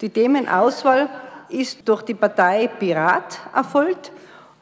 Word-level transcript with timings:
Die 0.00 0.10
Themenauswahl 0.10 1.08
ist 1.48 1.88
durch 1.88 2.02
die 2.02 2.14
Partei 2.14 2.68
Pirat 2.68 3.38
erfolgt 3.54 4.12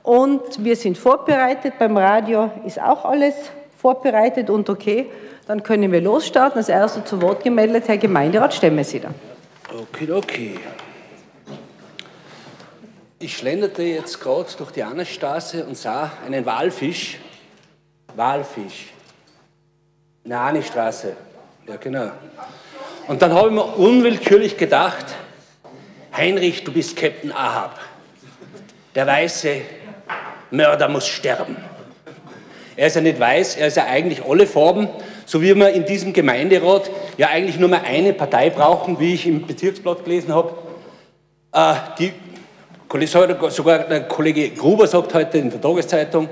und 0.03 0.65
wir 0.65 0.77
sind 0.77 0.97
vorbereitet. 0.97 1.75
Beim 1.79 1.97
Radio 1.97 2.51
ist 2.65 2.81
auch 2.81 3.05
alles 3.05 3.35
vorbereitet 3.77 4.49
und 4.51 4.71
okay. 4.71 5.11
Dann 5.47 5.63
können 5.63 5.93
wir 5.93 6.01
losstarten. 6.01 6.59
Als 6.59 6.69
erster 6.69 7.05
zu 7.05 7.21
Wort 7.21 7.45
gemeldet 7.45 7.87
Herr 7.87 7.99
Gemeinderat 7.99 8.55
Stemmesieder. 8.55 9.11
Okay, 9.73 10.11
okay. 10.11 10.59
Ich 13.19 13.37
schlenderte 13.37 13.83
jetzt 13.83 14.21
gerade 14.21 14.49
durch 14.59 14.71
die 14.73 14.83
Annastraße 14.83 15.65
und 15.65 15.77
sah 15.77 16.11
einen 16.27 16.45
Walfisch. 16.47 17.19
Walfisch. 18.15 18.93
In 20.25 20.31
der 20.31 20.41
Annestraße. 20.41 21.17
Ja, 21.67 21.77
genau. 21.77 22.11
Und 23.09 23.23
dann 23.23 23.33
habe 23.33 23.49
ich 23.49 23.55
mir 23.55 23.65
unwillkürlich 23.65 24.57
gedacht, 24.57 25.07
Heinrich, 26.17 26.65
du 26.65 26.73
bist 26.73 26.97
Captain 26.97 27.31
Ahab. 27.31 27.79
Der 28.95 29.07
weiße 29.07 29.57
Mörder 30.51 30.89
muss 30.89 31.07
sterben. 31.07 31.57
Er 32.75 32.87
ist 32.87 32.97
ja 32.97 33.03
nicht 33.03 33.21
weiß, 33.21 33.57
er 33.57 33.67
ist 33.67 33.77
ja 33.77 33.85
eigentlich 33.85 34.25
alle 34.25 34.47
Farben, 34.47 34.89
so 35.27 35.43
wie 35.43 35.55
wir 35.55 35.71
in 35.71 35.85
diesem 35.85 36.15
Gemeinderat 36.15 36.91
ja 37.19 37.29
eigentlich 37.29 37.59
nur 37.59 37.69
mal 37.69 37.83
eine 37.85 38.15
Partei 38.15 38.49
brauchen, 38.49 38.99
wie 38.99 39.13
ich 39.13 39.27
im 39.27 39.47
Bezirksblatt 39.47 40.05
gelesen 40.05 40.35
habe. 40.35 40.55
Äh, 41.53 41.75
die 41.99 42.13
Sogar 43.51 43.79
der 43.79 44.09
Kollege 44.09 44.51
Gruber 44.51 44.87
sagt 44.87 45.13
heute 45.13 45.37
in 45.37 45.51
der 45.51 45.61
Tageszeitung, 45.61 46.31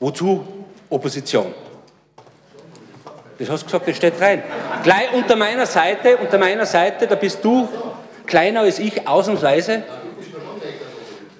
wozu 0.00 0.44
Opposition? 0.88 1.54
Das 3.38 3.48
hast 3.48 3.62
du 3.62 3.66
gesagt, 3.66 3.86
das 3.86 3.96
steht 3.96 4.20
rein. 4.20 4.42
Gleich 4.82 5.12
unter 5.12 5.36
meiner 5.36 5.66
Seite, 5.66 6.16
unter 6.16 6.36
meiner 6.36 6.66
Seite, 6.66 7.06
da 7.06 7.14
bist 7.14 7.44
du 7.44 7.68
kleiner 8.30 8.60
als 8.60 8.78
ich, 8.78 9.06
ausnahmsweise. 9.06 9.82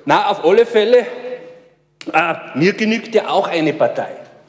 Na, 0.04 0.28
auf 0.28 0.44
alle 0.44 0.66
Fälle, 0.66 1.06
äh, 2.12 2.34
mir 2.54 2.74
genügt 2.74 3.14
ja 3.14 3.28
auch 3.28 3.48
eine 3.48 3.72
Partei. 3.72 4.08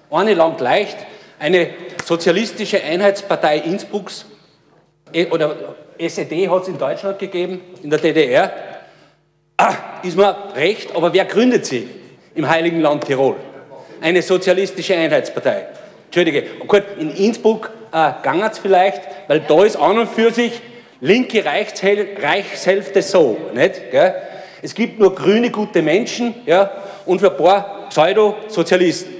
Eine 0.09 0.33
lang 0.33 0.59
leicht, 0.59 0.97
eine 1.39 1.69
sozialistische 2.03 2.83
Einheitspartei 2.83 3.59
Innsbrucks, 3.59 4.25
eh, 5.13 5.27
oder 5.27 5.55
SED 5.97 6.49
hat 6.49 6.63
es 6.63 6.67
in 6.67 6.77
Deutschland 6.77 7.19
gegeben, 7.19 7.61
in 7.83 7.89
der 7.89 7.99
DDR 7.99 8.51
ah, 9.61 9.75
ist 10.03 10.17
mir 10.17 10.35
recht, 10.55 10.95
aber 10.95 11.13
wer 11.13 11.25
gründet 11.25 11.65
sie 11.65 11.87
im 12.35 12.49
Heiligen 12.49 12.81
Land 12.81 13.05
Tirol? 13.05 13.35
Eine 14.01 14.21
sozialistische 14.21 14.95
Einheitspartei. 14.95 15.67
Entschuldige, 16.05 16.43
gut, 16.67 16.83
in 16.99 17.11
Innsbruck 17.11 17.71
äh, 17.93 18.11
gang 18.23 18.43
es 18.43 18.57
vielleicht, 18.57 19.01
weil 19.27 19.41
da 19.41 19.63
ist 19.63 19.75
an 19.75 19.99
und 19.99 20.09
für 20.09 20.31
sich 20.31 20.61
linke 21.01 21.43
Reichshälfte 21.43 23.01
so, 23.01 23.37
nicht? 23.53 23.91
Gell? 23.91 24.13
Es 24.61 24.73
gibt 24.73 24.99
nur 24.99 25.15
grüne, 25.15 25.49
gute 25.49 25.81
Menschen 25.81 26.35
ja, 26.45 26.69
und 27.05 27.23
ein 27.23 27.35
paar 27.35 27.87
Pseudo-Sozialisten. 27.89 29.11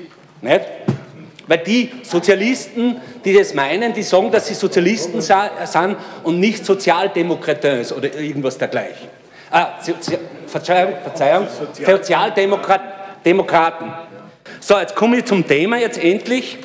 Weil 1.48 1.58
die 1.58 1.90
Sozialisten, 2.04 3.02
die 3.26 3.34
das 3.34 3.54
meinen, 3.54 3.94
die 3.94 4.04
sagen, 4.04 4.32
dass 4.32 4.48
sie 4.48 4.54
Sozialisten 4.54 5.22
sind 5.22 5.98
und 6.24 6.40
nicht 6.40 6.66
Sozialdemokraten 6.66 7.86
oder 7.98 8.16
irgendwas 8.16 8.58
dergleichen. 8.58 9.10
Ah, 9.50 9.80
Verzeihung, 10.48 10.94
Verzeihung, 11.04 11.48
Sozialdemokraten. 11.86 13.92
So, 14.60 14.80
jetzt 14.80 14.96
komme 14.96 15.18
ich 15.18 15.26
zum 15.26 15.46
Thema 15.46 15.78
jetzt 15.78 16.02
endlich, 16.02 16.58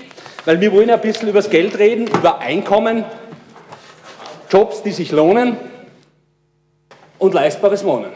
weil 0.45 0.61
wir 0.61 0.73
wollen 0.73 0.91
ein 0.91 1.01
bisschen 1.01 1.29
über 1.29 1.41
das 1.41 1.51
Geld 1.51 1.79
reden, 1.79 2.07
über 2.07 2.39
Einkommen, 2.39 3.05
Jobs, 4.51 4.83
die 4.83 4.93
sich 4.93 5.13
lohnen 5.13 5.57
und 7.19 7.35
leistbares 7.35 7.85
Wohnen. 7.85 8.13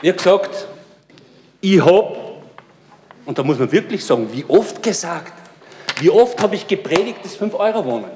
Wie 0.00 0.12
gesagt, 0.12 0.68
ich 1.60 1.84
habe, 1.84 2.16
und 3.26 3.38
da 3.38 3.42
muss 3.42 3.58
man 3.58 3.70
wirklich 3.72 4.04
sagen, 4.04 4.28
wie 4.32 4.44
oft 4.46 4.82
gesagt, 4.82 5.32
wie 6.00 6.10
oft 6.10 6.40
habe 6.40 6.54
ich 6.54 6.66
gepredigt, 6.66 7.18
das 7.24 7.38
5-Euro-Wohnen. 7.38 8.10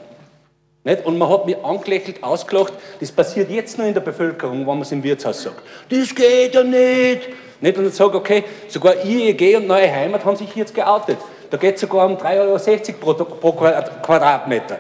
Nicht? 0.85 1.05
Und 1.05 1.19
man 1.19 1.29
hat 1.29 1.47
mich 1.47 1.57
angelächelt, 1.65 2.23
ausgelacht. 2.23 2.73
Das 3.01 3.11
passiert 3.13 3.51
jetzt 3.51 3.79
nur 3.79 3.87
in 3.87 3.95
der 3.95 4.01
Bevölkerung, 4.01 4.61
wenn 4.61 4.67
man 4.67 4.83
es 4.83 4.93
im 4.93 5.03
Wirtshaus 5.03 5.43
sagt. 5.43 5.63
Das 5.89 6.15
geht 6.15 6.55
ja 6.55 6.63
nicht. 6.63 7.29
nicht? 7.61 7.79
Und 7.79 7.85
dann 7.85 7.93
sage 7.93 8.17
okay, 8.17 8.45
sogar 8.69 9.05
IEG 9.05 9.57
und 9.57 9.67
Neue 9.67 9.93
Heimat 9.93 10.25
haben 10.25 10.37
sich 10.37 10.55
jetzt 10.55 10.75
geoutet. 10.75 11.19
Da 11.51 11.57
geht 11.57 11.77
es 11.77 11.81
sogar 11.81 12.07
um 12.07 12.17
3,60 12.17 12.95
Euro 13.05 13.15
pro, 13.15 13.25
pro 13.25 13.53
Quadratmeter. 13.53 14.79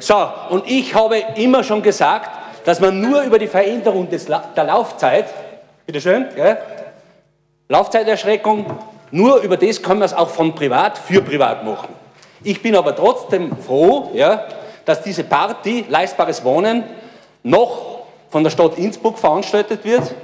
So, 0.00 0.28
und 0.50 0.68
ich 0.68 0.94
habe 0.94 1.18
immer 1.36 1.64
schon 1.64 1.82
gesagt, 1.82 2.30
dass 2.64 2.80
man 2.80 3.00
nur 3.00 3.22
über 3.22 3.38
die 3.38 3.46
Veränderung 3.46 4.08
des, 4.08 4.26
der 4.26 4.64
Laufzeit, 4.64 5.26
bitteschön, 5.86 6.26
gell, 6.34 6.58
Laufzeiterschreckung, 7.68 8.66
nur 9.10 9.40
über 9.40 9.56
das 9.56 9.82
kann 9.82 9.98
man 9.98 10.06
es 10.06 10.14
auch 10.14 10.28
von 10.28 10.54
privat 10.54 10.98
für 10.98 11.22
privat 11.22 11.64
machen. 11.64 11.88
Ich 12.44 12.62
bin 12.62 12.76
aber 12.76 12.94
trotzdem 12.94 13.56
froh, 13.56 14.10
ja, 14.14 14.44
dass 14.84 15.02
diese 15.02 15.24
Party 15.24 15.84
Leistbares 15.88 16.44
Wohnen 16.44 16.84
noch 17.42 18.02
von 18.30 18.42
der 18.42 18.50
Stadt 18.50 18.78
Innsbruck 18.78 19.18
veranstaltet 19.18 19.84
wird. 19.84 20.14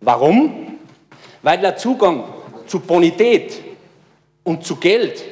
Warum? 0.00 0.78
Weil 1.42 1.58
der 1.58 1.76
Zugang 1.76 2.24
zu 2.66 2.80
Bonität 2.80 3.60
und 4.44 4.64
zu 4.64 4.76
Geld 4.76 5.24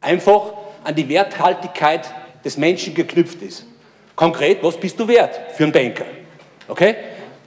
einfach 0.00 0.52
an 0.82 0.94
die 0.94 1.08
Werthaltigkeit 1.08 2.10
des 2.44 2.56
Menschen 2.56 2.94
geknüpft 2.94 3.42
ist. 3.42 3.64
Konkret, 4.14 4.62
was 4.62 4.76
bist 4.76 4.98
du 5.00 5.08
wert 5.08 5.38
für 5.56 5.64
einen 5.64 5.72
Banker? 5.72 6.04
Okay? 6.68 6.94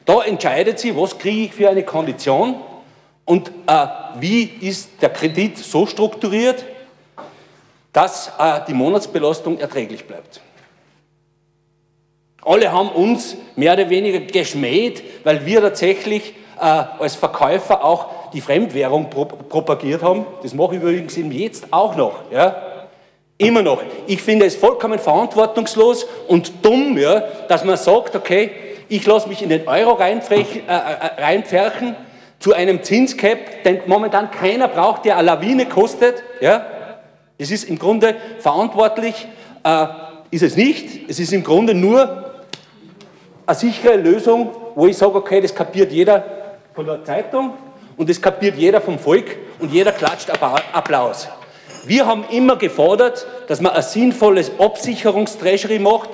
Da 0.06 0.22
entscheidet 0.24 0.80
sie, 0.80 0.96
was 0.96 1.18
kriege 1.18 1.46
ich 1.46 1.54
für 1.54 1.70
eine 1.70 1.84
Kondition 1.84 2.56
und 3.26 3.52
äh, 3.68 3.88
wie 4.20 4.44
ist 4.44 5.02
der 5.02 5.10
Kredit 5.10 5.58
so 5.58 5.86
strukturiert, 5.86 6.66
dass 7.94 8.32
äh, 8.40 8.62
die 8.68 8.74
Monatsbelastung 8.74 9.60
erträglich 9.60 10.06
bleibt. 10.06 10.42
Alle 12.44 12.72
haben 12.72 12.90
uns 12.90 13.36
mehr 13.56 13.74
oder 13.74 13.90
weniger 13.90 14.20
geschmäht, 14.20 15.04
weil 15.26 15.46
wir 15.46 15.62
tatsächlich 15.62 16.34
äh, 16.58 16.62
als 16.62 17.16
Verkäufer 17.16 17.84
auch 17.84 18.32
die 18.32 18.40
Fremdwährung 18.42 19.10
pro 19.10 19.26
propagiert 19.26 20.02
haben. 20.02 20.26
Das 20.44 20.54
mache 20.54 20.76
ich 20.76 20.82
übrigens 20.82 21.16
jetzt 21.16 21.72
auch 21.72 21.96
noch. 21.96 22.32
Ja? 22.32 22.67
Immer 23.38 23.62
noch. 23.62 23.84
Ich 24.08 24.22
finde 24.22 24.46
es 24.46 24.56
vollkommen 24.56 24.98
verantwortungslos 24.98 26.08
und 26.28 26.66
dumm, 26.66 26.98
ja, 26.98 27.20
dass 27.48 27.64
man 27.64 27.78
sagt, 27.78 28.16
okay, 28.16 28.50
ich 28.90 29.06
lasse 29.06 29.28
mich 29.28 29.44
in 29.44 29.50
den 29.50 29.68
Euro 29.68 29.94
reinpferchen, 29.94 30.68
äh, 30.68 30.72
äh, 30.72 31.22
reinpferchen 31.22 31.96
zu 32.40 32.54
einem 32.54 32.82
Zinscap, 32.82 33.64
den 33.64 33.82
momentan 33.86 34.32
keiner 34.32 34.68
braucht, 34.68 35.06
der 35.06 35.18
eine 35.18 35.28
Lawine 35.28 35.68
kostet. 35.68 36.24
Ja? 36.40 36.66
Es 37.38 37.52
ist 37.52 37.66
im 37.66 37.78
Grunde 37.78 38.16
verantwortlich, 38.40 39.28
äh, 39.64 39.86
ist 40.32 40.44
es 40.44 40.56
nicht. 40.56 41.10
Es 41.10 41.20
ist 41.20 41.32
im 41.32 41.44
Grunde 41.44 41.76
nur 41.76 42.44
eine 43.46 43.56
sichere 43.56 43.98
Lösung, 43.98 44.50
wo 44.74 44.88
ich 44.88 44.98
sage, 44.98 45.16
okay, 45.16 45.42
das 45.42 45.54
kapiert 45.54 45.92
jeder 45.92 46.24
von 46.74 46.86
der 46.86 47.04
Zeitung 47.04 47.54
und 47.98 48.10
das 48.10 48.20
kapiert 48.20 48.56
jeder 48.56 48.82
vom 48.82 48.98
Volk 48.98 49.38
und 49.60 49.72
jeder 49.72 49.92
klatscht 49.92 50.30
Applaus. 50.30 51.28
Wir 51.88 52.06
haben 52.06 52.26
immer 52.30 52.58
gefordert, 52.58 53.26
dass 53.48 53.62
man 53.62 53.72
ein 53.72 53.82
sinnvolles 53.82 54.52
Absicherungstreasury 54.60 55.80
macht, 55.80 56.10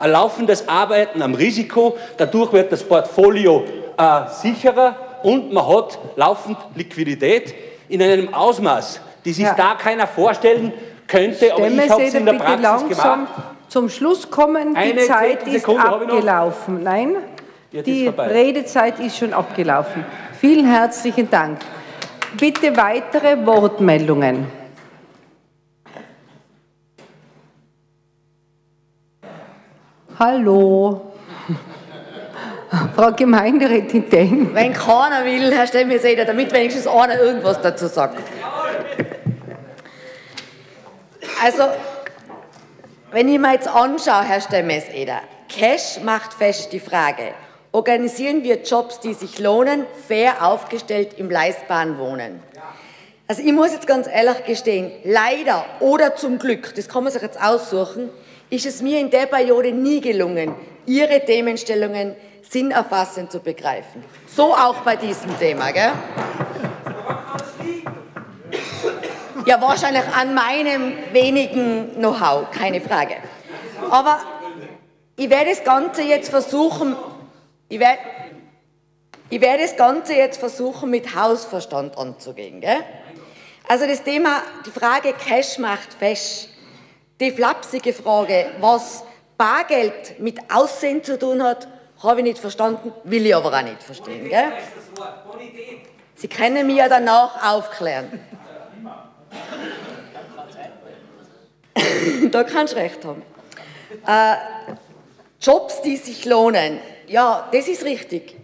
ein 0.00 0.10
laufendes 0.10 0.68
Arbeiten 0.68 1.22
am 1.22 1.34
Risiko, 1.34 1.96
dadurch 2.16 2.52
wird 2.52 2.72
das 2.72 2.82
Portfolio 2.82 3.62
äh, 3.96 4.28
sicherer 4.28 4.96
und 5.22 5.52
man 5.52 5.64
hat 5.68 5.96
laufend 6.16 6.58
Liquidität 6.74 7.54
in 7.88 8.02
einem 8.02 8.34
Ausmaß, 8.34 9.00
die 9.24 9.32
sich 9.32 9.44
ja. 9.44 9.54
da 9.54 9.76
keiner 9.76 10.08
vorstellen 10.08 10.72
könnte, 11.06 11.54
aber 11.54 11.68
ich 11.68 11.90
habe 11.90 12.02
es 12.02 12.14
in 12.14 12.26
der 12.26 12.32
Praxis 12.32 12.88
gemacht. 12.88 13.28
Zum 13.68 13.88
Schluss 13.88 14.28
kommen, 14.28 14.74
die 14.74 14.80
Eine 14.80 15.02
Zeit 15.02 15.46
ist 15.46 15.68
abgelaufen. 15.68 16.82
Nein, 16.82 17.16
die 17.70 18.08
Redezeit 18.08 18.98
ist 18.98 19.18
schon 19.18 19.32
abgelaufen. 19.32 20.04
Vielen 20.40 20.66
herzlichen 20.66 21.30
Dank. 21.30 21.58
Bitte 22.38 22.76
weitere 22.76 23.46
Wortmeldungen. 23.46 24.61
Hallo. 30.24 31.14
Frau 32.94 33.10
Gemeinderätin 33.10 34.08
Denk. 34.08 34.54
Wenn 34.54 34.72
keiner 34.72 35.24
will, 35.24 35.52
Herr 35.52 35.66
Stemmeseder, 35.66 36.24
damit 36.24 36.52
wenigstens 36.52 36.86
einer 36.86 37.18
irgendwas 37.18 37.60
dazu 37.60 37.88
sagt. 37.88 38.22
Also, 41.42 41.64
wenn 43.10 43.28
ich 43.30 43.40
mir 43.40 43.52
jetzt 43.52 43.66
anschaue, 43.66 44.22
Herr 44.22 44.40
Stemmeseder, 44.40 45.22
Cash 45.48 45.98
macht 46.04 46.34
fest 46.34 46.72
die 46.72 46.78
Frage, 46.78 47.34
organisieren 47.72 48.44
wir 48.44 48.62
Jobs, 48.62 49.00
die 49.00 49.14
sich 49.14 49.40
lohnen, 49.40 49.86
fair 50.06 50.46
aufgestellt 50.46 51.14
im 51.16 51.32
leistbaren 51.32 51.98
Wohnen? 51.98 52.40
Also 53.26 53.42
ich 53.42 53.52
muss 53.52 53.72
jetzt 53.72 53.88
ganz 53.88 54.06
ehrlich 54.06 54.44
gestehen, 54.44 54.92
leider 55.02 55.64
oder 55.80 56.14
zum 56.14 56.38
Glück, 56.38 56.76
das 56.76 56.88
kann 56.88 57.02
man 57.02 57.12
sich 57.12 57.22
jetzt 57.22 57.42
aussuchen, 57.42 58.08
ist 58.52 58.66
es 58.66 58.82
mir 58.82 59.00
in 59.00 59.08
der 59.08 59.24
Periode 59.24 59.72
nie 59.72 60.02
gelungen, 60.02 60.54
ihre 60.84 61.24
Themenstellungen 61.24 62.14
sinnerfassend 62.42 63.32
zu 63.32 63.40
begreifen. 63.40 64.04
So 64.26 64.54
auch 64.54 64.82
bei 64.82 64.94
diesem 64.96 65.38
Thema. 65.38 65.70
Gell? 65.70 65.92
Ja, 69.46 69.58
wahrscheinlich 69.58 70.04
an 70.14 70.34
meinem 70.34 70.92
wenigen 71.12 71.94
Know-how, 71.94 72.50
keine 72.50 72.82
Frage. 72.82 73.16
Aber 73.90 74.20
ich 75.16 75.30
werde 75.30 75.48
das 75.48 75.64
Ganze 75.64 76.02
jetzt 76.02 76.28
versuchen, 76.28 76.94
ich 77.70 77.80
werde, 77.80 78.00
ich 79.30 79.40
werde 79.40 79.62
das 79.62 79.78
Ganze 79.78 80.12
jetzt 80.12 80.38
versuchen, 80.38 80.90
mit 80.90 81.14
Hausverstand 81.16 81.96
anzugehen. 81.96 82.60
Gell? 82.60 82.76
Also 83.66 83.86
das 83.86 84.02
Thema, 84.02 84.42
die 84.66 84.70
Frage 84.70 85.14
Cash 85.14 85.56
macht 85.56 85.94
fesch, 85.98 86.48
die 87.22 87.30
flapsige 87.30 87.92
Frage, 87.92 88.50
was 88.60 89.04
Bargeld 89.38 90.20
mit 90.20 90.38
Aussehen 90.52 91.02
zu 91.02 91.18
tun 91.18 91.42
hat, 91.42 91.66
habe 92.02 92.20
ich 92.20 92.24
nicht 92.24 92.38
verstanden, 92.38 92.92
will 93.04 93.24
ich 93.26 93.34
aber 93.34 93.56
auch 93.56 93.62
nicht 93.62 93.82
verstehen. 93.82 94.28
Gell? 94.28 94.52
Sie 96.14 96.28
können 96.28 96.66
mich 96.66 96.76
ja 96.76 96.88
danach 96.88 97.52
aufklären. 97.52 98.20
da 102.30 102.44
kannst 102.44 102.74
du 102.74 102.78
recht 102.78 103.04
haben. 103.04 103.22
Äh, 104.06 104.36
Jobs, 105.40 105.82
die 105.82 105.96
sich 105.96 106.24
lohnen. 106.24 106.78
Ja, 107.06 107.48
das 107.52 107.68
ist 107.68 107.84
richtig. 107.84 108.36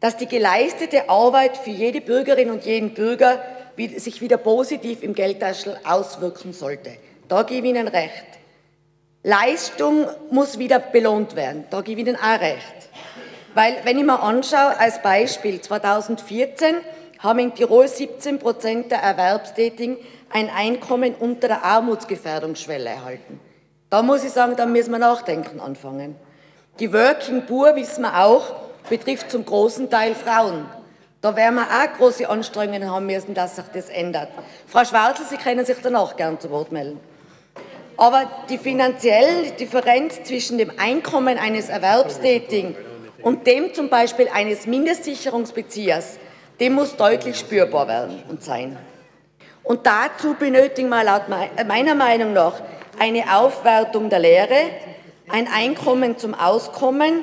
Dass 0.00 0.16
die 0.16 0.26
geleistete 0.26 1.08
Arbeit 1.08 1.56
für 1.56 1.70
jede 1.70 2.00
Bürgerin 2.00 2.50
und 2.50 2.64
jeden 2.64 2.94
Bürger 2.94 3.42
sich 3.96 4.20
wieder 4.20 4.36
positiv 4.36 5.02
im 5.02 5.14
Geldtaschel 5.14 5.78
auswirken 5.84 6.52
sollte. 6.52 6.96
Da 7.30 7.44
gebe 7.44 7.68
ich 7.68 7.74
Ihnen 7.74 7.86
recht. 7.86 8.26
Leistung 9.22 10.08
muss 10.32 10.58
wieder 10.58 10.80
belohnt 10.80 11.36
werden. 11.36 11.64
Da 11.70 11.80
gebe 11.80 12.00
ich 12.00 12.08
Ihnen 12.08 12.16
auch 12.16 12.40
recht. 12.40 12.88
Weil, 13.54 13.76
wenn 13.84 13.98
ich 13.98 14.04
mir 14.04 14.20
anschaue, 14.20 14.76
als 14.76 15.00
Beispiel, 15.00 15.60
2014 15.60 16.74
haben 17.20 17.38
in 17.38 17.54
Tirol 17.54 17.86
17 17.86 18.40
Prozent 18.40 18.90
der 18.90 18.98
Erwerbstätigen 18.98 19.96
ein 20.28 20.50
Einkommen 20.50 21.14
unter 21.14 21.46
der 21.46 21.62
Armutsgefährdungsschwelle 21.62 22.90
erhalten. 22.90 23.38
Da 23.90 24.02
muss 24.02 24.24
ich 24.24 24.32
sagen, 24.32 24.56
da 24.56 24.66
müssen 24.66 24.90
wir 24.90 24.98
nachdenken 24.98 25.60
anfangen. 25.60 26.16
Die 26.80 26.92
Working 26.92 27.46
Poor, 27.46 27.76
wissen 27.76 28.02
wir 28.02 28.24
auch, 28.24 28.54
betrifft 28.88 29.30
zum 29.30 29.44
großen 29.44 29.88
Teil 29.88 30.16
Frauen. 30.16 30.66
Da 31.20 31.36
werden 31.36 31.54
wir 31.54 31.62
auch 31.62 31.96
große 31.96 32.28
Anstrengungen 32.28 32.90
haben 32.90 33.06
müssen, 33.06 33.34
dass 33.34 33.54
sich 33.54 33.66
das 33.72 33.88
ändert. 33.88 34.30
Frau 34.66 34.84
Schwarzel, 34.84 35.26
Sie 35.26 35.36
können 35.36 35.64
sich 35.64 35.78
danach 35.80 36.16
gern 36.16 36.40
zu 36.40 36.50
Wort 36.50 36.72
melden. 36.72 36.98
Aber 38.00 38.30
die 38.48 38.56
finanzielle 38.56 39.50
Differenz 39.58 40.22
zwischen 40.22 40.56
dem 40.56 40.72
Einkommen 40.78 41.36
eines 41.36 41.68
Erwerbstätigen 41.68 42.74
und 43.20 43.46
dem 43.46 43.74
zum 43.74 43.90
Beispiel 43.90 44.26
eines 44.32 44.66
Mindestsicherungsbeziehers, 44.66 46.18
dem 46.60 46.72
muss 46.72 46.96
deutlich 46.96 47.38
spürbar 47.38 47.88
werden 47.88 48.22
und 48.30 48.42
sein. 48.42 48.78
Und 49.62 49.84
dazu 49.84 50.32
benötigen 50.32 50.88
wir 50.88 51.04
laut 51.04 51.24
meiner 51.28 51.94
Meinung 51.94 52.32
nach 52.32 52.62
eine 52.98 53.36
Aufwertung 53.36 54.08
der 54.08 54.20
Lehre, 54.20 54.70
ein 55.28 55.46
Einkommen 55.46 56.16
zum 56.16 56.32
Auskommen, 56.32 57.22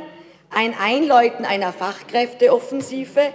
ein 0.51 0.75
Einläuten 0.79 1.43
einer 1.43 1.73
Fachkräfteoffensive 1.73 3.33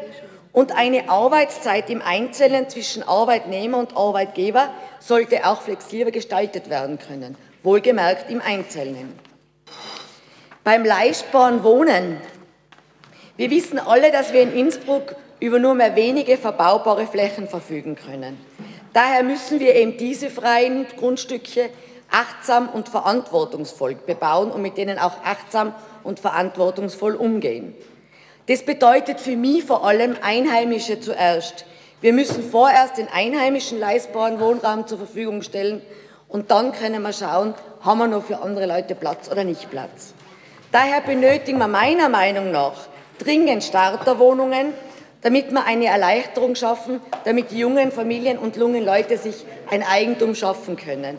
und 0.52 0.72
eine 0.72 1.08
Arbeitszeit 1.08 1.88
im 1.88 2.02
Einzelnen 2.02 2.68
zwischen 2.68 3.02
Arbeitnehmer 3.02 3.78
und 3.78 3.96
Arbeitgeber 3.96 4.70
sollte 5.00 5.46
auch 5.46 5.62
flexibler 5.62 6.10
gestaltet 6.10 6.68
werden 6.68 6.98
können, 6.98 7.36
wohlgemerkt 7.62 8.30
im 8.30 8.40
Einzelnen. 8.40 9.18
Beim 10.62 10.84
leistbaren 10.84 11.64
Wohnen. 11.64 12.18
Wir 13.36 13.50
wissen 13.50 13.78
alle, 13.78 14.12
dass 14.12 14.32
wir 14.32 14.42
in 14.42 14.52
Innsbruck 14.52 15.16
über 15.40 15.58
nur 15.58 15.74
mehr 15.74 15.96
wenige 15.96 16.36
verbaubare 16.36 17.06
Flächen 17.06 17.48
verfügen 17.48 17.96
können. 17.96 18.38
Daher 18.92 19.22
müssen 19.22 19.58
wir 19.58 19.74
eben 19.74 19.96
diese 19.96 20.30
freien 20.30 20.86
Grundstücke 20.98 21.70
achtsam 22.10 22.68
und 22.68 22.90
verantwortungsvoll 22.90 23.94
bebauen 23.94 24.50
und 24.50 24.60
mit 24.60 24.76
denen 24.76 24.98
auch 24.98 25.24
achtsam 25.24 25.74
und 26.04 26.20
verantwortungsvoll 26.20 27.14
umgehen. 27.14 27.74
Das 28.46 28.64
bedeutet 28.64 29.20
für 29.20 29.36
mich 29.36 29.64
vor 29.64 29.86
allem 29.86 30.16
Einheimische 30.20 30.98
zuerst. 30.98 31.64
Wir 32.00 32.12
müssen 32.12 32.42
vorerst 32.42 32.98
den 32.98 33.06
einheimischen 33.08 33.78
leistbaren 33.78 34.40
Wohnraum 34.40 34.88
zur 34.88 34.98
Verfügung 34.98 35.42
stellen 35.42 35.80
und 36.28 36.50
dann 36.50 36.72
können 36.72 37.02
wir 37.02 37.12
schauen, 37.12 37.54
haben 37.82 37.98
wir 37.98 38.08
noch 38.08 38.24
für 38.24 38.42
andere 38.42 38.66
Leute 38.66 38.96
Platz 38.96 39.30
oder 39.30 39.44
nicht 39.44 39.70
Platz. 39.70 40.12
Daher 40.72 41.02
benötigen 41.02 41.58
wir 41.58 41.68
meiner 41.68 42.08
Meinung 42.08 42.50
nach 42.50 42.88
dringend 43.18 43.62
Starterwohnungen, 43.62 44.72
damit 45.20 45.52
wir 45.52 45.64
eine 45.64 45.86
Erleichterung 45.86 46.56
schaffen, 46.56 47.00
damit 47.24 47.52
die 47.52 47.58
jungen 47.58 47.92
Familien 47.92 48.38
und 48.38 48.56
jungen 48.56 48.84
Leute 48.84 49.18
sich 49.18 49.44
ein 49.70 49.84
Eigentum 49.84 50.34
schaffen 50.34 50.76
können. 50.76 51.16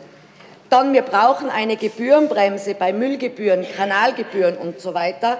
Dann, 0.69 0.91
wir 0.91 1.03
brauchen 1.03 1.49
eine 1.49 1.77
Gebührenbremse 1.77 2.75
bei 2.75 2.91
Müllgebühren, 2.91 3.65
Kanalgebühren 3.77 4.57
und 4.57 4.81
so 4.81 4.93
weiter 4.93 5.37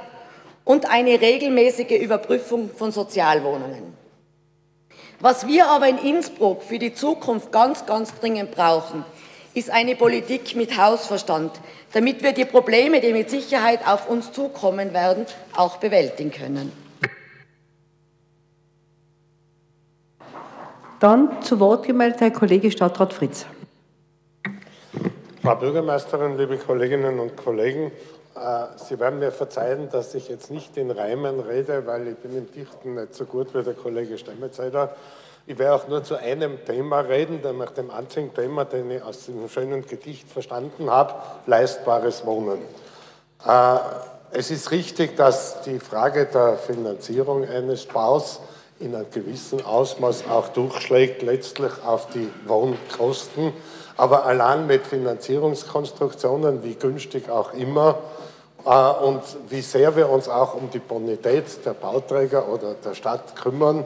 und 0.65 0.89
eine 0.89 1.19
regelmäßige 1.19 2.01
Überprüfung 2.01 2.69
von 2.69 2.91
Sozialwohnungen. 2.91 3.93
Was 5.19 5.47
wir 5.47 5.67
aber 5.67 5.87
in 5.87 5.97
Innsbruck 5.97 6.63
für 6.63 6.79
die 6.79 6.93
Zukunft 6.93 7.51
ganz, 7.51 7.85
ganz 7.85 8.13
dringend 8.19 8.51
brauchen, 8.51 9.05
ist 9.53 9.69
eine 9.69 9.95
Politik 9.95 10.55
mit 10.55 10.77
Hausverstand, 10.77 11.51
damit 11.93 12.23
wir 12.23 12.33
die 12.33 12.45
Probleme, 12.45 12.99
die 12.99 13.13
mit 13.13 13.29
Sicherheit 13.29 13.87
auf 13.87 14.09
uns 14.09 14.31
zukommen 14.31 14.93
werden, 14.93 15.25
auch 15.55 15.77
bewältigen 15.77 16.31
können. 16.31 16.71
Dann 20.99 21.41
zu 21.41 21.59
Wort 21.59 21.85
gemeldet 21.85 22.21
Herr 22.21 22.31
Kollege 22.31 22.71
Stadtrat 22.71 23.13
Fritz. 23.13 23.45
Frau 25.41 25.55
Bürgermeisterin, 25.55 26.37
liebe 26.37 26.57
Kolleginnen 26.57 27.19
und 27.19 27.35
Kollegen, 27.35 27.91
Sie 28.75 28.99
werden 28.99 29.19
mir 29.19 29.31
verzeihen, 29.31 29.89
dass 29.89 30.13
ich 30.15 30.27
jetzt 30.27 30.51
nicht 30.51 30.75
in 30.75 30.91
Reimen 30.91 31.39
rede, 31.39 31.85
weil 31.85 32.09
ich 32.09 32.17
bin 32.17 32.35
im 32.37 32.51
Dichten 32.51 32.95
nicht 32.95 33.15
so 33.15 33.25
gut 33.25 33.53
wie 33.53 33.63
der 33.63 33.73
Kollege 33.73 34.17
Stemmetzeider. 34.17 34.95
Ich 35.45 35.57
werde 35.57 35.75
auch 35.75 35.87
nur 35.87 36.03
zu 36.03 36.15
einem 36.15 36.63
Thema 36.65 37.01
reden, 37.01 37.41
nämlich 37.41 37.69
dem 37.71 37.89
einzigen 37.89 38.33
Thema, 38.33 38.65
den 38.65 38.91
ich 38.91 39.01
aus 39.01 39.25
dem 39.25 39.47
schönen 39.47 39.85
Gedicht 39.85 40.29
verstanden 40.29 40.89
habe, 40.89 41.13
leistbares 41.47 42.25
Wohnen. 42.25 42.59
Äh, 43.45 43.77
es 44.31 44.51
ist 44.51 44.71
richtig, 44.71 45.15
dass 45.15 45.61
die 45.61 45.79
Frage 45.79 46.25
der 46.25 46.57
Finanzierung 46.57 47.47
eines 47.47 47.85
Baus 47.85 48.41
in 48.79 48.95
einem 48.95 49.09
gewissen 49.11 49.63
Ausmaß 49.65 50.25
auch 50.29 50.49
durchschlägt, 50.49 51.21
letztlich 51.21 51.71
auf 51.85 52.07
die 52.07 52.29
Wohnkosten. 52.45 53.53
Aber 53.95 54.25
allein 54.25 54.67
mit 54.67 54.87
Finanzierungskonstruktionen, 54.87 56.63
wie 56.63 56.75
günstig 56.75 57.29
auch 57.29 57.53
immer, 57.53 57.91
äh, 57.91 58.32
und 58.65 59.21
wie 59.49 59.61
sehr 59.61 59.95
wir 59.95 60.09
uns 60.09 60.29
auch 60.29 60.53
um 60.55 60.69
die 60.69 60.79
Bonität 60.79 61.65
der 61.65 61.73
Bauträger 61.73 62.47
oder 62.47 62.75
der 62.75 62.95
Stadt 62.95 63.35
kümmern, 63.35 63.85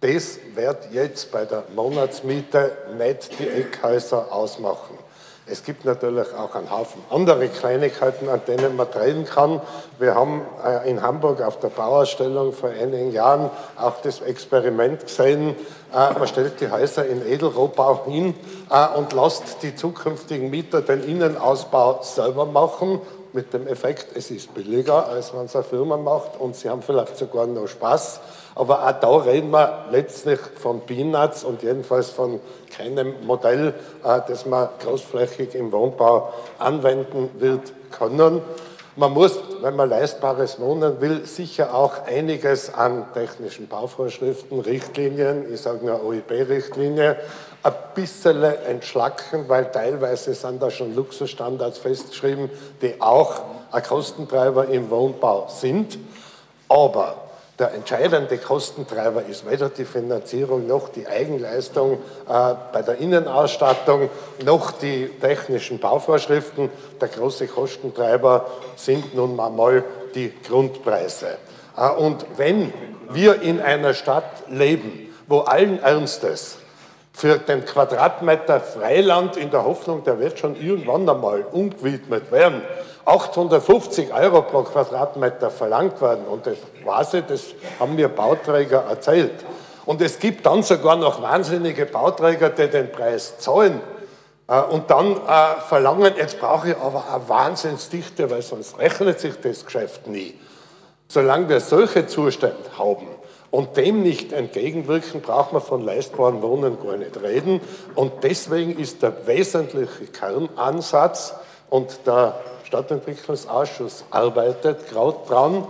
das 0.00 0.38
wird 0.54 0.92
jetzt 0.92 1.32
bei 1.32 1.44
der 1.46 1.64
Monatsmiete 1.74 2.72
nicht 2.98 3.38
die 3.38 3.48
Eckhäuser 3.48 4.30
ausmachen. 4.30 4.98
Es 5.46 5.62
gibt 5.62 5.84
natürlich 5.84 6.32
auch 6.32 6.54
einen 6.54 6.70
Haufen 6.70 7.02
andere 7.10 7.48
Kleinigkeiten, 7.48 8.30
an 8.30 8.40
denen 8.48 8.76
man 8.76 8.90
drehen 8.90 9.26
kann. 9.26 9.60
Wir 9.98 10.14
haben 10.14 10.40
äh, 10.64 10.88
in 10.88 11.02
Hamburg 11.02 11.42
auf 11.42 11.60
der 11.60 11.68
Bauausstellung 11.68 12.54
vor 12.54 12.70
einigen 12.70 13.12
Jahren 13.12 13.50
auch 13.76 14.00
das 14.00 14.22
Experiment 14.22 15.02
gesehen. 15.02 15.54
Äh, 15.92 16.18
man 16.18 16.26
stellt 16.28 16.62
die 16.62 16.70
Häuser 16.70 17.04
in 17.04 17.26
Edelrohbau 17.26 18.06
hin 18.06 18.34
äh, 18.70 18.96
und 18.96 19.12
lässt 19.12 19.62
die 19.62 19.76
zukünftigen 19.76 20.48
Mieter 20.48 20.80
den 20.80 21.04
Innenausbau 21.04 22.00
selber 22.02 22.46
machen 22.46 23.02
mit 23.34 23.52
dem 23.52 23.66
Effekt, 23.66 24.16
es 24.16 24.30
ist 24.30 24.54
billiger, 24.54 25.08
als 25.08 25.34
wenn 25.34 25.46
es 25.46 25.56
eine 25.56 25.64
Firma 25.64 25.96
macht 25.96 26.38
und 26.38 26.54
sie 26.54 26.70
haben 26.70 26.82
vielleicht 26.82 27.16
sogar 27.16 27.46
noch 27.46 27.66
Spaß. 27.66 28.20
Aber 28.54 28.86
auch 28.86 28.92
da 28.92 29.16
reden 29.16 29.50
wir 29.50 29.86
letztlich 29.90 30.38
von 30.38 30.80
Peanuts 30.82 31.42
und 31.42 31.64
jedenfalls 31.64 32.10
von 32.10 32.38
keinem 32.70 33.26
Modell, 33.26 33.74
äh, 34.04 34.20
das 34.28 34.46
man 34.46 34.68
großflächig 34.78 35.56
im 35.56 35.72
Wohnbau 35.72 36.32
anwenden 36.58 37.28
wird 37.40 37.72
können. 37.90 38.40
Man 38.96 39.12
muss, 39.12 39.40
wenn 39.60 39.74
man 39.74 39.90
leistbares 39.90 40.60
Wohnen 40.60 41.00
will, 41.00 41.26
sicher 41.26 41.74
auch 41.74 42.06
einiges 42.06 42.72
an 42.72 43.12
technischen 43.12 43.66
Bauvorschriften, 43.66 44.60
Richtlinien, 44.60 45.52
ich 45.52 45.62
sage 45.62 45.84
nur 45.84 46.04
OIB-Richtlinie, 46.04 47.16
ein 47.64 47.72
bisschen 47.96 48.44
entschlacken, 48.44 49.48
weil 49.48 49.72
teilweise 49.72 50.32
sind 50.34 50.62
da 50.62 50.70
schon 50.70 50.94
Luxusstandards 50.94 51.78
festgeschrieben, 51.78 52.48
die 52.82 53.00
auch 53.00 53.40
ein 53.72 53.82
Kostentreiber 53.82 54.68
im 54.68 54.88
Wohnbau 54.90 55.48
sind. 55.48 55.98
Aber 56.68 57.16
der 57.58 57.72
entscheidende 57.72 58.36
Kostentreiber 58.38 59.24
ist 59.26 59.48
weder 59.48 59.68
die 59.68 59.84
Finanzierung 59.84 60.66
noch 60.66 60.88
die 60.88 61.06
Eigenleistung 61.06 61.98
äh, 62.28 62.54
bei 62.72 62.82
der 62.82 62.98
Innenausstattung 62.98 64.10
noch 64.44 64.72
die 64.72 65.08
technischen 65.20 65.78
Bauvorschriften. 65.78 66.68
Der 67.00 67.08
große 67.08 67.46
Kostentreiber 67.46 68.46
sind 68.74 69.14
nun 69.14 69.36
mal 69.36 69.84
die 70.16 70.32
Grundpreise. 70.46 71.38
Äh, 71.76 71.90
und 71.90 72.26
wenn 72.36 72.72
wir 73.10 73.40
in 73.42 73.60
einer 73.60 73.94
Stadt 73.94 74.48
leben, 74.48 75.14
wo 75.28 75.40
allen 75.40 75.80
Ernstes 75.80 76.56
für 77.12 77.38
den 77.38 77.64
Quadratmeter 77.64 78.58
Freiland 78.58 79.36
in 79.36 79.52
der 79.52 79.64
Hoffnung, 79.64 80.02
der 80.02 80.18
wird 80.18 80.40
schon 80.40 80.60
irgendwann 80.60 81.08
einmal 81.08 81.42
umgewidmet 81.52 82.32
werden, 82.32 82.62
850 83.04 84.12
Euro 84.12 84.42
pro 84.42 84.62
Quadratmeter 84.62 85.50
verlangt 85.50 86.00
werden. 86.00 86.24
Und 86.26 86.46
das 86.46 86.56
weiß 86.84 87.14
ich, 87.14 87.26
das 87.26 87.42
haben 87.78 87.94
mir 87.94 88.08
Bauträger 88.08 88.84
erzählt. 88.88 89.44
Und 89.84 90.00
es 90.00 90.18
gibt 90.18 90.46
dann 90.46 90.62
sogar 90.62 90.96
noch 90.96 91.20
wahnsinnige 91.20 91.86
Bauträger, 91.86 92.50
die 92.50 92.68
den 92.68 92.90
Preis 92.90 93.38
zahlen 93.38 93.80
äh, 94.48 94.60
und 94.60 94.90
dann 94.90 95.12
äh, 95.12 95.60
verlangen, 95.68 96.14
jetzt 96.16 96.40
brauche 96.40 96.70
ich 96.70 96.76
aber 96.76 97.04
eine 97.12 97.28
Wahnsinnsdichte, 97.28 98.30
weil 98.30 98.42
sonst 98.42 98.78
rechnet 98.78 99.20
sich 99.20 99.34
das 99.40 99.64
Geschäft 99.64 100.06
nie. 100.06 100.38
Solange 101.08 101.48
wir 101.50 101.60
solche 101.60 102.06
Zustände 102.06 102.56
haben 102.78 103.06
und 103.50 103.76
dem 103.76 104.02
nicht 104.02 104.32
entgegenwirken, 104.32 105.20
braucht 105.20 105.52
man 105.52 105.60
von 105.60 105.82
leistbaren 105.82 106.40
Wohnen 106.40 106.78
gar 106.82 106.96
nicht 106.96 107.22
reden. 107.22 107.60
Und 107.94 108.24
deswegen 108.24 108.78
ist 108.78 109.02
der 109.02 109.26
wesentliche 109.26 110.06
Kernansatz, 110.06 111.34
und 111.74 112.06
der 112.06 112.36
Stadtentwicklungsausschuss 112.74 114.04
arbeitet 114.10 114.90
gerade 114.90 115.16
dran, 115.28 115.64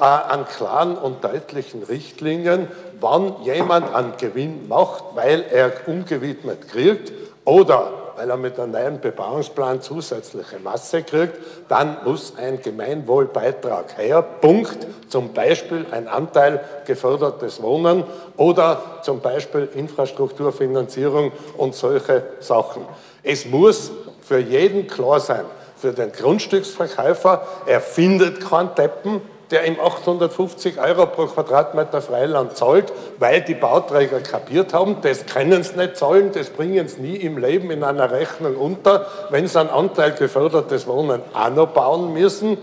äh, 0.00 0.02
an 0.02 0.44
klaren 0.44 0.98
und 0.98 1.22
deutlichen 1.22 1.84
Richtlinien, 1.84 2.66
wann 3.00 3.36
jemand 3.44 3.94
einen 3.94 4.16
Gewinn 4.16 4.66
macht, 4.66 5.04
weil 5.14 5.44
er 5.52 5.72
ungewidmet 5.86 6.68
kriegt 6.68 7.12
oder 7.44 7.92
weil 8.16 8.28
er 8.28 8.36
mit 8.36 8.58
einem 8.58 8.72
neuen 8.72 9.00
Bebauungsplan 9.00 9.82
zusätzliche 9.82 10.58
Masse 10.58 11.04
kriegt, 11.04 11.38
dann 11.68 11.98
muss 12.04 12.34
ein 12.36 12.60
Gemeinwohlbeitrag 12.60 13.96
her. 13.96 14.20
Punkt. 14.22 14.86
Zum 15.08 15.32
Beispiel 15.32 15.86
ein 15.92 16.08
Anteil 16.08 16.60
gefördertes 16.86 17.62
Wohnen 17.62 18.02
oder 18.36 19.00
zum 19.02 19.20
Beispiel 19.20 19.68
Infrastrukturfinanzierung 19.74 21.30
und 21.56 21.76
solche 21.76 22.24
Sachen. 22.40 22.84
Es 23.22 23.46
muss 23.46 23.92
für 24.20 24.38
jeden 24.38 24.88
klar 24.88 25.20
sein, 25.20 25.44
für 25.82 25.92
den 25.92 26.12
Grundstücksverkäufer, 26.12 27.42
er 27.66 27.80
findet 27.80 28.40
keinen 28.40 28.72
Deppen, 28.76 29.20
der 29.50 29.66
ihm 29.66 29.80
850 29.80 30.78
Euro 30.80 31.06
pro 31.06 31.26
Quadratmeter 31.26 32.00
Freiland 32.00 32.56
zahlt, 32.56 32.92
weil 33.18 33.40
die 33.40 33.56
Bauträger 33.56 34.20
kapiert 34.20 34.72
haben, 34.72 34.98
das 35.02 35.26
können 35.26 35.64
sie 35.64 35.76
nicht 35.76 35.96
zahlen, 35.96 36.30
das 36.32 36.50
bringen 36.50 36.86
sie 36.86 37.00
nie 37.00 37.16
im 37.16 37.36
Leben 37.36 37.72
in 37.72 37.82
einer 37.82 38.12
Rechnung 38.12 38.56
unter, 38.56 39.06
wenn 39.30 39.48
sie 39.48 39.58
einen 39.58 39.70
Anteil 39.70 40.12
gefördertes 40.12 40.86
Wohnen 40.86 41.20
auch 41.34 41.50
noch 41.50 41.66
bauen 41.66 42.12
müssen. 42.12 42.58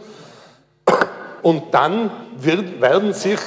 Und 1.41 1.73
dann 1.73 2.11
wird, 2.37 2.79
werden 2.79 3.11
sich 3.11 3.39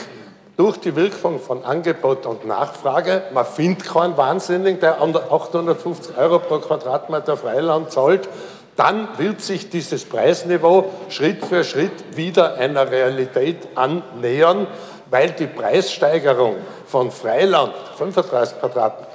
durch 0.58 0.76
die 0.76 0.94
Wirkung 0.94 1.40
von 1.40 1.64
Angebot 1.64 2.26
und 2.26 2.46
Nachfrage, 2.46 3.22
man 3.32 3.46
findet 3.46 3.86
keinen 3.86 4.18
Wahnsinnigen, 4.18 4.80
der 4.80 5.00
850 5.00 6.18
Euro 6.18 6.40
pro 6.40 6.58
Quadratmeter 6.58 7.38
Freiland 7.38 7.90
zahlt, 7.90 8.28
dann 8.76 9.08
wird 9.18 9.40
sich 9.42 9.70
dieses 9.70 10.04
Preisniveau 10.04 10.86
Schritt 11.08 11.44
für 11.44 11.64
Schritt 11.64 12.16
wieder 12.16 12.54
einer 12.54 12.90
Realität 12.90 13.68
annähern, 13.74 14.66
weil 15.10 15.30
die 15.32 15.46
Preissteigerung 15.46 16.56
von 16.86 17.10
Freiland, 17.10 17.74
35, 17.98 18.60
Quadrat, 18.60 19.08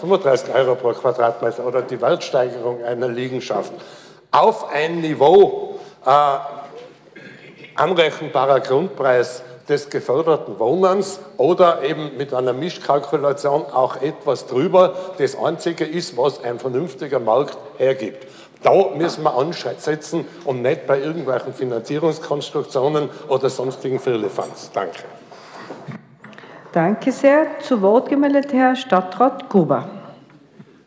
35 0.00 0.54
Euro 0.54 0.74
pro 0.76 0.92
Quadratmeter 0.92 1.66
oder 1.66 1.82
die 1.82 2.00
Wertsteigerung 2.00 2.82
einer 2.84 3.08
Liegenschaft 3.08 3.72
auf 4.30 4.70
ein 4.72 5.02
Niveau 5.02 5.78
äh, 6.06 6.38
anrechenbarer 7.74 8.60
Grundpreis 8.60 9.42
des 9.68 9.90
geförderten 9.90 10.58
Wohnens 10.58 11.20
oder 11.36 11.82
eben 11.82 12.16
mit 12.16 12.34
einer 12.34 12.52
Mischkalkulation 12.52 13.66
auch 13.66 14.00
etwas 14.00 14.46
drüber 14.46 14.94
das 15.18 15.36
Einzige 15.36 15.84
ist, 15.84 16.16
was 16.16 16.42
ein 16.42 16.58
vernünftiger 16.58 17.20
Markt 17.20 17.56
hergibt. 17.78 18.26
Da 18.62 18.90
müssen 18.94 19.24
wir 19.24 19.34
ansetzen 19.34 20.24
und 20.44 20.62
nicht 20.62 20.86
bei 20.86 21.00
irgendwelchen 21.00 21.52
Finanzierungskonstruktionen 21.52 23.08
oder 23.28 23.50
sonstigen 23.50 23.98
Firlefanz. 23.98 24.70
Danke. 24.72 25.00
Danke 26.72 27.12
sehr. 27.12 27.58
Zu 27.60 27.82
Wort 27.82 28.08
gemeldet 28.08 28.52
Herr 28.52 28.76
Stadtrat 28.76 29.48
Gruber. 29.50 29.88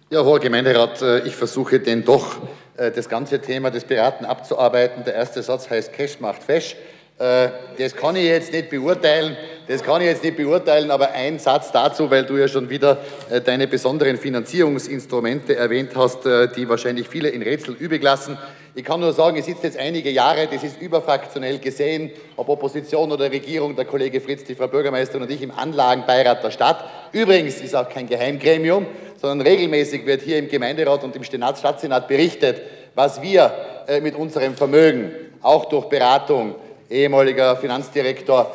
Ja, 0.09 0.23
hoher 0.23 0.39
Gemeinderat, 0.39 1.01
äh, 1.01 1.19
ich 1.19 1.35
versuche 1.35 1.79
denn 1.79 2.05
doch 2.05 2.37
äh, 2.77 2.91
das 2.91 3.09
ganze 3.09 3.39
Thema 3.41 3.71
des 3.71 3.83
Beraten 3.83 4.25
abzuarbeiten. 4.25 5.03
Der 5.03 5.15
erste 5.15 5.43
Satz 5.43 5.69
heißt 5.69 5.93
Cash 5.93 6.19
macht 6.19 6.43
fesch. 6.43 6.75
Äh, 7.17 7.47
das 7.77 7.95
kann 7.95 8.17
ich 8.17 8.25
jetzt 8.25 8.51
nicht 8.51 8.69
beurteilen. 8.69 9.37
Das 9.67 9.81
kann 9.81 10.01
ich 10.01 10.07
jetzt 10.07 10.23
nicht 10.23 10.35
beurteilen, 10.35 10.91
aber 10.91 11.11
ein 11.11 11.39
Satz 11.39 11.71
dazu, 11.71 12.11
weil 12.11 12.25
du 12.25 12.35
ja 12.35 12.47
schon 12.47 12.69
wieder 12.69 12.97
äh, 13.29 13.39
deine 13.39 13.67
besonderen 13.67 14.17
Finanzierungsinstrumente 14.17 15.55
erwähnt 15.55 15.91
hast, 15.95 16.25
äh, 16.25 16.49
die 16.53 16.67
wahrscheinlich 16.67 17.07
viele 17.07 17.29
in 17.29 17.41
Rätsel 17.41 17.73
übrig 17.79 18.03
lassen. 18.03 18.37
Ich 18.75 18.83
kann 18.83 18.99
nur 18.99 19.13
sagen, 19.13 19.37
ich 19.37 19.45
sitze 19.45 19.63
jetzt 19.63 19.77
einige 19.77 20.09
Jahre, 20.09 20.47
das 20.51 20.61
ist 20.61 20.81
überfraktionell 20.81 21.59
gesehen, 21.59 22.11
ob 22.35 22.49
Opposition 22.49 23.09
oder 23.09 23.31
Regierung, 23.31 23.77
der 23.77 23.85
Kollege 23.85 24.19
Fritz, 24.19 24.43
die 24.43 24.53
Frau 24.53 24.67
Bürgermeisterin 24.67 25.23
und 25.23 25.31
ich 25.31 25.41
im 25.41 25.51
Anlagenbeirat 25.51 26.43
der 26.43 26.51
Stadt. 26.51 26.83
Übrigens 27.13 27.61
ist 27.61 27.73
auch 27.73 27.87
kein 27.87 28.07
Geheimgremium, 28.07 28.85
sondern 29.21 29.47
regelmäßig 29.47 30.05
wird 30.05 30.21
hier 30.21 30.37
im 30.37 30.49
Gemeinderat 30.49 31.05
und 31.05 31.15
im 31.15 31.23
Stadtsenat 31.23 32.09
berichtet, 32.09 32.61
was 32.93 33.21
wir 33.21 33.53
mit 34.01 34.15
unserem 34.15 34.55
Vermögen, 34.55 35.11
auch 35.41 35.65
durch 35.65 35.85
Beratung, 35.85 36.55
ehemaliger 36.89 37.55
Finanzdirektor, 37.55 38.51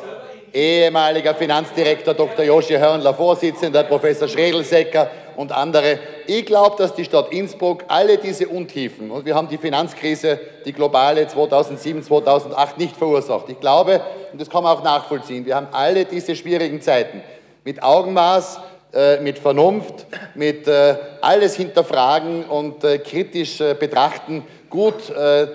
ehemaliger 0.53 1.35
Finanzdirektor 1.35 2.13
Dr. 2.13 2.45
Joshi 2.45 2.75
Hörnler, 2.75 3.13
Vorsitzender 3.13 3.83
Professor 3.83 4.27
Schredelsecker 4.27 5.09
und 5.35 5.51
andere. 5.51 5.99
Ich 6.27 6.45
glaube, 6.45 6.75
dass 6.77 6.93
die 6.93 7.05
Stadt 7.05 7.31
Innsbruck 7.31 7.83
alle 7.87 8.17
diese 8.17 8.47
Untiefen, 8.47 9.11
und 9.11 9.25
wir 9.25 9.35
haben 9.35 9.47
die 9.47 9.57
Finanzkrise, 9.57 10.39
die 10.65 10.73
globale 10.73 11.27
2007, 11.27 12.03
2008 12.03 12.77
nicht 12.77 12.95
verursacht. 12.95 13.49
Ich 13.49 13.59
glaube, 13.59 14.01
und 14.31 14.39
das 14.39 14.49
kann 14.49 14.63
man 14.63 14.77
auch 14.77 14.83
nachvollziehen, 14.83 15.45
wir 15.45 15.55
haben 15.55 15.67
alle 15.71 16.05
diese 16.05 16.35
schwierigen 16.35 16.81
Zeiten 16.81 17.21
mit 17.63 17.81
Augenmaß, 17.83 18.59
äh, 18.93 19.19
mit 19.21 19.39
Vernunft, 19.39 20.05
mit 20.35 20.67
äh, 20.67 20.95
alles 21.21 21.55
hinterfragen 21.55 22.43
und 22.45 22.83
äh, 22.83 22.97
kritisch 22.97 23.59
betrachten, 23.79 24.43
gut 24.69 25.13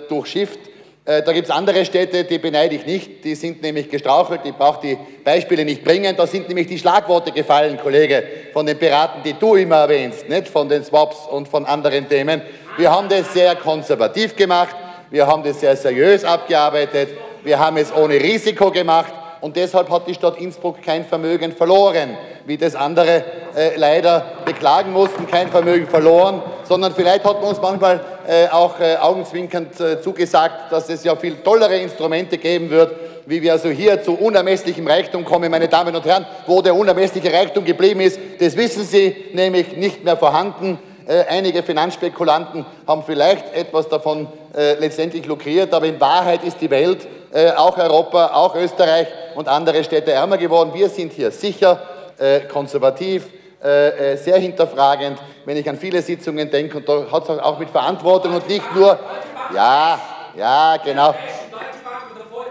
durchschifft 0.08 0.58
äh, 0.58 0.75
da 1.06 1.32
gibt 1.32 1.46
es 1.46 1.50
andere 1.54 1.84
Städte, 1.84 2.24
die 2.24 2.38
beneide 2.38 2.74
ich 2.74 2.84
nicht, 2.84 3.24
die 3.24 3.36
sind 3.36 3.62
nämlich 3.62 3.88
gestrauchelt, 3.88 4.40
ich 4.42 4.54
brauche 4.54 4.80
die 4.80 4.98
Beispiele 5.22 5.64
nicht 5.64 5.84
bringen. 5.84 6.16
Da 6.16 6.26
sind 6.26 6.48
nämlich 6.48 6.66
die 6.66 6.80
Schlagworte 6.80 7.30
gefallen, 7.30 7.78
Kollege, 7.80 8.24
von 8.52 8.66
den 8.66 8.76
Piraten, 8.76 9.22
die 9.22 9.34
du 9.34 9.54
immer 9.54 9.76
erwähnst, 9.76 10.28
nicht? 10.28 10.48
Von 10.48 10.68
den 10.68 10.82
Swaps 10.82 11.28
und 11.28 11.46
von 11.46 11.64
anderen 11.64 12.08
Themen. 12.08 12.42
Wir 12.76 12.90
haben 12.90 13.08
das 13.08 13.32
sehr 13.32 13.54
konservativ 13.54 14.34
gemacht, 14.34 14.74
wir 15.10 15.28
haben 15.28 15.44
das 15.44 15.60
sehr 15.60 15.76
seriös 15.76 16.24
abgearbeitet, 16.24 17.10
wir 17.44 17.56
haben 17.56 17.76
es 17.76 17.94
ohne 17.94 18.14
Risiko 18.14 18.72
gemacht. 18.72 19.12
Und 19.40 19.54
deshalb 19.54 19.88
hat 19.90 20.08
die 20.08 20.14
Stadt 20.14 20.40
Innsbruck 20.40 20.82
kein 20.82 21.04
Vermögen 21.04 21.52
verloren, 21.52 22.16
wie 22.46 22.56
das 22.56 22.74
andere 22.74 23.22
äh, 23.54 23.76
leider 23.76 24.24
beklagen 24.44 24.92
mussten, 24.92 25.26
kein 25.28 25.48
Vermögen 25.48 25.86
verloren, 25.86 26.42
sondern 26.64 26.92
vielleicht 26.94 27.24
hat 27.24 27.40
man 27.40 27.50
uns 27.50 27.60
manchmal 27.60 28.00
äh, 28.26 28.48
auch 28.48 28.80
äh, 28.80 28.96
augenzwinkernd 28.96 29.80
äh, 29.80 30.00
zugesagt, 30.00 30.72
dass 30.72 30.88
es 30.88 31.04
ja 31.04 31.14
viel 31.16 31.36
tollere 31.36 31.78
Instrumente 31.78 32.38
geben 32.38 32.70
wird, 32.70 32.94
wie 33.26 33.42
wir 33.42 33.52
also 33.52 33.68
hier 33.68 34.02
zu 34.02 34.14
unermesslichem 34.14 34.86
Reichtum 34.86 35.24
kommen, 35.24 35.50
meine 35.50 35.68
Damen 35.68 35.94
und 35.94 36.04
Herren. 36.04 36.26
Wo 36.46 36.62
der 36.62 36.74
unermessliche 36.74 37.32
Reichtum 37.32 37.64
geblieben 37.64 38.00
ist, 38.00 38.18
das 38.38 38.56
wissen 38.56 38.84
Sie 38.84 39.14
nämlich 39.32 39.76
nicht 39.76 40.04
mehr 40.04 40.16
vorhanden. 40.16 40.78
Äh, 41.06 41.24
einige 41.28 41.62
Finanzspekulanten 41.62 42.66
haben 42.84 43.04
vielleicht 43.04 43.54
etwas 43.54 43.88
davon 43.88 44.26
äh, 44.56 44.74
letztendlich 44.74 45.24
lukriert, 45.26 45.72
aber 45.72 45.86
in 45.86 46.00
Wahrheit 46.00 46.42
ist 46.42 46.60
die 46.60 46.68
Welt, 46.68 47.06
äh, 47.32 47.50
auch 47.52 47.78
Europa, 47.78 48.32
auch 48.34 48.56
Österreich 48.56 49.06
und 49.36 49.46
andere 49.46 49.84
Städte 49.84 50.10
ärmer 50.10 50.36
geworden. 50.36 50.70
Wir 50.74 50.88
sind 50.88 51.12
hier 51.12 51.30
sicher, 51.30 51.80
konservativ, 52.50 53.28
sehr 53.60 54.38
hinterfragend, 54.38 55.18
wenn 55.44 55.56
ich 55.56 55.68
an 55.68 55.76
viele 55.76 56.02
Sitzungen 56.02 56.50
denke, 56.50 56.76
und 56.76 56.88
da 56.88 57.10
hat 57.10 57.28
es 57.28 57.38
auch 57.38 57.58
mit 57.58 57.70
Verantwortung 57.70 58.34
und 58.34 58.48
nicht 58.48 58.74
nur, 58.74 58.98
ja, 59.54 60.00
ja, 60.36 60.76
genau. 60.84 61.14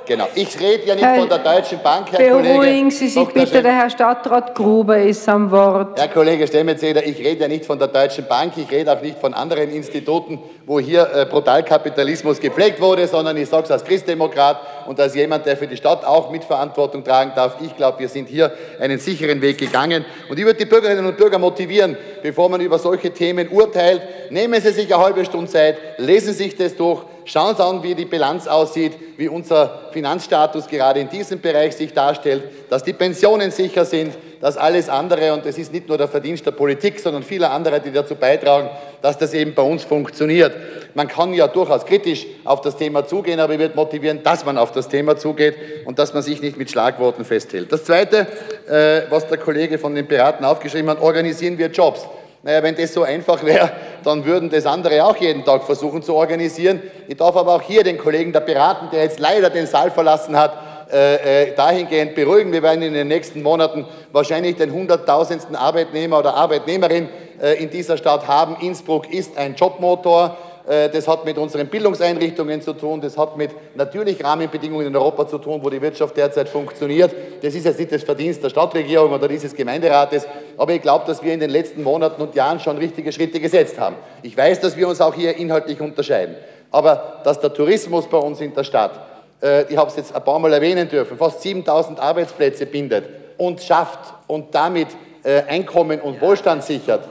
Genau. 0.05 0.27
Ich 0.35 0.59
rede 0.59 0.85
ja 0.85 0.95
nicht 0.95 1.03
Herr, 1.03 1.19
von 1.19 1.29
der 1.29 1.39
Deutschen 1.39 1.81
Bank, 1.81 2.11
Herr 2.11 2.19
beruhigen 2.19 2.43
Kollege. 2.43 2.59
Beruhigen 2.59 2.91
Sie 2.91 3.07
sich 3.07 3.27
bitte, 3.29 3.61
der 3.61 3.73
Herr 3.73 3.89
Stadtrat 3.89 4.53
Gruber 4.53 4.99
ist 4.99 5.27
am 5.27 5.49
Wort. 5.51 5.99
Herr 5.99 6.07
Kollege 6.07 6.47
Stemmetzeder, 6.47 7.05
ich 7.05 7.17
rede 7.19 7.41
ja 7.41 7.47
nicht 7.47 7.65
von 7.65 7.79
der 7.79 7.87
Deutschen 7.87 8.25
Bank, 8.27 8.53
ich 8.57 8.69
rede 8.71 8.91
auch 8.91 9.01
nicht 9.01 9.17
von 9.19 9.33
anderen 9.33 9.69
Instituten, 9.71 10.39
wo 10.65 10.79
hier 10.79 11.09
äh, 11.13 11.25
Brutalkapitalismus 11.25 12.39
gepflegt 12.39 12.79
wurde, 12.81 13.07
sondern 13.07 13.37
ich 13.37 13.49
sage 13.49 13.63
es 13.63 13.71
als 13.71 13.83
Christdemokrat 13.83 14.59
und 14.87 14.99
als 14.99 15.15
jemand, 15.15 15.45
der 15.45 15.57
für 15.57 15.67
die 15.67 15.77
Stadt 15.77 16.05
auch 16.05 16.31
Mitverantwortung 16.31 17.03
tragen 17.03 17.31
darf. 17.35 17.57
Ich 17.61 17.75
glaube, 17.75 17.99
wir 17.99 18.09
sind 18.09 18.29
hier 18.29 18.51
einen 18.79 18.99
sicheren 18.99 19.41
Weg 19.41 19.57
gegangen. 19.57 20.05
Und 20.29 20.37
ich 20.37 20.45
würde 20.45 20.59
die 20.59 20.65
Bürgerinnen 20.65 21.05
und 21.05 21.17
Bürger 21.17 21.39
motivieren, 21.39 21.97
bevor 22.21 22.49
man 22.49 22.61
über 22.61 22.79
solche 22.79 23.11
Themen 23.11 23.49
urteilt, 23.49 24.01
nehmen 24.29 24.59
Sie 24.61 24.71
sich 24.71 24.93
eine 24.93 25.03
halbe 25.03 25.25
Stunde 25.25 25.51
Zeit, 25.51 25.77
lesen 25.97 26.33
Sie 26.33 26.45
sich 26.45 26.55
das 26.55 26.75
durch, 26.75 27.03
Schauen 27.27 27.55
Sie 27.55 27.63
an, 27.63 27.81
wie 27.81 27.95
die 27.95 28.05
Bilanz 28.05 28.45
aussieht, 28.45 28.93
wie 29.17 29.27
unser 29.27 29.89
Finanzstatus 29.91 30.67
gerade 30.67 30.99
in 30.99 31.09
diesem 31.09 31.41
Bereich 31.41 31.75
sich 31.75 31.91
darstellt, 31.91 32.43
dass 32.69 32.83
die 32.83 32.93
Pensionen 32.93 33.49
sicher 33.49 33.83
sind, 33.83 34.13
dass 34.41 34.57
alles 34.57 34.89
andere, 34.89 35.33
und 35.33 35.43
es 35.47 35.57
ist 35.57 35.73
nicht 35.73 35.87
nur 35.87 35.97
der 35.97 36.07
Verdienst 36.07 36.45
der 36.45 36.51
Politik, 36.51 36.99
sondern 36.99 37.23
vieler 37.23 37.49
anderer, 37.49 37.79
die 37.79 37.91
dazu 37.91 38.13
beitragen, 38.13 38.69
dass 39.01 39.17
das 39.17 39.33
eben 39.33 39.55
bei 39.55 39.63
uns 39.63 39.83
funktioniert. 39.83 40.53
Man 40.93 41.07
kann 41.07 41.33
ja 41.33 41.47
durchaus 41.47 41.87
kritisch 41.87 42.27
auf 42.43 42.61
das 42.61 42.77
Thema 42.77 43.07
zugehen, 43.07 43.39
aber 43.39 43.53
ich 43.53 43.59
würde 43.59 43.75
motivieren, 43.75 44.21
dass 44.21 44.45
man 44.45 44.59
auf 44.59 44.71
das 44.71 44.87
Thema 44.87 45.17
zugeht 45.17 45.55
und 45.85 45.97
dass 45.97 46.13
man 46.13 46.21
sich 46.21 46.43
nicht 46.43 46.57
mit 46.57 46.69
Schlagworten 46.69 47.25
festhält. 47.25 47.71
Das 47.71 47.85
Zweite, 47.85 48.27
äh, 48.67 49.09
was 49.09 49.27
der 49.27 49.39
Kollege 49.39 49.79
von 49.79 49.95
den 49.95 50.07
Piraten 50.07 50.45
aufgeschrieben 50.45 50.91
hat, 50.91 51.01
organisieren 51.01 51.57
wir 51.57 51.67
Jobs. 51.67 52.05
Naja, 52.45 52.61
wenn 52.61 52.75
das 52.75 52.93
so 52.93 53.01
einfach 53.01 53.43
wäre, 53.43 53.71
dann 54.03 54.23
würden 54.23 54.51
das 54.51 54.67
andere 54.67 55.03
auch 55.03 55.17
jeden 55.17 55.43
Tag 55.43 55.63
versuchen 55.63 56.03
zu 56.03 56.13
organisieren. 56.13 56.79
Ich 57.07 57.17
darf 57.17 57.35
aber 57.35 57.55
auch 57.55 57.61
hier 57.63 57.83
den 57.83 57.97
Kollegen 57.97 58.31
der 58.31 58.41
Piraten, 58.41 58.91
der 58.91 59.01
jetzt 59.01 59.19
leider 59.19 59.49
den 59.49 59.65
Saal 59.65 59.89
verlassen 59.89 60.37
hat, 60.37 60.53
äh, 60.93 61.47
äh, 61.47 61.55
dahingehend 61.55 62.13
beruhigen. 62.13 62.51
Wir 62.51 62.61
werden 62.61 62.83
in 62.83 62.93
den 62.93 63.07
nächsten 63.07 63.41
Monaten 63.41 63.87
wahrscheinlich 64.11 64.57
den 64.57 64.71
hunderttausendsten 64.71 65.55
Arbeitnehmer 65.55 66.19
oder 66.19 66.35
Arbeitnehmerin 66.35 67.09
äh, 67.41 67.63
in 67.63 67.71
dieser 67.71 67.97
Stadt 67.97 68.27
haben. 68.27 68.57
Innsbruck 68.61 69.11
ist 69.11 69.35
ein 69.39 69.55
Jobmotor. 69.55 70.37
Äh, 70.67 70.89
das 70.89 71.07
hat 71.07 71.25
mit 71.25 71.37
unseren 71.37 71.67
Bildungseinrichtungen 71.67 72.61
zu 72.61 72.73
tun, 72.73 73.01
das 73.01 73.17
hat 73.17 73.37
mit 73.37 73.51
natürlich 73.75 74.23
Rahmenbedingungen 74.23 74.87
in 74.87 74.95
Europa 74.95 75.27
zu 75.27 75.37
tun, 75.37 75.59
wo 75.63 75.69
die 75.69 75.81
Wirtschaft 75.81 76.17
derzeit 76.17 76.49
funktioniert. 76.49 77.13
Das 77.41 77.53
ist 77.53 77.65
jetzt 77.65 77.79
nicht 77.79 77.91
das 77.91 78.03
Verdienst 78.03 78.43
der 78.43 78.49
Stadtregierung 78.49 79.11
oder 79.11 79.27
dieses 79.27 79.55
Gemeinderates, 79.55 80.27
aber 80.57 80.73
ich 80.73 80.81
glaube, 80.81 81.05
dass 81.05 81.21
wir 81.23 81.33
in 81.33 81.39
den 81.39 81.49
letzten 81.49 81.83
Monaten 81.83 82.21
und 82.21 82.35
Jahren 82.35 82.59
schon 82.59 82.77
richtige 82.77 83.11
Schritte 83.11 83.39
gesetzt 83.39 83.79
haben. 83.79 83.95
Ich 84.23 84.35
weiß, 84.35 84.59
dass 84.59 84.75
wir 84.77 84.87
uns 84.87 85.01
auch 85.01 85.13
hier 85.13 85.35
inhaltlich 85.35 85.79
unterscheiden, 85.81 86.35
aber 86.71 87.21
dass 87.23 87.39
der 87.39 87.53
Tourismus 87.53 88.07
bei 88.07 88.17
uns 88.17 88.41
in 88.41 88.53
der 88.53 88.63
Stadt, 88.63 88.99
äh, 89.41 89.63
ich 89.71 89.77
habe 89.77 89.89
es 89.89 89.95
jetzt 89.95 90.15
ein 90.15 90.23
paar 90.23 90.39
Mal 90.39 90.53
erwähnen 90.53 90.87
dürfen, 90.87 91.17
fast 91.17 91.41
7000 91.41 91.99
Arbeitsplätze 91.99 92.65
bindet 92.65 93.05
und 93.37 93.61
schafft 93.61 94.13
und 94.27 94.53
damit 94.53 94.87
äh, 95.23 95.41
Einkommen 95.43 95.99
und 96.01 96.21
Wohlstand 96.21 96.63
sichert, 96.63 97.09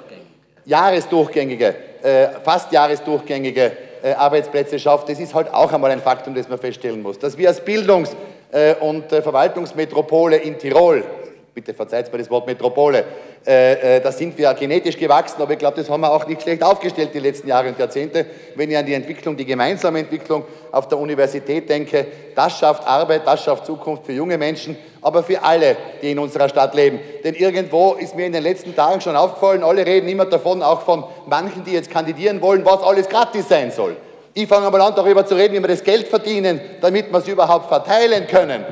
jahresdurchgängige 0.65 1.75
äh, 2.05 2.29
fast 2.43 2.71
jahresdurchgängige 2.71 3.73
äh, 4.03 4.13
Arbeitsplätze 4.13 4.79
schafft, 4.79 5.09
das 5.09 5.19
ist 5.19 5.35
halt 5.35 5.53
auch 5.53 5.73
einmal 5.73 5.91
ein 5.91 6.01
Faktum, 6.01 6.35
das 6.35 6.49
man 6.49 6.59
feststellen 6.59 7.01
muss. 7.01 7.19
Dass 7.19 7.39
wir 7.39 7.49
als 7.49 7.65
Bildungs- 7.65 8.15
äh, 8.53 8.75
und 8.75 9.09
Verwaltungsmetropole 9.09 10.37
in 10.37 10.59
Tirol, 10.59 11.03
bitte 11.55 11.73
verzeiht 11.73 12.13
mir 12.13 12.19
das 12.19 12.29
Wort 12.29 12.47
Metropole, 12.47 13.05
äh, 13.47 13.97
äh, 13.97 14.01
da 14.01 14.11
sind 14.11 14.39
wir 14.39 14.55
genetisch 14.55 14.97
gewachsen, 14.97 15.43
aber 15.43 15.53
ich 15.53 15.59
glaube, 15.59 15.77
das 15.77 15.91
haben 15.91 16.01
wir 16.01 16.11
auch 16.11 16.27
nicht 16.27 16.41
schlecht 16.41 16.63
aufgestellt 16.63 17.11
die 17.13 17.19
letzten 17.19 17.49
Jahre 17.49 17.69
und 17.69 17.79
Jahrzehnte. 17.79 18.25
Wenn 18.55 18.71
ich 18.71 18.77
an 18.77 18.87
die 18.87 18.95
Entwicklung, 18.95 19.37
die 19.37 19.45
gemeinsame 19.45 19.99
Entwicklung 19.99 20.45
auf 20.73 20.89
der 20.89 20.99
Universität 20.99 21.69
denke, 21.69 22.07
das 22.35 22.59
schafft 22.59 22.87
Arbeit, 22.87 23.27
das 23.27 23.45
schafft 23.45 23.67
Zukunft 23.67 24.07
für 24.07 24.13
junge 24.13 24.39
Menschen, 24.39 24.79
aber 25.03 25.23
für 25.23 25.43
alle, 25.43 25.77
die 26.01 26.13
in 26.13 26.19
unserer 26.19 26.49
Stadt 26.49 26.75
leben. 26.75 26.99
Denn 27.23 27.35
irgendwo 27.35 27.93
ist 27.93 28.17
mir 28.17 28.25
in 28.25 28.33
den 28.33 28.43
letzten 28.43 28.75
Tagen 28.75 29.03
schon 29.03 29.15
aufgefallen, 29.15 29.63
alle 29.63 29.85
reden 29.85 30.09
immer 30.09 30.25
davon, 30.25 30.63
auch 30.63 30.81
von 30.81 31.05
manchen, 31.27 31.65
die 31.65 31.73
jetzt 31.73 31.91
kandidieren 31.91 32.41
wollen, 32.41 32.65
was 32.65 32.83
alles 32.83 33.11
gratis 33.11 33.47
sein 33.47 33.71
soll. 33.71 33.95
Ich 34.33 34.49
fange 34.49 34.71
mal 34.71 34.81
an, 34.81 34.95
darüber 34.97 35.27
zu 35.27 35.35
reden, 35.35 35.55
wie 35.55 35.61
wir 35.61 35.69
das 35.69 35.85
Geld 35.85 36.09
verdienen, 36.09 36.61
damit 36.81 37.13
wir 37.13 37.19
es 37.19 37.29
überhaupt 37.29 37.69
verteilen 37.69 38.27
können. 38.27 38.65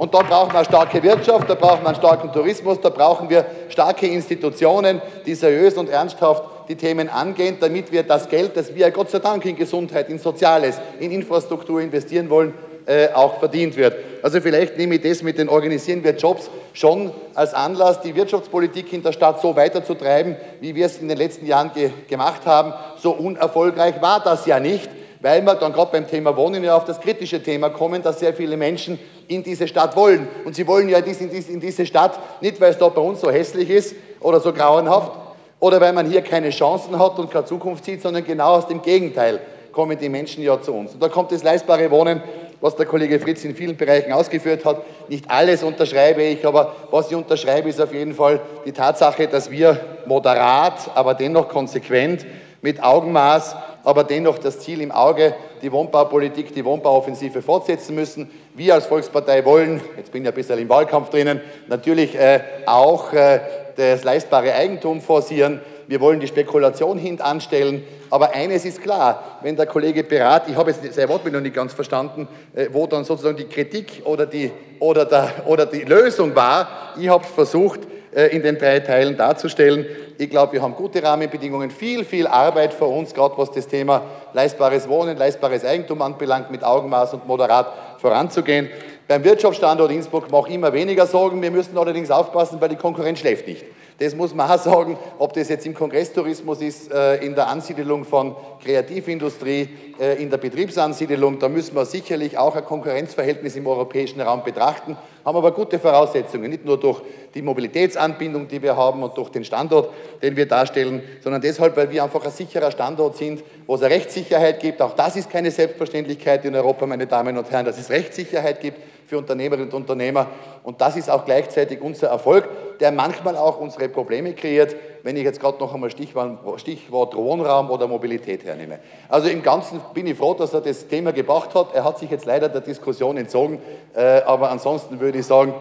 Und 0.00 0.14
da 0.14 0.20
brauchen 0.20 0.50
wir 0.50 0.60
eine 0.60 0.64
starke 0.64 1.02
Wirtschaft, 1.02 1.50
da 1.50 1.54
brauchen 1.54 1.82
wir 1.82 1.88
einen 1.88 1.94
starken 1.94 2.32
Tourismus, 2.32 2.80
da 2.80 2.88
brauchen 2.88 3.28
wir 3.28 3.44
starke 3.68 4.06
Institutionen, 4.06 5.02
die 5.26 5.34
seriös 5.34 5.76
und 5.76 5.90
ernsthaft 5.90 6.42
die 6.70 6.74
Themen 6.74 7.10
angehen, 7.10 7.58
damit 7.60 7.92
wir 7.92 8.02
das 8.02 8.26
Geld, 8.26 8.56
das 8.56 8.74
wir 8.74 8.90
Gott 8.92 9.10
sei 9.10 9.18
Dank 9.18 9.44
in 9.44 9.56
Gesundheit, 9.56 10.08
in 10.08 10.18
Soziales, 10.18 10.80
in 11.00 11.10
Infrastruktur 11.10 11.82
investieren 11.82 12.30
wollen, 12.30 12.54
äh, 12.86 13.08
auch 13.12 13.40
verdient 13.40 13.76
wird. 13.76 13.94
Also 14.22 14.40
vielleicht 14.40 14.78
nehme 14.78 14.94
ich 14.94 15.02
das 15.02 15.22
mit 15.22 15.36
den 15.36 15.50
Organisieren 15.50 16.02
wir 16.02 16.16
Jobs 16.16 16.48
schon 16.72 17.12
als 17.34 17.52
Anlass, 17.52 18.00
die 18.00 18.14
Wirtschaftspolitik 18.16 18.90
in 18.94 19.02
der 19.02 19.12
Stadt 19.12 19.42
so 19.42 19.54
weiterzutreiben, 19.54 20.34
wie 20.62 20.74
wir 20.74 20.86
es 20.86 20.96
in 20.96 21.08
den 21.08 21.18
letzten 21.18 21.44
Jahren 21.44 21.72
ge 21.74 21.90
gemacht 22.08 22.46
haben. 22.46 22.72
So 22.96 23.10
unerfolgreich 23.10 24.00
war 24.00 24.20
das 24.24 24.46
ja 24.46 24.60
nicht 24.60 24.88
weil 25.20 25.42
wir 25.42 25.54
dann 25.54 25.72
gerade 25.72 25.92
beim 25.92 26.08
Thema 26.08 26.36
Wohnen 26.36 26.64
ja 26.64 26.76
auf 26.76 26.84
das 26.84 27.00
kritische 27.00 27.42
Thema 27.42 27.68
kommen, 27.70 28.02
dass 28.02 28.20
sehr 28.20 28.34
viele 28.34 28.56
Menschen 28.56 28.98
in 29.28 29.42
diese 29.42 29.68
Stadt 29.68 29.94
wollen. 29.96 30.28
Und 30.44 30.54
sie 30.54 30.66
wollen 30.66 30.88
ja 30.88 30.98
in 30.98 31.60
diese 31.60 31.86
Stadt 31.86 32.18
nicht, 32.40 32.60
weil 32.60 32.70
es 32.70 32.78
da 32.78 32.88
bei 32.88 33.02
uns 33.02 33.20
so 33.20 33.30
hässlich 33.30 33.68
ist 33.70 33.94
oder 34.20 34.40
so 34.40 34.52
grauenhaft 34.52 35.12
oder 35.60 35.80
weil 35.80 35.92
man 35.92 36.10
hier 36.10 36.22
keine 36.22 36.50
Chancen 36.50 36.98
hat 36.98 37.18
und 37.18 37.30
keine 37.30 37.44
Zukunft 37.44 37.84
sieht, 37.84 38.02
sondern 38.02 38.24
genau 38.24 38.54
aus 38.54 38.66
dem 38.66 38.80
Gegenteil 38.80 39.40
kommen 39.72 39.98
die 39.98 40.08
Menschen 40.08 40.42
ja 40.42 40.60
zu 40.60 40.72
uns. 40.72 40.94
Und 40.94 41.02
da 41.02 41.08
kommt 41.08 41.30
das 41.32 41.42
leistbare 41.42 41.90
Wohnen, 41.90 42.22
was 42.60 42.76
der 42.76 42.86
Kollege 42.86 43.20
Fritz 43.20 43.44
in 43.44 43.54
vielen 43.54 43.76
Bereichen 43.76 44.12
ausgeführt 44.12 44.64
hat. 44.64 44.82
Nicht 45.08 45.30
alles 45.30 45.62
unterschreibe 45.62 46.22
ich, 46.22 46.44
aber 46.44 46.74
was 46.90 47.10
ich 47.10 47.16
unterschreibe, 47.16 47.68
ist 47.68 47.80
auf 47.80 47.92
jeden 47.92 48.14
Fall 48.14 48.40
die 48.66 48.72
Tatsache, 48.72 49.28
dass 49.28 49.50
wir 49.50 49.78
moderat, 50.06 50.90
aber 50.94 51.14
dennoch 51.14 51.48
konsequent 51.48 52.26
mit 52.62 52.82
Augenmaß 52.82 53.56
aber 53.84 54.04
dennoch 54.04 54.38
das 54.38 54.60
Ziel 54.60 54.80
im 54.80 54.92
Auge, 54.92 55.34
die 55.62 55.72
Wohnbaupolitik, 55.72 56.54
die 56.54 56.64
Wohnbauoffensive 56.64 57.42
fortsetzen 57.42 57.94
müssen. 57.94 58.30
Wir 58.54 58.74
als 58.74 58.86
Volkspartei 58.86 59.44
wollen, 59.44 59.80
jetzt 59.96 60.12
bin 60.12 60.22
ich 60.22 60.28
ein 60.28 60.34
bisschen 60.34 60.58
im 60.58 60.68
Wahlkampf 60.68 61.10
drinnen, 61.10 61.40
natürlich 61.68 62.14
äh, 62.18 62.40
auch 62.66 63.12
äh, 63.12 63.40
das 63.76 64.04
leistbare 64.04 64.54
Eigentum 64.54 65.00
forcieren. 65.00 65.60
Wir 65.86 66.00
wollen 66.00 66.20
die 66.20 66.28
Spekulation 66.28 66.98
hintanstellen. 66.98 67.82
Aber 68.10 68.32
eines 68.32 68.64
ist 68.64 68.80
klar, 68.80 69.38
wenn 69.42 69.56
der 69.56 69.66
Kollege 69.66 70.04
Berat, 70.04 70.48
ich 70.48 70.56
habe 70.56 70.70
jetzt 70.70 70.94
sein 70.94 71.08
Wort 71.08 71.30
noch 71.30 71.40
nicht 71.40 71.54
ganz 71.54 71.72
verstanden, 71.72 72.28
äh, 72.54 72.66
wo 72.72 72.86
dann 72.86 73.04
sozusagen 73.04 73.36
die 73.36 73.44
Kritik 73.44 74.02
oder 74.04 74.26
die, 74.26 74.50
oder 74.78 75.04
der, 75.04 75.32
oder 75.46 75.66
die 75.66 75.82
Lösung 75.82 76.34
war, 76.34 76.92
ich 76.98 77.08
habe 77.08 77.24
versucht, 77.24 77.80
in 78.12 78.42
den 78.42 78.58
drei 78.58 78.80
Teilen 78.80 79.16
darzustellen. 79.16 79.86
Ich 80.18 80.30
glaube, 80.30 80.54
wir 80.54 80.62
haben 80.62 80.74
gute 80.74 81.02
Rahmenbedingungen, 81.02 81.70
viel, 81.70 82.04
viel 82.04 82.26
Arbeit 82.26 82.74
vor 82.74 82.88
uns, 82.88 83.14
gerade 83.14 83.38
was 83.38 83.52
das 83.52 83.68
Thema 83.68 84.02
leistbares 84.32 84.88
Wohnen, 84.88 85.16
leistbares 85.16 85.64
Eigentum 85.64 86.02
anbelangt, 86.02 86.50
mit 86.50 86.64
Augenmaß 86.64 87.14
und 87.14 87.26
moderat 87.26 87.72
voranzugehen. 87.98 88.68
Beim 89.06 89.24
Wirtschaftsstandort 89.24 89.90
Innsbruck 89.90 90.30
mache 90.30 90.48
ich 90.48 90.54
immer 90.54 90.72
weniger 90.72 91.06
Sorgen. 91.06 91.40
Wir 91.40 91.50
müssen 91.50 91.76
allerdings 91.78 92.10
aufpassen, 92.10 92.60
weil 92.60 92.68
die 92.68 92.76
Konkurrenz 92.76 93.20
schläft 93.20 93.46
nicht. 93.46 93.64
Das 94.00 94.14
muss 94.14 94.34
man 94.34 94.50
auch 94.50 94.58
sagen, 94.58 94.96
ob 95.18 95.34
das 95.34 95.50
jetzt 95.50 95.66
im 95.66 95.74
Kongresstourismus 95.74 96.62
ist, 96.62 96.90
äh, 96.90 97.16
in 97.16 97.34
der 97.34 97.48
Ansiedelung 97.48 98.06
von 98.06 98.34
Kreativindustrie, 98.64 99.68
äh, 100.00 100.22
in 100.22 100.30
der 100.30 100.38
Betriebsansiedelung. 100.38 101.38
Da 101.38 101.50
müssen 101.50 101.76
wir 101.76 101.84
sicherlich 101.84 102.38
auch 102.38 102.56
ein 102.56 102.64
Konkurrenzverhältnis 102.64 103.56
im 103.56 103.66
europäischen 103.66 104.22
Raum 104.22 104.42
betrachten, 104.42 104.96
haben 105.22 105.36
aber 105.36 105.52
gute 105.52 105.78
Voraussetzungen, 105.78 106.50
nicht 106.50 106.64
nur 106.64 106.80
durch 106.80 107.02
die 107.34 107.42
Mobilitätsanbindung, 107.42 108.48
die 108.48 108.62
wir 108.62 108.74
haben 108.74 109.02
und 109.02 109.14
durch 109.18 109.28
den 109.28 109.44
Standort, 109.44 109.90
den 110.22 110.34
wir 110.34 110.46
darstellen, 110.46 111.02
sondern 111.22 111.42
deshalb, 111.42 111.76
weil 111.76 111.90
wir 111.90 112.02
einfach 112.02 112.24
ein 112.24 112.32
sicherer 112.32 112.70
Standort 112.70 113.18
sind, 113.18 113.44
wo 113.66 113.74
es 113.74 113.82
eine 113.82 113.94
Rechtssicherheit 113.94 114.60
gibt. 114.60 114.80
Auch 114.80 114.94
das 114.94 115.16
ist 115.16 115.28
keine 115.28 115.50
Selbstverständlichkeit 115.50 116.42
in 116.46 116.56
Europa, 116.56 116.86
meine 116.86 117.06
Damen 117.06 117.36
und 117.36 117.50
Herren, 117.50 117.66
dass 117.66 117.78
es 117.78 117.90
Rechtssicherheit 117.90 118.62
gibt 118.62 118.78
für 119.10 119.18
Unternehmerinnen 119.18 119.68
und 119.68 119.74
Unternehmer. 119.74 120.28
Und 120.62 120.80
das 120.80 120.96
ist 120.96 121.10
auch 121.10 121.24
gleichzeitig 121.24 121.82
unser 121.82 122.06
Erfolg, 122.06 122.48
der 122.78 122.92
manchmal 122.92 123.36
auch 123.36 123.58
unsere 123.58 123.88
Probleme 123.88 124.34
kreiert, 124.34 124.76
wenn 125.02 125.16
ich 125.16 125.24
jetzt 125.24 125.40
gerade 125.40 125.58
noch 125.58 125.74
einmal 125.74 125.90
Stichwort, 125.90 126.60
Stichwort 126.60 127.16
Wohnraum 127.16 127.70
oder 127.70 127.88
Mobilität 127.88 128.44
hernehme. 128.44 128.78
Also 129.08 129.28
im 129.28 129.42
Ganzen 129.42 129.80
bin 129.94 130.06
ich 130.06 130.16
froh, 130.16 130.34
dass 130.34 130.54
er 130.54 130.60
das 130.60 130.86
Thema 130.86 131.12
gebracht 131.12 131.52
hat. 131.56 131.74
Er 131.74 131.82
hat 131.82 131.98
sich 131.98 132.08
jetzt 132.08 132.24
leider 132.24 132.48
der 132.48 132.60
Diskussion 132.60 133.16
entzogen, 133.16 133.60
äh, 133.94 134.20
aber 134.22 134.48
ansonsten 134.48 135.00
würde 135.00 135.18
ich 135.18 135.26
sagen, 135.26 135.54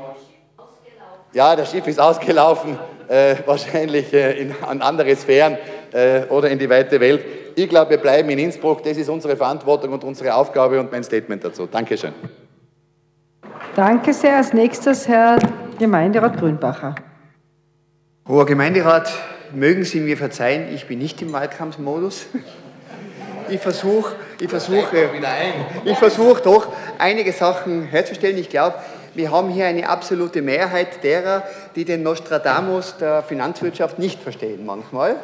ja, 1.34 1.56
das 1.56 1.72
Schiff 1.72 1.88
ist 1.88 2.00
ausgelaufen, 2.00 2.78
äh, 3.08 3.36
wahrscheinlich 3.48 4.14
äh, 4.14 4.42
in, 4.42 4.56
an 4.62 4.84
andere 4.84 5.16
Sphären 5.16 5.58
äh, 5.92 6.22
oder 6.30 6.52
in 6.52 6.60
die 6.60 6.70
weite 6.70 7.00
Welt. 7.00 7.26
Ich 7.56 7.68
glaube, 7.68 7.90
wir 7.90 7.98
bleiben 7.98 8.30
in 8.30 8.38
Innsbruck. 8.38 8.84
Das 8.84 8.96
ist 8.96 9.10
unsere 9.10 9.36
Verantwortung 9.36 9.92
und 9.94 10.04
unsere 10.04 10.36
Aufgabe 10.36 10.80
und 10.80 10.92
mein 10.92 11.04
Statement 11.04 11.44
dazu. 11.44 11.66
Dankeschön. 11.66 12.14
Danke 13.80 14.12
sehr. 14.12 14.36
Als 14.36 14.52
nächstes 14.52 15.08
Herr 15.08 15.40
Gemeinderat 15.78 16.38
Grünbacher. 16.38 16.96
Hoher 18.28 18.46
Gemeinderat, 18.46 19.10
mögen 19.54 19.86
Sie 19.86 20.02
mir 20.02 20.18
verzeihen, 20.18 20.68
ich 20.76 20.86
bin 20.86 21.00
nicht 21.00 21.22
im 21.22 21.32
Wahlkampfmodus. 21.32 22.26
Ich 23.48 23.62
versuche 23.62 24.18
ich 24.38 24.50
versuch, 24.50 24.84
ich 25.86 25.98
versuch 25.98 26.42
doch, 26.42 26.68
einige 26.98 27.32
Sachen 27.32 27.84
herzustellen. 27.84 28.38
Ich 28.38 28.50
glaube, 28.50 28.76
wir 29.16 29.32
haben 29.32 29.48
hier 29.48 29.68
eine 29.68 29.88
absolute 29.88 30.42
Mehrheit 30.42 31.02
derer, 31.02 31.44
die 31.74 31.86
den 31.86 32.04
Nostradamus 32.04 32.98
der 32.98 33.24
Finanzwirtschaft 33.24 33.98
nicht 33.98 34.22
verstehen 34.22 34.66
manchmal. 34.66 35.16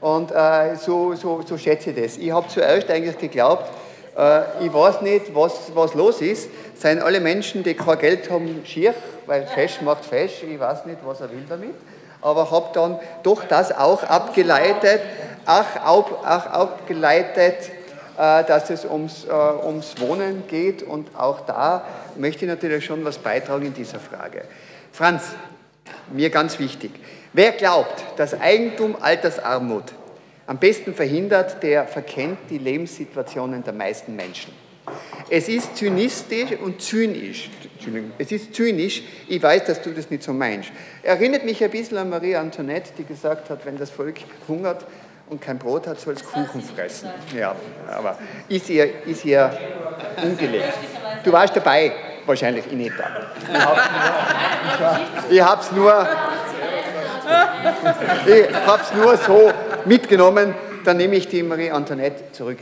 Und 0.00 0.32
äh, 0.32 0.76
so, 0.76 1.14
so, 1.14 1.42
so 1.46 1.58
schätze 1.58 1.90
ich 1.90 2.02
das. 2.02 2.16
Ich 2.16 2.30
habe 2.30 2.48
zuerst 2.48 2.90
eigentlich 2.90 3.18
geglaubt, 3.18 3.70
äh, 4.18 4.64
ich 4.64 4.74
weiß 4.74 5.02
nicht, 5.02 5.34
was, 5.34 5.70
was 5.74 5.94
los 5.94 6.20
ist. 6.20 6.48
Seien 6.78 7.02
alle 7.02 7.20
Menschen, 7.20 7.62
die 7.62 7.74
kein 7.74 7.98
Geld 7.98 8.30
haben, 8.30 8.62
schier, 8.64 8.94
weil 9.26 9.46
Fesch 9.46 9.80
macht 9.82 10.04
Fesch. 10.04 10.42
Ich 10.42 10.58
weiß 10.58 10.86
nicht, 10.86 10.98
was 11.04 11.20
er 11.20 11.30
will 11.30 11.44
damit. 11.48 11.74
Aber 12.20 12.50
habe 12.50 12.70
dann 12.72 12.98
doch 13.22 13.44
das 13.44 13.76
auch 13.76 14.02
abgeleitet, 14.04 15.00
auch, 15.46 15.76
auch 15.84 16.46
abgeleitet 16.46 17.70
äh, 18.18 18.42
dass 18.42 18.68
es 18.68 18.84
ums, 18.84 19.26
äh, 19.26 19.30
ums 19.30 20.00
Wohnen 20.00 20.42
geht 20.48 20.82
und 20.82 21.14
auch 21.16 21.42
da 21.46 21.86
möchte 22.16 22.46
ich 22.46 22.50
natürlich 22.50 22.84
schon 22.84 23.04
was 23.04 23.16
beitragen 23.16 23.66
in 23.66 23.74
dieser 23.74 24.00
Frage. 24.00 24.42
Franz, 24.90 25.22
mir 26.12 26.28
ganz 26.28 26.58
wichtig, 26.58 26.90
wer 27.32 27.52
glaubt, 27.52 28.02
dass 28.16 28.34
Eigentum 28.34 28.96
Altersarmut 29.00 29.84
am 30.48 30.58
besten 30.58 30.94
verhindert, 30.94 31.62
der 31.62 31.86
verkennt 31.86 32.38
die 32.50 32.58
Lebenssituationen 32.58 33.62
der 33.62 33.74
meisten 33.74 34.16
Menschen. 34.16 34.52
Es 35.30 35.48
ist 35.48 35.76
zynistisch 35.76 36.52
und 36.62 36.80
zynisch. 36.80 37.50
Es 38.18 38.32
ist 38.32 38.54
zynisch. 38.54 39.02
Ich 39.28 39.42
weiß, 39.42 39.64
dass 39.64 39.82
du 39.82 39.90
das 39.90 40.10
nicht 40.10 40.22
so 40.22 40.32
meinst. 40.32 40.70
Erinnert 41.02 41.44
mich 41.44 41.62
ein 41.62 41.70
bisschen 41.70 41.98
an 41.98 42.10
Marie 42.10 42.36
Antoinette, 42.36 42.90
die 42.96 43.04
gesagt 43.04 43.50
hat, 43.50 43.64
wenn 43.66 43.78
das 43.78 43.90
Volk 43.90 44.16
hungert 44.46 44.84
und 45.28 45.40
kein 45.40 45.58
Brot 45.58 45.86
hat, 45.86 46.00
soll 46.00 46.14
es 46.14 46.24
Kuchen 46.24 46.62
fressen. 46.62 47.10
Ja, 47.36 47.54
aber 47.90 48.18
ist 48.48 48.68
ihr, 48.70 49.06
ist 49.06 49.24
ihr 49.24 49.56
ungelegt. 50.22 50.72
Du 51.24 51.32
warst 51.32 51.54
dabei, 51.56 51.92
wahrscheinlich 52.24 52.66
ich 52.66 52.72
nicht 52.72 52.94
da. 52.98 53.26
Ich 55.30 55.40
habe 55.40 55.60
es 55.60 55.72
nur, 55.72 56.08
ich 58.26 58.66
hab's 58.66 58.94
nur 58.94 59.16
so 59.18 59.52
mitgenommen, 59.84 60.54
dann 60.84 60.96
nehme 60.96 61.16
ich 61.16 61.28
die 61.28 61.42
Marie 61.42 61.70
Antoinette 61.70 62.32
zurück. 62.32 62.58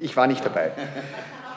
Ich 0.00 0.16
war 0.16 0.26
nicht 0.26 0.44
dabei. 0.44 0.72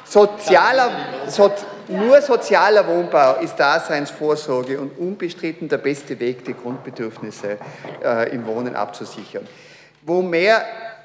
Sozialer, 0.06 0.92
so, 1.28 1.52
nur 1.88 2.22
sozialer 2.22 2.88
Wohnbau 2.88 3.40
ist 3.40 3.56
Daseinsvorsorge 3.56 4.80
und 4.80 4.98
unbestritten 4.98 5.68
der 5.68 5.80
beste 5.80 6.20
Weg, 6.20 6.46
die 6.46 6.54
Grundbedürfnisse 6.54 7.58
äh, 8.04 8.30
im 8.34 8.46
Wohnen 8.46 8.76
abzusichern. 8.76 9.48
Wo 10.04 10.22
mehr 10.22 10.64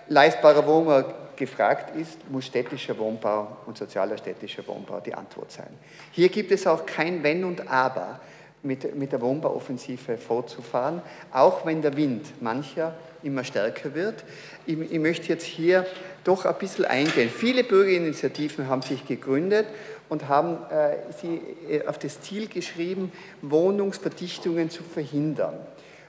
leistbarer 0.09 0.67
Wohnbau 0.67 1.05
gefragt 1.37 1.97
ist, 1.97 2.31
muss 2.31 2.45
städtischer 2.45 2.97
Wohnbau 2.99 3.57
und 3.67 3.79
sozialer 3.79 4.19
städtischer 4.19 4.67
Wohnbau 4.67 5.01
die 5.01 5.15
Antwort 5.15 5.51
sein. 5.51 5.71
Hier 6.13 6.29
gibt 6.29 6.53
es 6.53 6.67
auch 6.67 6.85
kein 6.85 7.23
Wenn 7.23 7.45
und 7.45 7.67
Aber 7.69 8.21
mit, 8.63 8.95
mit 8.95 9.13
der 9.13 9.21
Wohnbauoffensive 9.23 10.19
fortzufahren, 10.19 11.01
auch 11.33 11.65
wenn 11.65 11.81
der 11.81 11.97
Wind 11.97 12.43
mancher 12.43 12.95
immer 13.23 13.45
stärker 13.45 13.95
wird. 13.95 14.25
Ich, 14.67 14.79
ich, 14.79 14.99
möchte 14.99 15.29
jetzt 15.29 15.45
hier 15.45 15.87
doch 16.25 16.45
ein 16.45 16.55
bisschen 16.59 16.85
eingehen. 16.85 17.31
Viele 17.31 17.65
Bürgerinitiativen 17.65 18.69
haben 18.69 18.83
sich 18.83 19.07
gegründet 19.07 19.67
und 20.09 20.29
haben 20.29 20.59
äh, 20.71 20.97
sie 21.21 21.41
äh, 21.69 21.87
auf 21.87 21.99
das 21.99 22.21
Ziel 22.21 22.49
geschrieben, 22.49 23.13
Wohnungsverdichtungen 23.43 24.71
zu 24.71 24.83
verhindern. 24.83 25.55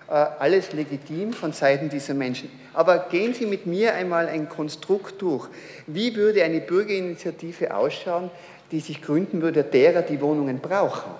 Äh, 0.07 0.13
alles 0.13 0.73
legitim 0.73 1.33
von 1.33 1.53
Seiten 1.53 1.87
dieser 1.87 2.13
Menschen. 2.13 2.51
Aber 2.73 3.07
gehen 3.09 3.33
Sie 3.33 3.45
mit 3.45 3.65
mir 3.65 3.93
einmal 3.93 4.27
ein 4.27 4.49
Konstrukt 4.49 5.21
durch. 5.21 5.47
Wie 5.87 6.15
würde 6.15 6.43
eine 6.43 6.59
Bürgerinitiative 6.59 7.73
ausschauen, 7.75 8.29
die 8.71 8.79
sich 8.79 9.01
gründen 9.01 9.41
würde, 9.41 9.63
derer, 9.63 10.01
die 10.01 10.19
Wohnungen 10.19 10.59
brauchen? 10.59 11.11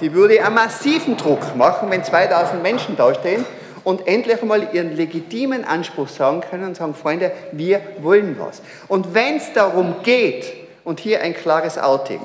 Die 0.00 0.12
würde 0.12 0.44
einen 0.44 0.54
massiven 0.54 1.16
Druck 1.16 1.56
machen, 1.56 1.90
wenn 1.90 2.02
2000 2.02 2.62
Menschen 2.62 2.96
dastehen 2.96 3.44
und 3.88 4.06
endlich 4.06 4.42
einmal 4.42 4.74
ihren 4.74 4.94
legitimen 4.94 5.64
Anspruch 5.64 6.08
sagen 6.08 6.42
können 6.42 6.64
und 6.64 6.76
sagen, 6.76 6.94
Freunde, 6.94 7.32
wir 7.52 7.80
wollen 8.02 8.36
was. 8.38 8.60
Und 8.86 9.14
wenn 9.14 9.36
es 9.36 9.50
darum 9.54 9.94
geht, 10.02 10.52
und 10.84 11.00
hier 11.00 11.22
ein 11.22 11.32
klares 11.32 11.78
Outing, 11.78 12.20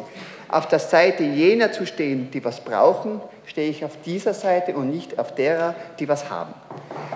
auf 0.49 0.67
der 0.67 0.80
Seite 0.80 1.23
jener 1.23 1.71
zu 1.71 1.86
stehen, 1.86 2.30
die 2.32 2.43
was 2.43 2.60
brauchen, 2.60 3.21
stehe 3.45 3.69
ich 3.69 3.86
auf 3.86 3.91
dieser 4.06 4.34
Seite 4.34 4.73
und 4.73 4.89
nicht 4.89 5.17
auf 5.17 5.36
derer, 5.36 5.73
die 5.99 6.10
was 6.10 6.30
haben. 6.30 6.54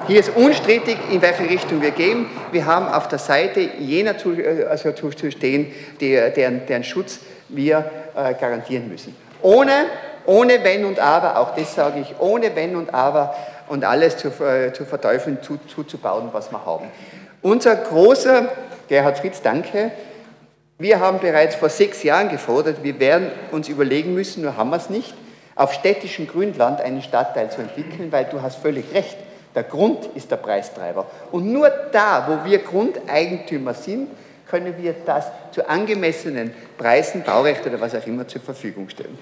Hier 0.07 0.21
ist 0.21 0.33
unstrittig, 0.33 0.95
in 1.11 1.21
welche 1.21 1.43
Richtung 1.43 1.81
wir 1.81 1.91
gehen. 1.91 2.27
Wir 2.53 2.65
haben 2.65 2.87
auf 2.87 3.09
der 3.09 3.19
Seite 3.19 3.59
jener 3.59 4.17
zu, 4.17 4.31
äh, 4.31 4.63
also 4.63 4.93
zu 4.93 5.11
stehen, 5.11 5.73
deren, 5.99 6.65
deren 6.65 6.83
Schutz 6.85 7.19
wir 7.49 7.91
äh, 8.15 8.33
garantieren 8.33 8.87
müssen. 8.87 9.13
Ohne, 9.41 9.87
ohne 10.25 10.63
Wenn 10.63 10.85
und 10.85 10.99
Aber, 10.99 11.37
auch 11.37 11.53
das 11.53 11.75
sage 11.75 11.99
ich, 11.99 12.15
ohne 12.19 12.55
Wenn 12.55 12.77
und 12.77 12.93
Aber 12.93 13.35
und 13.67 13.83
alles 13.83 14.17
zu, 14.17 14.29
äh, 14.43 14.73
zu 14.73 14.85
verteufeln, 14.85 15.41
zu, 15.41 15.57
zuzubauen, 15.67 16.29
was 16.31 16.51
wir 16.51 16.65
haben. 16.65 16.85
Unser 17.41 17.75
großer, 17.75 18.49
Gerhard 18.87 19.19
Fritz, 19.19 19.41
danke, 19.41 19.91
wir 20.79 20.99
haben 20.99 21.19
bereits 21.19 21.55
vor 21.55 21.69
sechs 21.69 22.03
Jahren 22.03 22.29
gefordert, 22.29 22.83
wir 22.83 22.99
werden 22.99 23.31
uns 23.51 23.67
überlegen 23.67 24.13
müssen, 24.13 24.43
nur 24.43 24.57
haben 24.57 24.69
wir 24.69 24.77
es 24.77 24.89
nicht, 24.89 25.13
auf 25.55 25.73
städtischem 25.73 26.27
Grünland 26.27 26.81
einen 26.81 27.01
Stadtteil 27.01 27.49
zu 27.49 27.61
entwickeln, 27.61 28.11
weil 28.11 28.25
du 28.25 28.41
hast 28.41 28.57
völlig 28.57 28.93
recht, 28.93 29.17
der 29.55 29.63
Grund 29.63 30.07
ist 30.13 30.29
der 30.29 30.35
Preistreiber. 30.35 31.07
Und 31.31 31.51
nur 31.51 31.69
da, 31.91 32.27
wo 32.27 32.47
wir 32.47 32.59
Grundeigentümer 32.59 33.73
sind, 33.73 34.09
können 34.47 34.75
wir 34.77 34.93
das 35.05 35.25
zu 35.51 35.67
angemessenen 35.67 36.53
Preisen, 36.77 37.23
Baurecht 37.23 37.65
oder 37.65 37.81
was 37.81 37.95
auch 37.95 38.05
immer 38.05 38.27
zur 38.27 38.41
Verfügung 38.41 38.87
stellen. 38.89 39.17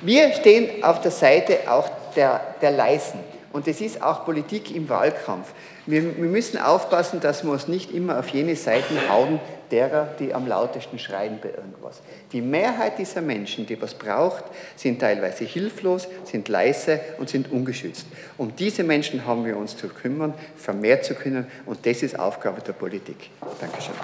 Wir 0.00 0.32
stehen 0.32 0.84
auf 0.84 1.00
der 1.00 1.10
Seite 1.10 1.58
auch 1.66 1.88
der, 2.14 2.40
der 2.62 2.70
Leisen. 2.70 3.18
Und 3.54 3.68
das 3.68 3.80
ist 3.80 4.02
auch 4.02 4.24
Politik 4.24 4.74
im 4.74 4.88
Wahlkampf. 4.88 5.52
Wir, 5.86 6.16
wir, 6.16 6.24
müssen 6.28 6.58
aufpassen, 6.58 7.20
dass 7.20 7.44
wir 7.44 7.52
uns 7.52 7.68
nicht 7.68 7.92
immer 7.92 8.18
auf 8.18 8.30
jene 8.30 8.56
Seiten 8.56 8.96
hauen, 9.08 9.38
derer, 9.70 10.08
die 10.18 10.34
am 10.34 10.48
lautesten 10.48 10.98
schreien 10.98 11.38
bei 11.40 11.50
irgendwas. 11.50 12.02
Die 12.32 12.40
Mehrheit 12.40 12.98
dieser 12.98 13.20
Menschen, 13.20 13.64
die 13.64 13.80
was 13.80 13.94
braucht, 13.94 14.42
sind 14.74 14.98
teilweise 14.98 15.44
hilflos, 15.44 16.08
sind 16.24 16.48
leise 16.48 16.98
und 17.20 17.28
sind 17.28 17.52
ungeschützt. 17.52 18.08
Um 18.38 18.56
diese 18.56 18.82
Menschen 18.82 19.24
haben 19.24 19.44
wir 19.44 19.56
uns 19.56 19.76
zu 19.76 19.86
kümmern, 19.86 20.34
vermehrt 20.56 21.04
zu 21.04 21.14
können 21.14 21.46
und 21.64 21.86
das 21.86 22.02
ist 22.02 22.18
Aufgabe 22.18 22.60
der 22.60 22.72
Politik. 22.72 23.30
Dankeschön. 23.60 23.94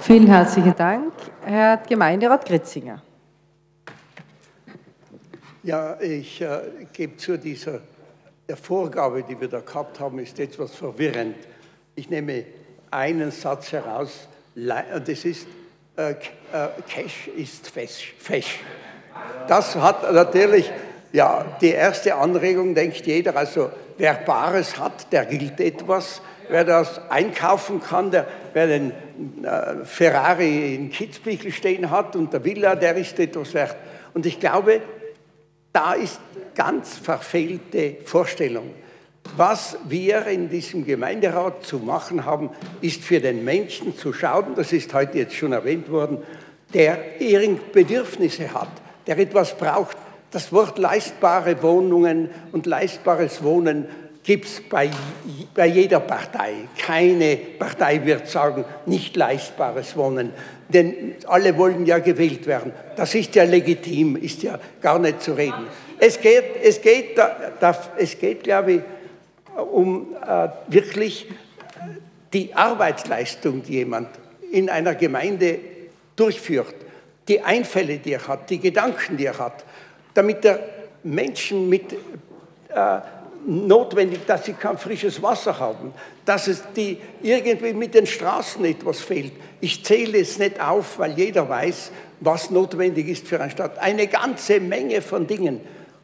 Vielen 0.00 0.26
herzlichen 0.26 0.74
Dank, 0.74 1.12
Herr 1.44 1.76
Gemeinderat 1.88 2.44
Gritzinger. 2.44 3.00
Ja, 5.62 6.00
ich 6.00 6.40
äh, 6.40 6.62
gebe 6.92 7.16
zu 7.16 7.38
dieser 7.38 7.80
der 8.48 8.56
Vorgabe, 8.56 9.22
die 9.22 9.38
wir 9.38 9.48
da 9.48 9.60
gehabt 9.60 10.00
haben, 10.00 10.18
ist 10.18 10.40
etwas 10.40 10.74
verwirrend. 10.74 11.36
Ich 11.94 12.08
nehme 12.08 12.46
einen 12.90 13.30
Satz 13.30 13.72
heraus, 13.72 14.26
das 14.54 15.24
ist, 15.26 15.46
äh, 15.96 16.12
äh, 16.12 16.14
Cash 16.88 17.28
ist 17.36 17.68
fesch. 17.68 18.60
Das 19.46 19.76
hat 19.76 20.10
natürlich, 20.12 20.70
ja, 21.12 21.44
die 21.60 21.72
erste 21.72 22.14
Anregung 22.14 22.74
denkt 22.74 23.06
jeder, 23.06 23.36
also 23.36 23.70
wer 23.98 24.14
Bares 24.14 24.78
hat, 24.78 25.12
der 25.12 25.26
gilt 25.26 25.60
etwas. 25.60 26.22
Wer 26.48 26.64
das 26.64 26.98
einkaufen 27.10 27.82
kann, 27.82 28.10
der, 28.10 28.26
wer 28.54 28.66
den 28.66 28.92
äh, 29.44 29.84
Ferrari 29.84 30.74
in 30.74 30.90
Kitzbühel 30.90 31.52
stehen 31.52 31.90
hat 31.90 32.16
und 32.16 32.32
der 32.32 32.42
Villa, 32.42 32.74
der 32.74 32.96
ist 32.96 33.18
etwas 33.18 33.52
wert. 33.52 33.76
Und 34.14 34.24
ich 34.24 34.40
glaube, 34.40 34.80
da 35.72 35.92
ist 35.92 36.20
ganz 36.54 36.96
verfehlte 36.96 37.96
Vorstellung. 38.04 38.70
Was 39.36 39.76
wir 39.88 40.26
in 40.26 40.48
diesem 40.48 40.84
Gemeinderat 40.84 41.64
zu 41.64 41.78
machen 41.78 42.24
haben, 42.24 42.50
ist 42.80 43.02
für 43.02 43.20
den 43.20 43.44
Menschen 43.44 43.96
zu 43.96 44.12
schauen, 44.12 44.54
das 44.56 44.72
ist 44.72 44.92
heute 44.94 45.18
jetzt 45.18 45.34
schon 45.34 45.52
erwähnt 45.52 45.90
worden, 45.90 46.18
der 46.74 47.20
irgend 47.20 47.72
Bedürfnisse 47.72 48.52
hat, 48.52 48.70
der 49.06 49.18
etwas 49.18 49.56
braucht. 49.56 49.96
Das 50.30 50.52
Wort 50.52 50.78
leistbare 50.78 51.62
Wohnungen 51.62 52.30
und 52.52 52.66
leistbares 52.66 53.42
Wohnen 53.42 53.86
gibt 54.24 54.44
es 54.44 54.60
bei, 54.68 54.90
bei 55.54 55.66
jeder 55.66 56.00
Partei. 56.00 56.52
Keine 56.76 57.36
Partei 57.36 58.04
wird 58.04 58.28
sagen, 58.28 58.64
nicht 58.84 59.16
leistbares 59.16 59.96
Wohnen, 59.96 60.32
denn 60.68 61.14
alle 61.26 61.56
wollen 61.56 61.86
ja 61.86 61.98
gewählt 61.98 62.46
werden. 62.46 62.72
Das 62.96 63.14
ist 63.14 63.34
ja 63.34 63.44
legitim, 63.44 64.16
ist 64.16 64.42
ja 64.42 64.58
gar 64.80 64.98
nicht 64.98 65.22
zu 65.22 65.32
reden. 65.32 65.66
Es 65.98 66.20
geht, 66.20 66.44
es 66.62 66.80
geht, 66.80 67.18
es 67.96 68.18
geht 68.18 68.42
glaube 68.42 68.72
ich, 68.72 68.80
um 69.56 70.14
äh, 70.14 70.48
wirklich 70.68 71.26
die 72.32 72.54
Arbeitsleistung, 72.54 73.62
die 73.62 73.74
jemand 73.74 74.08
in 74.52 74.70
einer 74.70 74.94
Gemeinde 74.94 75.58
durchführt, 76.14 76.74
die 77.26 77.40
Einfälle, 77.40 77.98
die 77.98 78.12
er 78.12 78.26
hat, 78.26 78.50
die 78.50 78.58
Gedanken, 78.58 79.16
die 79.16 79.26
er 79.26 79.38
hat, 79.38 79.64
damit 80.14 80.44
der 80.44 80.60
Menschen 81.02 81.68
mit 81.68 81.92
äh, 81.92 83.00
notwendig, 83.46 84.26
dass 84.26 84.44
sie 84.44 84.52
kein 84.52 84.78
frisches 84.78 85.22
Wasser 85.22 85.58
haben, 85.58 85.92
dass 86.24 86.48
es 86.48 86.62
die 86.76 86.98
irgendwie 87.22 87.72
mit 87.72 87.94
den 87.94 88.06
Straßen 88.06 88.64
etwas 88.64 89.00
fehlt. 89.00 89.32
Ich 89.60 89.84
zähle 89.84 90.18
es 90.18 90.38
nicht 90.38 90.60
auf, 90.60 90.98
weil 90.98 91.12
jeder 91.18 91.48
weiß, 91.48 91.90
was 92.20 92.50
notwendig 92.50 93.08
ist 93.08 93.26
für 93.26 93.40
eine 93.40 93.50
Stadt. 93.50 93.78
Eine 93.78 94.06
ganze 94.06 94.60
Menge 94.60 95.02
von 95.02 95.26
Dingen. 95.26 95.60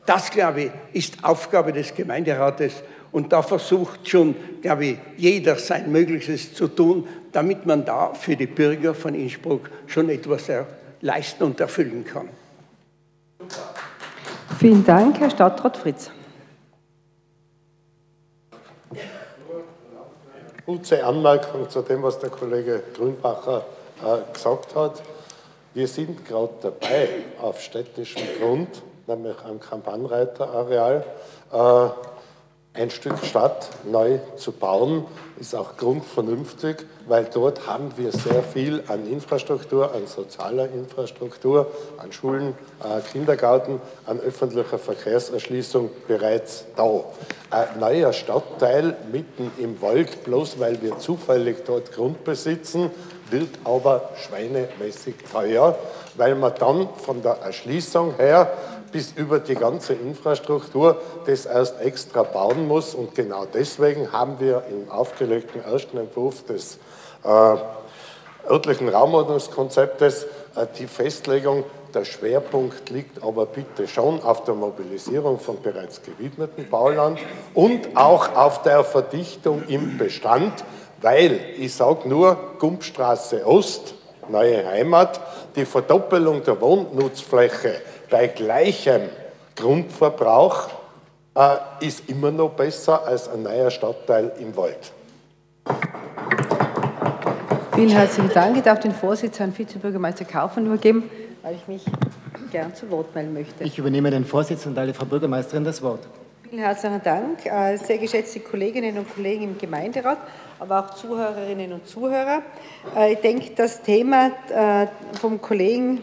Das, 0.07 0.31
glaube 0.31 0.63
ich, 0.63 0.71
ist 0.93 1.25
Aufgabe 1.25 1.73
des 1.73 1.95
Gemeinderates. 1.95 2.75
Und 3.13 3.33
da 3.33 3.43
versucht 3.43 4.09
schon, 4.09 4.35
glaube 4.61 4.87
ich, 4.87 4.99
jeder 5.17 5.57
sein 5.57 5.91
Möglichstes 5.93 6.53
zu 6.53 6.69
tun, 6.69 7.07
damit 7.33 7.65
man 7.65 7.85
da 7.85 8.13
für 8.13 8.37
die 8.37 8.47
Bürger 8.47 8.95
von 8.95 9.15
Innsbruck 9.15 9.71
schon 9.87 10.09
etwas 10.09 10.51
leisten 11.01 11.45
und 11.45 11.61
erfüllen 11.61 12.05
kann. 12.05 12.29
Vielen 14.59 14.85
Dank, 14.85 15.21
Herr 15.21 15.31
Stadtrat 15.31 15.77
Fritz. 15.77 16.11
Kurze 20.65 21.05
Anmerkung 21.05 21.69
zu 21.69 21.83
dem, 21.83 22.03
was 22.03 22.19
der 22.19 22.31
Kollege 22.31 22.83
Grünbacher 22.97 23.65
äh, 24.03 24.33
gesagt 24.33 24.75
hat. 24.75 25.03
Wir 25.75 25.89
sind 25.89 26.25
gerade 26.25 26.53
dabei, 26.63 27.09
auf 27.41 27.61
städtischem 27.61 28.23
Grund, 28.39 28.83
nämlich 29.07 29.37
am 29.45 29.61
Kampagnreiterareal, 29.61 31.05
äh, 31.53 31.89
ein 32.75 32.91
Stück 32.91 33.25
Stadt 33.25 33.71
neu 33.85 34.19
zu 34.37 34.51
bauen, 34.51 35.05
ist 35.39 35.55
auch 35.55 35.77
grundvernünftig, 35.77 36.79
weil 37.07 37.25
dort 37.33 37.69
haben 37.69 37.93
wir 37.97 38.11
sehr 38.11 38.43
viel 38.43 38.83
an 38.89 39.07
Infrastruktur, 39.07 39.95
an 39.95 40.09
sozialer 40.09 40.69
Infrastruktur, 40.71 41.71
an 41.99 42.13
Schulen, 42.13 42.55
äh, 42.83 43.01
Kindergarten, 43.13 43.81
an 44.07 44.19
öffentlicher 44.19 44.79
Verkehrserschließung 44.79 45.91
bereits 46.09 46.65
da. 46.75 47.05
Ein 47.51 47.79
neuer 47.79 48.13
Stadtteil 48.13 48.97
mitten 49.13 49.53
im 49.59 49.81
Wald, 49.81 50.25
bloß 50.25 50.59
weil 50.59 50.83
wir 50.83 50.99
zufällig 50.99 51.65
dort 51.65 51.93
Grund 51.93 52.25
besitzen, 52.25 52.91
wird 53.31 53.51
aber 53.63 54.11
schweinemäßig 54.17 55.15
teuer, 55.31 55.79
weil 56.17 56.35
man 56.35 56.53
dann 56.59 56.89
von 56.97 57.23
der 57.23 57.39
Erschließung 57.43 58.17
her 58.17 58.51
bis 58.95 59.11
über 59.17 59.41
die 59.41 59.57
ganze 59.57 59.93
Infrastruktur 59.93 61.03
das 61.27 61.47
erst 61.47 61.81
extra 61.81 62.23
bauen 62.23 62.69
muss. 62.69 62.95
Und 62.95 63.17
genau 63.17 63.45
deswegen 63.45 64.13
haben 64.13 64.39
wir 64.39 64.63
im 64.71 64.89
aufgelegten 64.89 65.65
ersten 65.65 65.99
Entwurf 65.99 66.45
des 66.45 66.79
äh, 67.25 67.57
örtlichen 68.49 68.89
Raumordnungskonzeptes 68.89 70.27
äh, 70.55 70.67
die 70.79 70.87
Festlegung, 70.87 71.65
der 71.93 72.05
Schwerpunkt 72.05 72.89
liegt 72.91 73.21
aber 73.25 73.47
bitte 73.47 73.89
schon 73.89 74.23
auf 74.23 74.45
der 74.45 74.55
Mobilisierung 74.55 75.41
von 75.41 75.61
bereits 75.61 76.01
gewidmeten 76.03 76.69
Bauland 76.71 77.19
und 77.53 77.97
auch 77.97 78.37
auf 78.37 78.63
der 78.63 78.85
Verdichtung 78.85 79.65
im 79.67 79.99
Bestand, 79.99 80.65
weil 81.03 81.41
ich 81.59 81.75
sage 81.75 82.09
nur 82.09 82.37
Gumpstraße 82.61 83.45
Ost, 83.45 83.95
neue 84.29 84.65
Heimat, 84.67 85.21
die 85.57 85.65
Verdoppelung 85.65 86.45
der 86.45 86.61
Wohnnutzfläche 86.61 87.81
bei 88.11 88.29
gleichem 88.29 89.03
Grundverbrauch 89.57 90.69
äh, 91.35 91.57
ist 91.81 92.09
immer 92.09 92.31
noch 92.31 92.51
besser 92.51 93.07
als 93.07 93.29
ein 93.29 93.43
neuer 93.43 93.71
Stadtteil 93.71 94.33
im 94.39 94.57
Wald. 94.57 94.93
Vielen 97.75 97.89
herzlichen 97.89 98.31
Dank. 98.33 98.57
Ich 98.57 98.63
darf 98.63 98.81
den 98.81 98.93
Vorsitz 98.93 99.41
an 99.41 99.57
Vizebürgermeister 99.57 100.25
Kaufmann 100.25 100.67
übergeben, 100.67 101.11
weil 101.43 101.57
ich 101.57 101.67
mich 101.67 101.85
gern 102.53 102.73
zu 102.75 102.89
Wort 102.91 103.13
melden 103.15 103.35
möchte. 103.35 103.65
Ich 103.65 103.79
übernehme 103.79 104.11
den 104.13 104.25
Vorsitz 104.25 104.65
und 104.67 104.77
teile 104.77 104.95
Frau 104.95 105.07
Bürgermeisterin 105.07 105.65
das 105.65 105.83
Wort. 105.83 106.07
Vielen 106.49 106.63
herzlichen 106.63 107.03
Dank, 107.03 107.45
äh, 107.47 107.77
sehr 107.79 107.99
geschätzte 107.99 108.39
Kolleginnen 108.39 108.97
und 108.97 109.13
Kollegen 109.13 109.43
im 109.43 109.59
Gemeinderat, 109.59 110.19
aber 110.61 110.81
auch 110.81 110.91
Zuhörerinnen 110.95 111.73
und 111.73 111.89
Zuhörer. 111.89 112.43
Äh, 112.97 113.15
ich 113.15 113.19
denke, 113.19 113.51
das 113.57 113.83
Thema 113.83 114.31
äh, 114.55 114.87
vom 115.19 115.41
Kollegen 115.41 115.99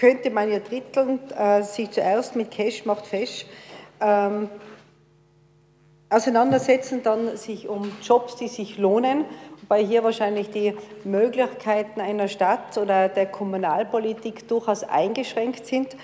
könnte 0.00 0.30
man 0.30 0.50
ja 0.50 0.60
dritteln, 0.60 1.20
äh, 1.36 1.62
sich 1.62 1.90
zuerst 1.90 2.34
mit 2.34 2.50
Cash 2.50 2.86
macht 2.86 3.06
Fesch 3.06 3.44
ähm, 4.00 4.48
auseinandersetzen, 6.08 7.02
dann 7.02 7.36
sich 7.36 7.68
um 7.68 7.92
Jobs, 8.02 8.34
die 8.36 8.48
sich 8.48 8.78
lohnen, 8.78 9.26
wobei 9.60 9.84
hier 9.84 10.02
wahrscheinlich 10.02 10.50
die 10.50 10.74
Möglichkeiten 11.04 12.00
einer 12.00 12.28
Stadt 12.28 12.78
oder 12.78 13.10
der 13.10 13.26
Kommunalpolitik 13.26 14.48
durchaus 14.48 14.84
eingeschränkt 14.84 15.66
sind 15.66 15.94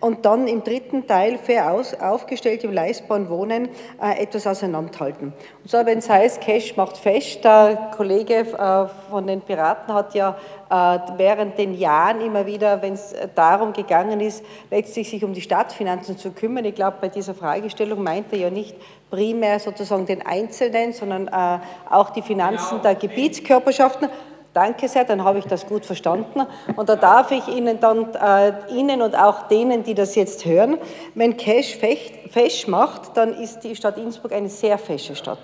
und 0.00 0.24
dann 0.24 0.46
im 0.46 0.62
dritten 0.62 1.06
Teil 1.06 1.38
fair 1.38 1.72
aus, 1.72 1.94
aufgestellt 1.94 2.64
im 2.64 2.72
leistbaren 2.72 3.28
Wohnen 3.28 3.68
äh, 4.00 4.22
etwas 4.22 4.46
auseinanderhalten. 4.46 5.32
Und 5.62 5.70
so, 5.70 5.78
wenn 5.84 5.98
es 5.98 6.08
heißt, 6.08 6.40
Cash 6.40 6.76
macht 6.76 6.96
fest, 6.96 7.44
der 7.44 7.90
Kollege 7.96 8.34
äh, 8.40 8.86
von 9.10 9.26
den 9.26 9.40
Piraten 9.40 9.92
hat 9.94 10.14
ja 10.14 10.36
äh, 10.68 10.98
während 11.16 11.58
den 11.58 11.74
Jahren 11.78 12.20
immer 12.20 12.44
wieder, 12.46 12.82
wenn 12.82 12.94
es 12.94 13.14
darum 13.34 13.72
gegangen 13.72 14.20
ist, 14.20 14.44
letztlich 14.70 15.08
sich 15.08 15.24
um 15.24 15.32
die 15.32 15.40
Stadtfinanzen 15.40 16.18
zu 16.18 16.30
kümmern. 16.30 16.64
Ich 16.64 16.74
glaube, 16.74 16.98
bei 17.00 17.08
dieser 17.08 17.34
Fragestellung 17.34 18.02
meint 18.02 18.32
er 18.32 18.38
ja 18.38 18.50
nicht 18.50 18.76
primär 19.10 19.58
sozusagen 19.60 20.06
den 20.06 20.24
Einzelnen, 20.26 20.92
sondern 20.92 21.28
äh, 21.28 21.58
auch 21.90 22.10
die 22.10 22.22
Finanzen 22.22 22.82
der 22.82 22.94
Gebietskörperschaften. 22.94 24.08
Danke 24.56 24.88
sehr, 24.88 25.04
dann 25.04 25.22
habe 25.22 25.38
ich 25.38 25.44
das 25.44 25.66
gut 25.66 25.84
verstanden. 25.84 26.46
Und 26.76 26.88
da 26.88 26.96
darf 26.96 27.30
ich 27.30 27.46
Ihnen 27.46 27.78
dann, 27.78 28.14
äh, 28.14 28.54
Ihnen 28.72 29.02
und 29.02 29.14
auch 29.14 29.48
denen, 29.48 29.82
die 29.82 29.92
das 29.92 30.14
jetzt 30.14 30.46
hören, 30.46 30.78
wenn 31.14 31.36
Cash 31.36 31.76
fesch 31.76 32.66
macht, 32.66 33.18
dann 33.18 33.34
ist 33.34 33.64
die 33.64 33.76
Stadt 33.76 33.98
Innsbruck 33.98 34.32
eine 34.32 34.48
sehr 34.48 34.78
fesche 34.78 35.14
Stadt. 35.14 35.40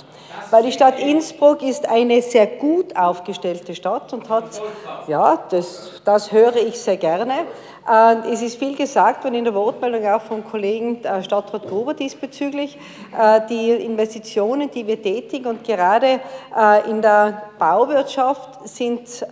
Weil 0.51 0.62
die 0.62 0.72
Stadt 0.72 0.98
Innsbruck 0.98 1.61
ist 1.61 1.87
eine 1.90 2.22
sehr 2.22 2.46
gut 2.46 2.96
aufgestellte 2.96 3.75
Stadt 3.75 4.14
und 4.14 4.31
hat, 4.31 4.62
ja, 5.09 5.44
das, 5.51 6.01
das 6.07 6.33
höre 6.33 6.57
ich 6.57 6.81
sehr 6.81 6.96
gerne. 6.96 7.35
Es 7.85 8.42
ist 8.42 8.59
viel 8.59 8.77
gesagt 8.77 9.25
worden 9.25 9.35
in 9.35 9.45
der 9.45 9.55
Wortmeldung 9.55 10.07
auch 10.07 10.23
vom 10.23 10.45
Kollegen 10.45 11.05
äh, 11.05 11.21
Stadtrat 11.21 11.66
Gruber 11.66 11.95
diesbezüglich. 11.95 12.79
Äh, 13.18 13.40
die 13.51 13.71
Investitionen, 13.71 14.71
die 14.71 14.87
wir 14.87 15.03
tätigen 15.03 15.47
und 15.47 15.64
gerade 15.64 16.21
äh, 16.57 16.88
in 16.88 17.03
der 17.03 17.42
Bauwirtschaft 17.59 18.68
sind 18.68 19.25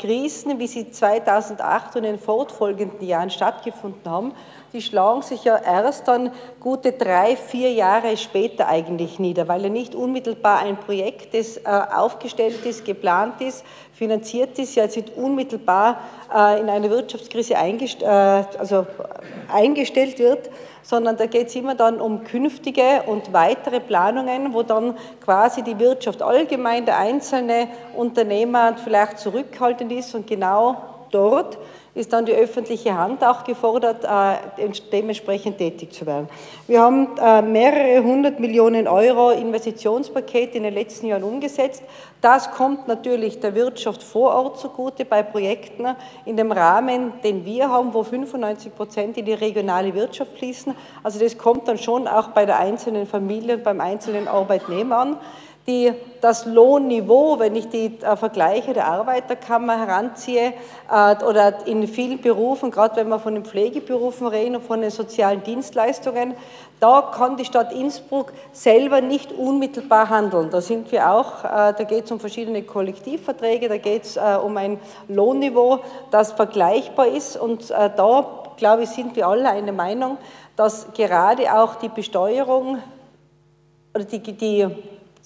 Krisen, 0.00 0.58
wie 0.58 0.66
sie 0.66 0.90
2008 0.90 1.96
und 1.96 2.04
in 2.04 2.12
den 2.12 2.18
fortfolgenden 2.18 3.06
Jahren 3.06 3.30
stattgefunden 3.30 4.10
haben, 4.10 4.32
die 4.72 4.80
schlagen 4.80 5.22
sich 5.22 5.44
ja 5.44 5.56
erst 5.56 6.06
dann 6.06 6.30
gute 6.60 6.92
drei, 6.92 7.36
vier 7.36 7.72
Jahre 7.72 8.16
später 8.16 8.68
eigentlich 8.68 9.18
nieder, 9.18 9.48
weil 9.48 9.62
ja 9.62 9.68
nicht 9.70 9.94
unmittelbar 9.94 10.60
ein 10.60 10.76
Projekt, 10.76 11.34
das 11.34 11.64
aufgestellt 11.64 12.64
ist, 12.64 12.84
geplant 12.84 13.40
ist, 13.40 13.64
finanziert 13.94 14.58
ist, 14.58 14.74
ja 14.74 14.84
jetzt 14.84 14.96
nicht 14.96 15.16
unmittelbar 15.16 16.00
äh, 16.34 16.60
in 16.60 16.68
eine 16.68 16.90
Wirtschaftskrise 16.90 17.56
eingest 17.56 18.02
äh, 18.02 18.06
also 18.06 18.86
eingestellt 19.52 20.18
wird, 20.18 20.50
sondern 20.82 21.16
da 21.16 21.26
geht 21.26 21.48
es 21.48 21.56
immer 21.56 21.74
dann 21.74 22.00
um 22.00 22.24
künftige 22.24 23.02
und 23.06 23.32
weitere 23.32 23.80
Planungen, 23.80 24.52
wo 24.52 24.62
dann 24.62 24.96
quasi 25.24 25.62
die 25.62 25.78
Wirtschaft 25.78 26.22
allgemein, 26.22 26.84
der 26.84 26.98
einzelne 26.98 27.68
Unternehmer 27.94 28.76
vielleicht 28.82 29.18
zurückhaltend 29.18 29.92
ist 29.92 30.14
und 30.14 30.26
genau 30.26 30.76
dort 31.10 31.56
ist 31.94 32.12
dann 32.12 32.26
die 32.26 32.32
öffentliche 32.32 32.96
Hand 32.96 33.22
auch 33.22 33.44
gefordert, 33.44 34.04
äh, 34.04 34.68
dementsprechend 34.90 35.58
tätig 35.58 35.92
zu 35.92 36.06
werden. 36.06 36.28
Wir 36.66 36.80
haben 36.80 37.16
äh, 37.16 37.40
mehrere 37.40 38.02
hundert 38.02 38.40
Millionen 38.40 38.88
Euro 38.88 39.30
Investitionspakete 39.30 40.56
in 40.56 40.64
den 40.64 40.74
letzten 40.74 41.06
Jahren 41.06 41.22
umgesetzt. 41.22 41.84
Das 42.20 42.50
kommt 42.50 42.88
natürlich 42.88 43.38
der 43.38 43.54
Wirtschaft 43.54 44.02
vor 44.02 44.34
Ort 44.34 44.58
zugute 44.58 45.04
bei 45.04 45.22
Projekten 45.22 45.86
in 46.24 46.36
dem 46.36 46.50
Rahmen, 46.50 47.12
den 47.22 47.44
wir 47.44 47.70
haben, 47.70 47.94
wo 47.94 48.02
95 48.02 48.74
Prozent 48.74 49.16
in 49.16 49.26
die 49.26 49.34
regionale 49.34 49.94
Wirtschaft 49.94 50.36
fließen. 50.38 50.74
Also 51.02 51.20
das 51.20 51.38
kommt 51.38 51.68
dann 51.68 51.78
schon 51.78 52.08
auch 52.08 52.28
bei 52.28 52.44
der 52.44 52.58
einzelnen 52.58 53.06
Familie 53.06 53.56
und 53.56 53.64
beim 53.64 53.80
einzelnen 53.80 54.26
Arbeitnehmer 54.26 54.96
an 54.96 55.16
die, 55.66 55.92
das 56.20 56.44
Lohnniveau, 56.44 57.38
wenn 57.38 57.56
ich 57.56 57.68
die 57.68 57.98
äh, 58.02 58.16
Vergleiche 58.16 58.74
der 58.74 58.86
Arbeiterkammer 58.86 59.78
heranziehe 59.78 60.52
äh, 60.90 61.24
oder 61.24 61.66
in 61.66 61.88
vielen 61.88 62.20
Berufen, 62.20 62.70
gerade 62.70 62.96
wenn 62.96 63.08
wir 63.08 63.18
von 63.18 63.34
den 63.34 63.44
Pflegeberufen 63.46 64.26
reden 64.26 64.56
und 64.56 64.64
von 64.64 64.82
den 64.82 64.90
sozialen 64.90 65.42
Dienstleistungen, 65.42 66.34
da 66.80 67.12
kann 67.16 67.38
die 67.38 67.46
Stadt 67.46 67.72
Innsbruck 67.72 68.34
selber 68.52 69.00
nicht 69.00 69.32
unmittelbar 69.32 70.10
handeln. 70.10 70.50
Da 70.50 70.60
sind 70.60 70.92
wir 70.92 71.10
auch, 71.10 71.44
äh, 71.44 71.72
da 71.72 71.84
geht 71.88 72.04
es 72.04 72.12
um 72.12 72.20
verschiedene 72.20 72.62
Kollektivverträge, 72.62 73.68
da 73.70 73.78
geht 73.78 74.04
es 74.04 74.16
äh, 74.18 74.38
um 74.42 74.58
ein 74.58 74.78
Lohnniveau, 75.08 75.78
das 76.10 76.32
vergleichbar 76.32 77.06
ist 77.06 77.38
und 77.38 77.70
äh, 77.70 77.90
da, 77.96 78.26
glaube 78.58 78.82
ich, 78.82 78.90
sind 78.90 79.16
wir 79.16 79.28
alle 79.28 79.48
einer 79.48 79.72
Meinung, 79.72 80.18
dass 80.56 80.92
gerade 80.92 81.54
auch 81.54 81.76
die 81.76 81.88
Besteuerung 81.88 82.78
oder 83.94 84.04
die, 84.04 84.20
die 84.20 84.68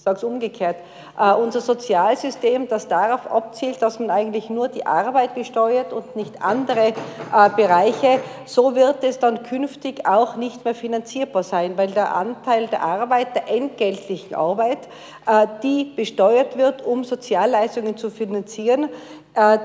sage 0.09 0.17
es 0.17 0.23
umgekehrt, 0.23 0.77
uh, 1.19 1.35
unser 1.35 1.61
Sozialsystem, 1.61 2.67
das 2.67 2.87
darauf 2.87 3.29
abzielt, 3.29 3.81
dass 3.81 3.99
man 3.99 4.09
eigentlich 4.09 4.49
nur 4.49 4.67
die 4.67 4.85
Arbeit 4.85 5.35
besteuert 5.35 5.93
und 5.93 6.15
nicht 6.15 6.41
andere 6.41 6.93
uh, 7.33 7.49
Bereiche, 7.55 8.19
so 8.45 8.75
wird 8.75 9.03
es 9.03 9.19
dann 9.19 9.43
künftig 9.43 10.07
auch 10.07 10.35
nicht 10.35 10.65
mehr 10.65 10.75
finanzierbar 10.75 11.43
sein, 11.43 11.77
weil 11.77 11.91
der 11.91 12.15
Anteil 12.15 12.67
der 12.67 12.81
Arbeit, 12.83 13.35
der 13.35 13.49
entgeltlichen 13.49 14.35
Arbeit, 14.35 14.79
uh, 15.27 15.45
die 15.61 15.85
besteuert 15.95 16.57
wird, 16.57 16.85
um 16.85 17.03
Sozialleistungen 17.03 17.97
zu 17.97 18.09
finanzieren, 18.09 18.85
äh, 18.85 18.87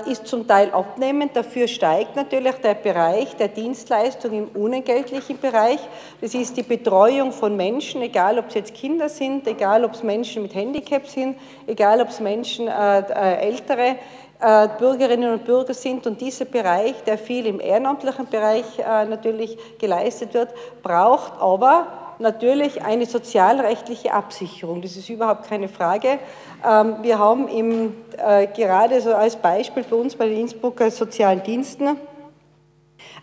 ist 0.05 0.27
zum 0.27 0.47
Teil 0.47 0.71
abnehmend. 0.71 1.35
Dafür 1.35 1.67
steigt 1.67 2.15
natürlich 2.15 2.55
der 2.55 2.75
Bereich 2.75 3.35
der 3.35 3.49
Dienstleistung 3.49 4.31
im 4.31 4.47
unentgeltlichen 4.49 5.39
Bereich. 5.39 5.79
Das 6.21 6.33
ist 6.33 6.55
die 6.55 6.63
Betreuung 6.63 7.31
von 7.31 7.57
Menschen, 7.57 8.01
egal 8.01 8.39
ob 8.39 8.47
es 8.47 8.53
jetzt 8.55 8.73
Kinder 8.73 9.09
sind, 9.09 9.47
egal 9.47 9.83
ob 9.83 9.93
es 9.93 10.03
Menschen 10.03 10.43
mit 10.43 10.55
Handicap 10.55 11.07
sind, 11.07 11.37
egal 11.67 11.99
ob 12.01 12.09
es 12.09 12.19
Menschen, 12.19 12.67
äh, 12.67 12.99
äh, 12.99 13.47
ältere 13.47 13.97
äh, 14.39 14.67
Bürgerinnen 14.77 15.33
und 15.33 15.45
Bürger 15.45 15.73
sind. 15.73 16.05
Und 16.07 16.21
dieser 16.21 16.45
Bereich, 16.45 16.95
der 17.05 17.17
viel 17.17 17.45
im 17.45 17.59
ehrenamtlichen 17.59 18.27
Bereich 18.27 18.65
äh, 18.79 19.05
natürlich 19.05 19.57
geleistet 19.79 20.33
wird, 20.33 20.49
braucht 20.83 21.33
aber 21.41 22.04
natürlich 22.19 22.81
eine 22.83 23.05
sozialrechtliche 23.05 24.13
Absicherung. 24.13 24.81
Das 24.81 24.95
ist 24.95 25.09
überhaupt 25.09 25.47
keine 25.47 25.67
Frage. 25.67 26.19
Ähm, 26.67 26.97
wir 27.01 27.19
haben 27.19 27.47
im, 27.47 27.93
äh, 28.17 28.47
gerade 28.47 29.01
so 29.01 29.13
als 29.13 29.35
Beispiel 29.35 29.83
bei 29.83 29.95
uns 29.95 30.15
bei 30.15 30.27
den 30.27 30.41
Innsbrucker 30.41 30.91
sozialen 30.91 31.43
Diensten 31.43 31.97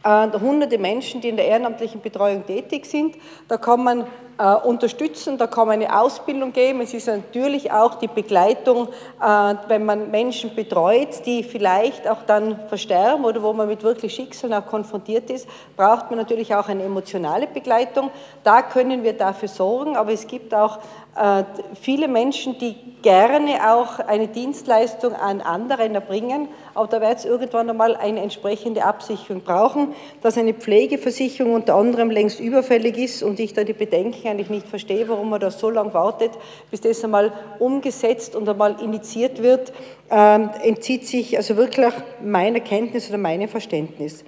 äh, 0.05 0.29
hunderte 0.33 0.79
Menschen, 0.79 1.21
die 1.21 1.29
in 1.29 1.37
der 1.37 1.47
ehrenamtlichen 1.47 2.01
Betreuung 2.01 2.47
tätig 2.47 2.87
sind. 2.87 3.17
Da 3.49 3.57
kann 3.57 3.85
man 3.85 4.07
unterstützen, 4.39 5.39
da 5.39 5.47
kann 5.47 5.69
man 5.69 5.81
eine 5.81 5.99
Ausbildung 5.99 6.53
geben. 6.53 6.81
Es 6.81 6.95
ist 6.95 7.07
natürlich 7.07 7.71
auch 7.71 7.97
die 7.97 8.09
Begleitung, 8.09 8.89
äh, 9.21 9.55
wenn 9.69 9.85
man 9.85 10.11
Menschen 10.11 10.55
betreut, 10.55 11.25
die 11.27 11.43
vielleicht 11.43 12.09
auch 12.09 12.23
dann 12.27 12.59
versterben 12.69 13.25
oder 13.25 13.43
wo 13.43 13.53
man 13.53 13.69
mit 13.69 13.83
wirklich 13.83 14.15
Schicksalen 14.15 14.55
auch 14.55 14.67
konfrontiert 14.67 15.31
ist, 15.31 15.49
braucht 15.77 16.11
man 16.11 16.19
natürlich 16.19 16.55
auch 16.55 16.69
eine 16.69 16.83
emotionale 16.83 17.47
Begleitung. 17.47 18.11
Da 18.43 18.63
können 18.63 19.03
wir 19.03 19.13
dafür 19.13 19.49
sorgen, 19.49 19.97
aber 19.97 20.13
es 20.13 20.27
gibt 20.27 20.55
auch 20.55 20.79
äh, 21.15 21.45
viele 21.81 22.09
Menschen, 22.09 22.57
die 22.59 22.75
gerne 23.03 23.71
auch 23.71 23.99
eine 23.99 24.29
Dienstleistung 24.29 25.15
an 25.15 25.43
anderen 25.43 25.95
erbringen, 25.95 26.49
aber 26.75 26.87
da 26.87 27.01
wird 27.03 27.19
es 27.19 27.25
irgendwann 27.27 27.69
einmal 27.69 27.97
eine 27.97 28.21
entsprechende 28.21 28.85
Absicherung 28.85 29.43
brauchen, 29.43 29.95
dass 30.23 30.39
eine 30.39 30.55
Pflegeversicherung 30.55 31.55
unter 31.55 31.75
anderem 31.75 32.11
längst 32.11 32.41
überfällig 32.41 32.97
ist 32.97 33.23
und 33.23 33.41
ich 33.41 33.53
da 33.53 33.65
die 33.65 33.75
Bedenken 33.75 34.22
eigentlich 34.27 34.51
nicht 34.51 34.67
verstehe, 34.67 35.09
warum 35.09 35.31
man 35.31 35.41
da 35.41 35.51
so 35.51 35.71
lange 35.71 35.95
wartet, 35.95 36.31
bis 36.71 36.81
das 36.81 37.03
einmal 37.05 37.33
umgesetzt 37.59 38.37
und 38.37 38.49
einmal 38.49 38.81
initiiert 38.83 39.43
wird, 39.43 39.73
äh, 40.11 40.41
entzieht 40.63 41.07
sich 41.07 41.37
also 41.37 41.57
wirklich 41.57 41.93
meiner 42.23 42.61
Kenntnis 42.61 43.09
oder 43.09 43.19
meinem 43.19 43.49
Verständnis. 43.49 44.25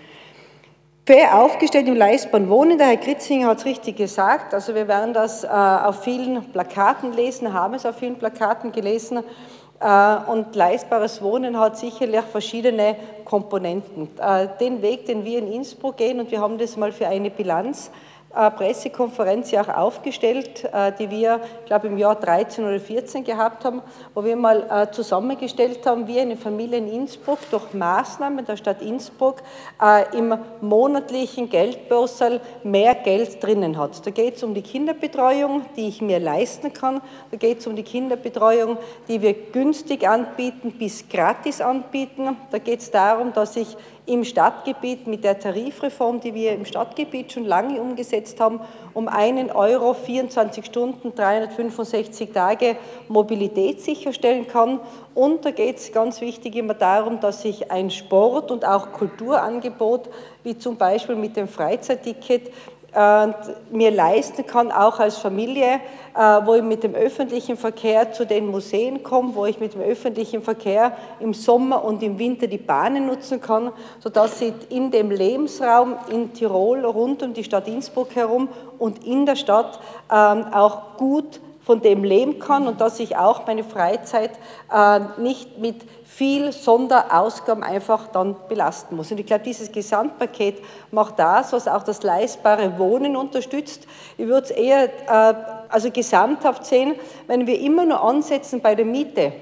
Fair 1.06 1.38
aufgestellt 1.38 1.86
im 1.86 1.96
leistbaren 1.96 2.48
Wohnen, 2.48 2.78
der 2.78 2.86
Herr 2.86 2.96
Kritzinger 2.96 3.48
hat 3.48 3.58
es 3.58 3.66
richtig 3.66 3.96
gesagt, 3.96 4.54
also 4.54 4.74
wir 4.74 4.88
werden 4.88 5.12
das 5.12 5.44
äh, 5.44 5.48
auf 5.48 6.02
vielen 6.02 6.42
Plakaten 6.50 7.12
lesen, 7.12 7.52
haben 7.52 7.74
es 7.74 7.84
auf 7.84 7.96
vielen 7.96 8.16
Plakaten 8.16 8.72
gelesen 8.72 9.18
äh, 9.80 10.16
und 10.30 10.56
leistbares 10.56 11.20
Wohnen 11.20 11.58
hat 11.58 11.76
sicherlich 11.76 12.22
verschiedene 12.22 12.96
Komponenten. 13.26 14.08
Äh, 14.18 14.48
den 14.58 14.80
Weg, 14.80 15.04
den 15.04 15.26
wir 15.26 15.40
in 15.40 15.52
Innsbruck 15.52 15.98
gehen 15.98 16.20
und 16.20 16.30
wir 16.30 16.40
haben 16.40 16.56
das 16.56 16.78
mal 16.78 16.90
für 16.90 17.06
eine 17.06 17.30
Bilanz 17.30 17.90
Pressekonferenz 18.34 19.50
ja 19.50 19.62
auch 19.62 19.68
aufgestellt, 19.68 20.64
äh, 20.64 20.92
die 20.98 21.10
wir, 21.10 21.40
glaube, 21.66 21.86
im 21.86 21.98
Jahr 21.98 22.16
13 22.16 22.64
oder 22.64 22.80
14 22.80 23.24
gehabt 23.24 23.64
haben, 23.64 23.82
wo 24.14 24.24
wir 24.24 24.36
mal 24.36 24.66
äh, 24.70 24.90
zusammengestellt 24.90 25.86
haben, 25.86 26.06
wie 26.06 26.20
eine 26.20 26.36
Familie 26.36 26.78
in 26.78 26.88
Innsbruck 26.88 27.38
durch 27.50 27.72
Maßnahmen 27.72 28.44
der 28.44 28.56
Stadt 28.56 28.82
Innsbruck 28.82 29.42
im 30.12 30.36
monatlichen 30.60 31.48
Geldbörsel 31.48 32.40
mehr 32.62 32.94
Geld 32.94 33.42
drinnen 33.42 33.78
hat. 33.78 34.04
Da 34.06 34.10
geht 34.10 34.36
es 34.36 34.42
um 34.42 34.54
die 34.54 34.62
Kinderbetreuung, 34.62 35.66
die 35.76 35.88
ich 35.88 36.00
mir 36.00 36.18
leisten 36.18 36.72
kann. 36.72 37.00
Da 37.30 37.36
geht 37.36 37.58
es 37.58 37.66
um 37.66 37.76
die 37.76 37.82
Kinderbetreuung, 37.82 38.78
die 39.08 39.20
wir 39.22 39.34
günstig 39.34 40.08
anbieten 40.08 40.72
bis 40.72 41.08
gratis 41.08 41.60
anbieten. 41.60 42.36
Da 42.50 42.58
geht 42.58 42.80
es 42.80 42.90
darum, 42.90 43.32
dass 43.32 43.56
ich 43.56 43.76
im 44.06 44.24
Stadtgebiet 44.24 45.06
mit 45.06 45.24
der 45.24 45.38
Tarifreform, 45.38 46.20
die 46.20 46.34
wir 46.34 46.52
im 46.52 46.66
Stadtgebiet 46.66 47.32
schon 47.32 47.46
lange 47.46 47.80
umgesetzt 47.80 48.38
haben, 48.38 48.60
um 48.92 49.08
einen 49.08 49.50
Euro 49.50 49.94
24 49.94 50.66
Stunden, 50.66 51.14
365 51.14 52.30
Tage 52.30 52.76
Mobilität 53.08 53.80
sicherstellen 53.80 54.46
kann. 54.46 54.80
Und 55.14 55.46
da 55.46 55.52
geht 55.52 55.78
es 55.78 55.92
ganz 55.92 56.20
wichtig 56.20 56.56
immer 56.56 56.74
darum, 56.74 57.20
dass 57.20 57.44
ich 57.46 57.70
ein 57.70 57.90
Sport- 57.90 58.50
und 58.50 58.66
auch 58.66 58.92
Kulturangebot, 58.92 60.10
wie 60.42 60.58
zum 60.58 60.76
Beispiel 60.76 61.16
mit 61.16 61.36
dem 61.36 61.48
Freizeitticket, 61.48 62.52
mir 63.70 63.90
leisten 63.90 64.46
kann, 64.46 64.70
auch 64.70 65.00
als 65.00 65.18
Familie, 65.18 65.80
äh, 66.14 66.18
wo 66.44 66.54
ich 66.54 66.62
mit 66.62 66.84
dem 66.84 66.94
öffentlichen 66.94 67.56
Verkehr 67.56 68.12
zu 68.12 68.24
den 68.24 68.46
Museen 68.46 69.02
komme, 69.02 69.34
wo 69.34 69.46
ich 69.46 69.58
mit 69.58 69.74
dem 69.74 69.80
öffentlichen 69.80 70.42
Verkehr 70.42 70.96
im 71.18 71.34
Sommer 71.34 71.84
und 71.84 72.02
im 72.02 72.18
Winter 72.18 72.46
die 72.46 72.58
Bahnen 72.58 73.06
nutzen 73.06 73.40
kann, 73.40 73.72
sodass 73.98 74.40
ich 74.40 74.54
in 74.70 74.90
dem 74.90 75.10
Lebensraum 75.10 75.96
in 76.10 76.32
Tirol 76.32 76.84
rund 76.84 77.22
um 77.22 77.34
die 77.34 77.44
Stadt 77.44 77.66
Innsbruck 77.66 78.14
herum 78.14 78.48
und 78.78 79.04
in 79.04 79.26
der 79.26 79.36
Stadt 79.36 79.80
ähm, 80.10 80.46
auch 80.52 80.96
gut 80.96 81.40
von 81.64 81.80
dem 81.80 82.04
leben 82.04 82.38
kann 82.38 82.68
und 82.68 82.80
dass 82.80 83.00
ich 83.00 83.16
auch 83.16 83.46
meine 83.46 83.64
Freizeit 83.64 84.32
äh, 84.72 85.00
nicht 85.18 85.58
mit 85.58 85.76
viel 86.04 86.52
Sonderausgaben 86.52 87.64
einfach 87.64 88.08
dann 88.08 88.36
belasten 88.48 88.96
muss. 88.96 89.10
Und 89.10 89.18
ich 89.18 89.26
glaube, 89.26 89.44
dieses 89.44 89.72
Gesamtpaket 89.72 90.62
macht 90.90 91.18
das, 91.18 91.52
was 91.52 91.66
auch 91.66 91.82
das 91.82 92.02
leistbare 92.02 92.78
Wohnen 92.78 93.16
unterstützt. 93.16 93.86
Ich 94.18 94.26
würde 94.26 94.44
es 94.44 94.50
eher 94.50 94.84
äh, 94.84 95.34
also 95.70 95.90
gesamthaft 95.90 96.66
sehen, 96.66 96.94
wenn 97.26 97.46
wir 97.46 97.58
immer 97.58 97.84
nur 97.86 98.02
ansetzen 98.02 98.60
bei 98.60 98.74
der 98.74 98.84
Miete. 98.84 99.32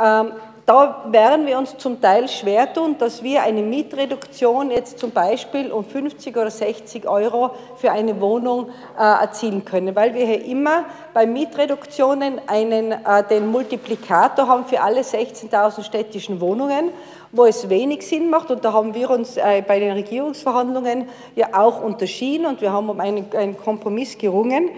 Ähm, 0.00 0.32
da 0.68 1.06
werden 1.08 1.46
wir 1.46 1.56
uns 1.56 1.78
zum 1.78 1.98
Teil 1.98 2.28
schwer 2.28 2.70
tun, 2.70 2.96
dass 2.98 3.22
wir 3.22 3.42
eine 3.42 3.62
Mietreduktion 3.62 4.70
jetzt 4.70 4.98
zum 4.98 5.12
Beispiel 5.12 5.72
um 5.72 5.82
50 5.82 6.36
oder 6.36 6.50
60 6.50 7.08
Euro 7.08 7.52
für 7.76 7.90
eine 7.90 8.20
Wohnung 8.20 8.68
äh, 8.98 9.02
erzielen 9.02 9.64
können, 9.64 9.96
weil 9.96 10.12
wir 10.12 10.26
hier 10.26 10.44
immer 10.44 10.84
bei 11.14 11.24
Mietreduktionen 11.24 12.38
einen, 12.46 12.92
äh, 12.92 13.24
den 13.30 13.46
Multiplikator 13.46 14.46
haben 14.46 14.66
für 14.66 14.82
alle 14.82 15.00
16.000 15.00 15.84
städtischen 15.84 16.38
Wohnungen, 16.38 16.90
wo 17.32 17.46
es 17.46 17.70
wenig 17.70 18.06
Sinn 18.06 18.28
macht. 18.28 18.50
Und 18.50 18.62
da 18.62 18.74
haben 18.74 18.94
wir 18.94 19.08
uns 19.08 19.38
äh, 19.38 19.62
bei 19.66 19.80
den 19.80 19.92
Regierungsverhandlungen 19.92 21.08
ja 21.34 21.48
auch 21.54 21.82
unterschieden 21.82 22.44
und 22.44 22.60
wir 22.60 22.74
haben 22.74 22.90
um 22.90 23.00
einen, 23.00 23.24
einen 23.34 23.56
Kompromiss 23.56 24.18
gerungen. 24.18 24.68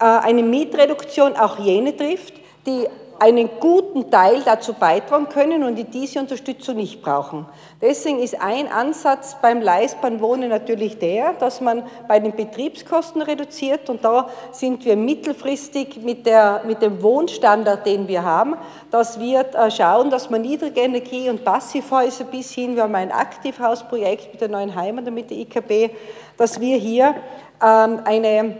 Äh, 0.00 0.04
eine 0.04 0.42
Mietreduktion 0.42 1.36
auch 1.36 1.58
jene 1.58 1.94
trifft, 1.94 2.32
die 2.66 2.86
einen 3.18 3.48
guten 3.60 4.10
Teil 4.10 4.42
dazu 4.44 4.74
beitragen 4.74 5.28
können 5.28 5.64
und 5.64 5.76
die 5.76 5.84
diese 5.84 6.18
Unterstützung 6.18 6.76
nicht 6.76 7.02
brauchen. 7.02 7.46
Deswegen 7.80 8.18
ist 8.18 8.40
ein 8.40 8.68
Ansatz 8.70 9.36
beim 9.40 9.60
leistbaren 9.60 10.20
Wohnen 10.20 10.50
natürlich 10.50 10.98
der, 10.98 11.32
dass 11.34 11.60
man 11.60 11.82
bei 12.08 12.20
den 12.20 12.34
Betriebskosten 12.34 13.22
reduziert 13.22 13.88
und 13.88 14.04
da 14.04 14.28
sind 14.52 14.84
wir 14.84 14.96
mittelfristig 14.96 15.98
mit, 16.02 16.26
der, 16.26 16.62
mit 16.66 16.82
dem 16.82 17.02
Wohnstandard, 17.02 17.86
den 17.86 18.08
wir 18.08 18.22
haben, 18.22 18.56
dass 18.90 19.18
wir 19.18 19.40
äh, 19.54 19.70
schauen, 19.70 20.10
dass 20.10 20.30
man 20.30 20.42
niedrige 20.42 20.80
Energie- 20.80 21.30
und 21.30 21.44
Passivhäuser 21.44 22.24
bis 22.24 22.52
hin, 22.52 22.76
wir 22.76 22.82
haben 22.82 22.94
ein 22.94 23.12
Aktivhausprojekt 23.12 24.32
mit 24.32 24.40
der 24.40 24.48
neuen 24.48 24.74
Heimat 24.74 25.06
und 25.06 25.14
mit 25.14 25.30
der 25.30 25.38
IKB, 25.38 25.94
dass 26.36 26.60
wir 26.60 26.76
hier 26.76 27.14
ähm, 27.62 28.00
eine 28.04 28.56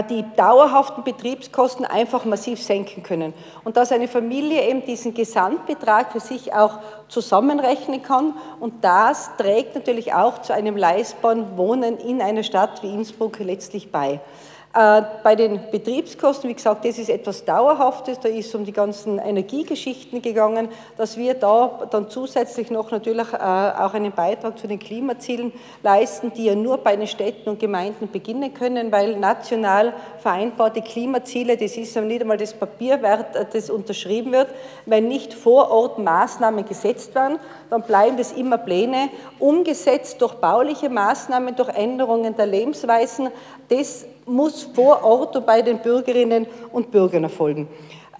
die 0.00 0.24
dauerhaften 0.36 1.04
Betriebskosten 1.04 1.84
einfach 1.84 2.24
massiv 2.24 2.62
senken 2.62 3.02
können. 3.02 3.34
Und 3.62 3.76
dass 3.76 3.92
eine 3.92 4.08
Familie 4.08 4.66
eben 4.66 4.86
diesen 4.86 5.12
Gesamtbetrag 5.12 6.12
für 6.12 6.20
sich 6.20 6.54
auch 6.54 6.78
zusammenrechnen 7.08 8.02
kann. 8.02 8.34
Und 8.58 8.82
das 8.82 9.30
trägt 9.36 9.74
natürlich 9.74 10.14
auch 10.14 10.40
zu 10.40 10.54
einem 10.54 10.78
leistbaren 10.78 11.58
Wohnen 11.58 11.98
in 11.98 12.22
einer 12.22 12.42
Stadt 12.42 12.82
wie 12.82 12.94
Innsbruck 12.94 13.38
letztlich 13.40 13.92
bei. 13.92 14.20
Äh, 14.74 15.02
bei 15.22 15.36
den 15.36 15.60
Betriebskosten, 15.70 16.48
wie 16.48 16.54
gesagt, 16.54 16.86
das 16.86 16.96
ist 16.96 17.10
etwas 17.10 17.44
Dauerhaftes, 17.44 18.18
da 18.20 18.30
ist 18.30 18.46
es 18.46 18.54
um 18.54 18.64
die 18.64 18.72
ganzen 18.72 19.18
Energiegeschichten 19.18 20.22
gegangen, 20.22 20.68
dass 20.96 21.18
wir 21.18 21.34
da 21.34 21.86
dann 21.90 22.08
zusätzlich 22.08 22.70
noch 22.70 22.90
natürlich 22.90 23.34
äh, 23.34 23.36
auch 23.36 23.92
einen 23.92 24.12
Beitrag 24.12 24.58
zu 24.58 24.66
den 24.66 24.78
Klimazielen 24.78 25.52
leisten, 25.82 26.32
die 26.32 26.46
ja 26.46 26.54
nur 26.54 26.78
bei 26.78 26.96
den 26.96 27.06
Städten 27.06 27.50
und 27.50 27.60
Gemeinden 27.60 28.10
beginnen 28.10 28.54
können, 28.54 28.90
weil 28.90 29.18
national 29.18 29.92
vereinbarte 30.20 30.80
Klimaziele, 30.80 31.58
das 31.58 31.76
ist 31.76 31.94
ja 31.94 32.00
nicht 32.00 32.22
einmal 32.22 32.38
das 32.38 32.54
Papier 32.54 33.02
wert, 33.02 33.36
äh, 33.36 33.44
das 33.52 33.68
unterschrieben 33.68 34.32
wird, 34.32 34.48
wenn 34.86 35.06
nicht 35.06 35.34
vor 35.34 35.70
Ort 35.70 35.98
Maßnahmen 35.98 36.64
gesetzt 36.64 37.14
werden, 37.14 37.38
dann 37.68 37.82
bleiben 37.82 38.16
das 38.16 38.32
immer 38.32 38.56
Pläne, 38.56 39.10
umgesetzt 39.38 40.22
durch 40.22 40.32
bauliche 40.36 40.88
Maßnahmen, 40.88 41.56
durch 41.56 41.68
Änderungen 41.68 42.34
der 42.34 42.46
Lebensweisen. 42.46 43.28
Das 43.68 44.06
muss 44.26 44.62
vor 44.74 45.04
Ort 45.04 45.44
bei 45.46 45.62
den 45.62 45.78
Bürgerinnen 45.78 46.46
und 46.72 46.90
Bürgern 46.90 47.24
erfolgen. 47.24 47.68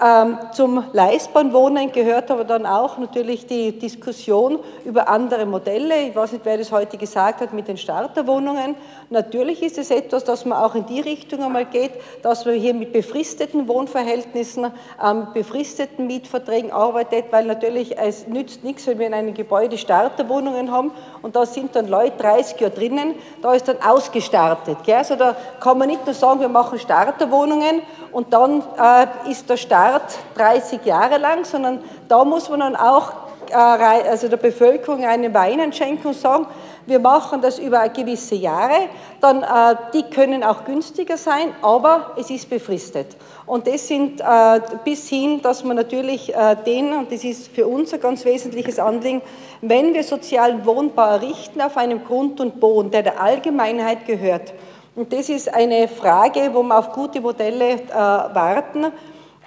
Ähm, 0.04 0.36
zum 0.52 0.82
leistbaren 0.92 1.52
Wohnen 1.52 1.92
gehört 1.92 2.32
aber 2.32 2.42
dann 2.42 2.66
auch 2.66 2.98
natürlich 2.98 3.46
die 3.46 3.78
Diskussion 3.78 4.58
über 4.84 5.08
andere 5.08 5.46
Modelle. 5.46 6.08
Ich 6.08 6.16
weiß 6.16 6.32
nicht, 6.32 6.44
wer 6.44 6.58
das 6.58 6.72
heute 6.72 6.96
gesagt 6.96 7.40
hat 7.40 7.52
mit 7.52 7.68
den 7.68 7.76
Starterwohnungen. 7.76 8.74
Natürlich 9.10 9.62
ist 9.62 9.78
es 9.78 9.92
etwas, 9.92 10.24
dass 10.24 10.44
man 10.44 10.58
auch 10.58 10.74
in 10.74 10.86
die 10.86 11.00
Richtung 11.00 11.44
einmal 11.44 11.66
geht, 11.66 11.92
dass 12.22 12.44
man 12.44 12.56
hier 12.56 12.74
mit 12.74 12.92
befristeten 12.92 13.68
Wohnverhältnissen, 13.68 14.72
ähm, 15.00 15.28
befristeten 15.34 16.08
Mietverträgen 16.08 16.72
arbeitet, 16.72 17.26
weil 17.30 17.44
natürlich 17.44 17.96
es 17.96 18.26
nützt 18.26 18.64
nichts, 18.64 18.88
wenn 18.88 18.98
wir 18.98 19.06
in 19.06 19.14
einem 19.14 19.34
Gebäude 19.34 19.78
Starterwohnungen 19.78 20.72
haben 20.72 20.90
und 21.22 21.36
da 21.36 21.46
sind 21.46 21.76
dann 21.76 21.86
Leute 21.86 22.16
30 22.18 22.58
Jahre 22.58 22.74
drinnen, 22.74 23.14
da 23.40 23.52
ist 23.52 23.68
dann 23.68 23.80
ausgestartet. 23.80 24.78
Gell? 24.84 24.96
Also 24.96 25.14
da 25.14 25.36
kann 25.60 25.78
man 25.78 25.86
nicht 25.86 26.04
nur 26.04 26.14
sagen, 26.14 26.40
wir 26.40 26.48
machen 26.48 26.80
Starterwohnungen 26.80 27.82
und 28.12 28.32
dann 28.32 28.62
äh, 28.78 29.30
ist 29.30 29.48
der 29.48 29.56
Start 29.56 30.18
30 30.36 30.84
Jahre 30.84 31.18
lang, 31.18 31.44
sondern 31.44 31.82
da 32.08 32.24
muss 32.24 32.48
man 32.48 32.60
dann 32.60 32.76
auch 32.76 33.12
äh, 33.50 33.54
also 33.54 34.28
der 34.28 34.36
Bevölkerung 34.36 35.04
einen 35.04 35.32
Wein 35.34 35.72
schenken 35.72 36.08
und 36.08 36.16
sagen, 36.16 36.46
Wir 36.84 36.98
machen 36.98 37.40
das 37.40 37.60
über 37.60 37.88
gewisse 37.90 38.34
Jahre, 38.34 38.88
dann, 39.20 39.44
äh, 39.44 39.76
die 39.94 40.02
können 40.02 40.42
auch 40.42 40.64
günstiger 40.64 41.16
sein, 41.16 41.54
aber 41.62 42.12
es 42.16 42.28
ist 42.28 42.50
befristet. 42.50 43.16
Und 43.46 43.68
das 43.68 43.86
sind 43.86 44.20
äh, 44.20 44.60
bis 44.84 45.08
hin, 45.08 45.40
dass 45.42 45.62
man 45.62 45.76
natürlich 45.76 46.34
äh, 46.34 46.56
den, 46.66 46.92
und 46.92 47.12
das 47.12 47.22
ist 47.22 47.48
für 47.48 47.68
uns 47.68 47.94
ein 47.94 48.00
ganz 48.00 48.24
wesentliches 48.24 48.80
Anliegen, 48.80 49.22
wenn 49.60 49.94
wir 49.94 50.02
sozialen 50.02 50.66
Wohnbau 50.66 51.06
errichten 51.06 51.60
auf 51.60 51.76
einem 51.76 52.04
Grund 52.04 52.40
und 52.40 52.58
Boden, 52.58 52.90
der 52.90 53.04
der 53.04 53.20
Allgemeinheit 53.20 54.04
gehört, 54.04 54.52
und 54.94 55.12
das 55.12 55.28
ist 55.28 55.52
eine 55.52 55.88
Frage, 55.88 56.50
wo 56.52 56.62
wir 56.62 56.78
auf 56.78 56.92
gute 56.92 57.20
Modelle 57.20 57.72
äh, 57.72 57.94
warten, 57.94 58.92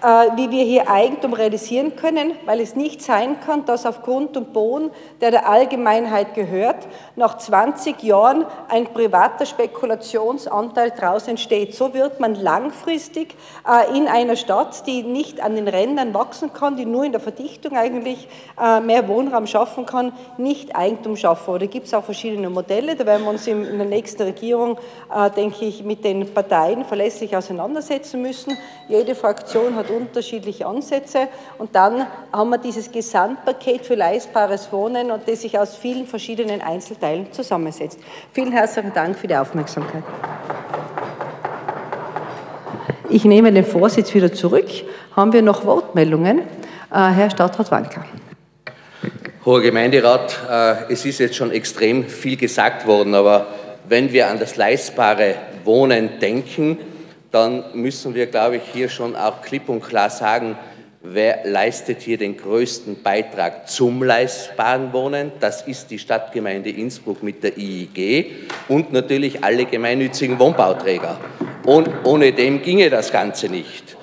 wie 0.01 0.51
wir 0.51 0.63
hier 0.63 0.89
Eigentum 0.89 1.33
realisieren 1.33 1.95
können, 1.95 2.33
weil 2.45 2.59
es 2.59 2.75
nicht 2.75 3.01
sein 3.01 3.39
kann, 3.39 3.65
dass 3.65 3.85
auf 3.85 4.03
Grund 4.03 4.35
und 4.37 4.53
Boden, 4.53 4.91
der 5.21 5.31
der 5.31 5.49
Allgemeinheit 5.49 6.35
gehört, 6.35 6.87
nach 7.15 7.37
20 7.37 8.03
Jahren 8.03 8.45
ein 8.69 8.85
privater 8.85 9.45
Spekulationsanteil 9.45 10.91
daraus 10.91 11.27
entsteht. 11.27 11.73
So 11.73 11.93
wird 11.93 12.19
man 12.19 12.35
langfristig 12.35 13.35
äh, 13.67 13.97
in 13.97 14.07
einer 14.07 14.35
Stadt, 14.35 14.85
die 14.85 15.03
nicht 15.03 15.41
an 15.41 15.55
den 15.55 15.67
Rändern 15.67 16.13
wachsen 16.13 16.53
kann, 16.53 16.75
die 16.75 16.85
nur 16.85 17.05
in 17.05 17.11
der 17.11 17.21
Verdichtung 17.21 17.77
eigentlich 17.77 18.27
äh, 18.61 18.81
mehr 18.81 19.07
Wohnraum 19.07 19.47
schaffen 19.47 19.85
kann, 19.85 20.11
nicht 20.37 20.75
Eigentum 20.75 21.15
schaffen. 21.15 21.57
Da 21.57 21.65
gibt 21.65 21.87
es 21.87 21.93
auch 21.93 22.03
verschiedene 22.03 22.49
Modelle, 22.49 22.95
da 22.95 23.05
werden 23.05 23.23
wir 23.23 23.29
uns 23.29 23.47
in 23.47 23.63
der 23.63 23.87
nächsten 23.87 24.23
Regierung, 24.23 24.77
denke 25.35 25.65
ich, 25.65 25.83
mit 25.83 26.03
den 26.03 26.33
Parteien 26.33 26.83
verlässlich 26.85 27.35
auseinandersetzen 27.35 28.21
müssen. 28.21 28.57
Jede 28.87 29.15
Fraktion 29.15 29.75
hat 29.75 29.84
unterschiedliche 29.89 30.65
Ansätze 30.65 31.27
und 31.57 31.75
dann 31.75 32.05
haben 32.31 32.49
wir 32.49 32.57
dieses 32.57 32.91
Gesamtpaket 32.91 33.85
für 33.85 33.95
leistbares 33.95 34.71
Wohnen 34.71 35.11
und 35.11 35.27
das 35.27 35.41
sich 35.41 35.57
aus 35.57 35.75
vielen 35.75 36.07
verschiedenen 36.07 36.61
Einzelteilen 36.61 37.31
zusammensetzt. 37.31 37.99
Vielen 38.33 38.51
herzlichen 38.51 38.93
Dank 38.93 39.17
für 39.17 39.27
die 39.27 39.35
Aufmerksamkeit. 39.35 40.03
Ich 43.09 43.23
nehme 43.23 43.51
den 43.51 43.65
Vorsitz 43.65 44.13
wieder 44.13 44.33
zurück. 44.33 44.67
Haben 45.15 45.31
wir 45.31 45.41
noch 45.41 45.65
Wortmeldungen? 45.65 46.39
Äh, 46.39 46.43
Herr 46.91 47.29
Stadtrat 47.29 47.71
Wanka. 47.71 48.03
Hoher 49.45 49.61
Gemeinderat, 49.61 50.39
äh, 50.49 50.91
es 50.91 51.05
ist 51.05 51.19
jetzt 51.19 51.35
schon 51.35 51.51
extrem 51.51 52.07
viel 52.07 52.35
gesagt 52.35 52.87
worden, 52.87 53.13
aber 53.13 53.47
wenn 53.87 54.11
wir 54.11 54.27
an 54.27 54.39
das 54.39 54.55
leistbare 54.55 55.35
Wohnen 55.63 56.19
denken, 56.19 56.79
dann 57.35 57.65
müssen 57.73 58.15
wir, 58.15 58.27
glaube 58.27 58.55
ich, 58.55 58.61
hier 58.71 58.87
schon 58.87 59.13
auch 59.13 59.41
klipp 59.41 59.67
und 59.67 59.83
klar 59.83 60.09
sagen, 60.09 60.57
wer 61.01 61.41
leistet 61.43 62.01
hier 62.01 62.17
den 62.17 62.37
größten 62.37 63.03
Beitrag 63.03 63.67
zum 63.67 64.01
leistbaren 64.01 64.93
Wohnen? 64.93 65.33
Das 65.41 65.61
ist 65.63 65.91
die 65.91 65.99
Stadtgemeinde 65.99 66.69
Innsbruck 66.69 67.21
mit 67.21 67.43
der 67.43 67.57
IIG 67.57 68.27
und 68.69 68.93
natürlich 68.93 69.43
alle 69.43 69.65
gemeinnützigen 69.65 70.39
Wohnbauträger. 70.39 71.19
Und 71.65 71.89
ohne 72.05 72.31
dem 72.31 72.61
ginge 72.61 72.89
das 72.89 73.11
Ganze 73.11 73.49
nicht. 73.49 73.97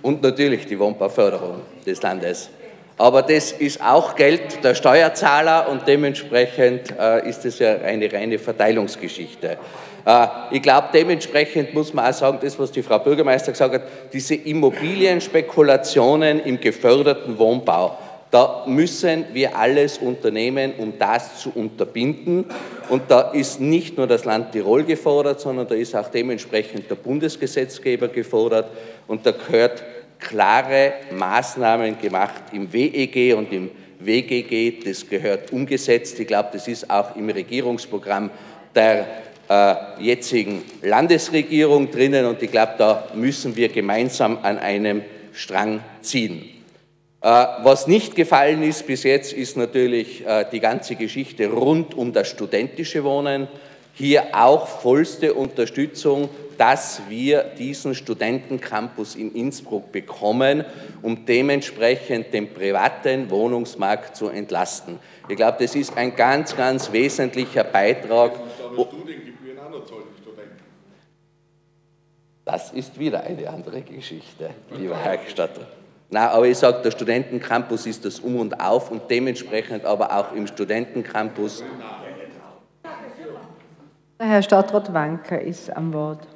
Und 0.00 0.22
natürlich 0.22 0.64
die 0.64 0.78
Wohnbauförderung 0.78 1.62
des 1.84 2.00
Landes. 2.02 2.50
Aber 2.98 3.22
das 3.22 3.50
ist 3.50 3.82
auch 3.82 4.14
Geld 4.14 4.62
der 4.62 4.76
Steuerzahler 4.76 5.68
und 5.68 5.88
dementsprechend 5.88 6.94
äh, 6.96 7.28
ist 7.28 7.44
es 7.44 7.58
ja 7.58 7.78
eine 7.78 8.10
reine 8.12 8.38
Verteilungsgeschichte. 8.38 9.58
Äh, 10.06 10.28
ich 10.52 10.62
glaube, 10.62 10.88
dementsprechend 10.94 11.74
muss 11.74 11.92
man 11.92 12.06
auch 12.06 12.14
sagen, 12.14 12.38
das, 12.40 12.58
was 12.58 12.70
die 12.70 12.82
Frau 12.82 12.98
Bürgermeister 12.98 13.52
gesagt 13.52 13.74
hat, 13.74 13.82
diese 14.12 14.36
Immobilienspekulationen 14.36 16.40
im 16.40 16.60
geförderten 16.60 17.38
Wohnbau, 17.38 17.98
da 18.30 18.64
müssen 18.66 19.24
wir 19.32 19.56
alles 19.56 19.98
unternehmen, 19.98 20.74
um 20.78 20.94
das 20.98 21.40
zu 21.40 21.52
unterbinden. 21.54 22.44
Und 22.88 23.02
da 23.08 23.32
ist 23.32 23.60
nicht 23.60 23.96
nur 23.96 24.06
das 24.06 24.24
Land 24.24 24.52
Tirol 24.52 24.84
gefordert, 24.84 25.40
sondern 25.40 25.68
da 25.68 25.74
ist 25.74 25.94
auch 25.94 26.08
dementsprechend 26.08 26.90
der 26.90 26.96
Bundesgesetzgeber 26.96 28.08
gefordert. 28.08 28.70
Und 29.06 29.26
da 29.26 29.30
gehört 29.30 29.84
klare 30.18 30.94
Maßnahmen 31.12 32.00
gemacht 32.00 32.42
im 32.52 32.72
WEG 32.72 33.36
und 33.36 33.52
im 33.52 33.70
WGG. 34.00 34.80
Das 34.84 35.08
gehört 35.08 35.52
umgesetzt. 35.52 36.18
Ich 36.18 36.26
glaube, 36.26 36.50
das 36.52 36.68
ist 36.68 36.90
auch 36.90 37.16
im 37.16 37.30
Regierungsprogramm 37.30 38.30
der 38.74 39.06
jetzigen 40.00 40.62
Landesregierung 40.82 41.90
drinnen 41.90 42.26
und 42.26 42.42
ich 42.42 42.50
glaube, 42.50 42.74
da 42.78 43.08
müssen 43.14 43.54
wir 43.54 43.68
gemeinsam 43.68 44.38
an 44.42 44.58
einem 44.58 45.02
Strang 45.32 45.80
ziehen. 46.00 46.56
Äh, 47.26 47.46
was 47.64 47.86
nicht 47.86 48.14
gefallen 48.14 48.62
ist 48.62 48.86
bis 48.86 49.02
jetzt, 49.02 49.32
ist 49.32 49.56
natürlich 49.56 50.24
äh, 50.24 50.44
die 50.52 50.60
ganze 50.60 50.94
Geschichte 50.94 51.48
rund 51.48 51.94
um 51.94 52.12
das 52.12 52.28
studentische 52.28 53.02
Wohnen. 53.02 53.48
Hier 53.94 54.26
auch 54.32 54.68
vollste 54.68 55.34
Unterstützung, 55.34 56.28
dass 56.56 57.02
wir 57.08 57.42
diesen 57.58 57.94
Studentencampus 57.94 59.16
in 59.16 59.34
Innsbruck 59.34 59.90
bekommen, 59.90 60.64
um 61.02 61.26
dementsprechend 61.26 62.32
den 62.32 62.52
privaten 62.52 63.28
Wohnungsmarkt 63.28 64.16
zu 64.16 64.28
entlasten. 64.28 64.98
Ich 65.28 65.36
glaube, 65.36 65.58
das 65.60 65.74
ist 65.74 65.96
ein 65.96 66.14
ganz, 66.14 66.56
ganz 66.56 66.92
wesentlicher 66.92 67.64
Beitrag. 67.64 68.38
Das 72.46 72.70
ist 72.70 72.96
wieder 72.96 73.24
eine 73.24 73.50
andere 73.50 73.82
Geschichte, 73.82 74.50
lieber 74.70 74.96
Herr 74.96 75.16
Gestatter. 75.16 75.66
Nein, 76.10 76.28
aber 76.28 76.46
ich 76.46 76.56
sage, 76.56 76.80
der 76.80 76.92
Studentencampus 76.92 77.86
ist 77.86 78.04
das 78.04 78.20
Um 78.20 78.36
und 78.36 78.60
Auf 78.60 78.92
und 78.92 79.02
dementsprechend 79.10 79.84
aber 79.84 80.16
auch 80.16 80.32
im 80.32 80.46
Studentencampus. 80.46 81.64
Herr 84.20 84.42
Stadtrat 84.42 84.94
Wanker 84.94 85.40
ist 85.40 85.76
am 85.76 85.92
Wort. 85.92 86.28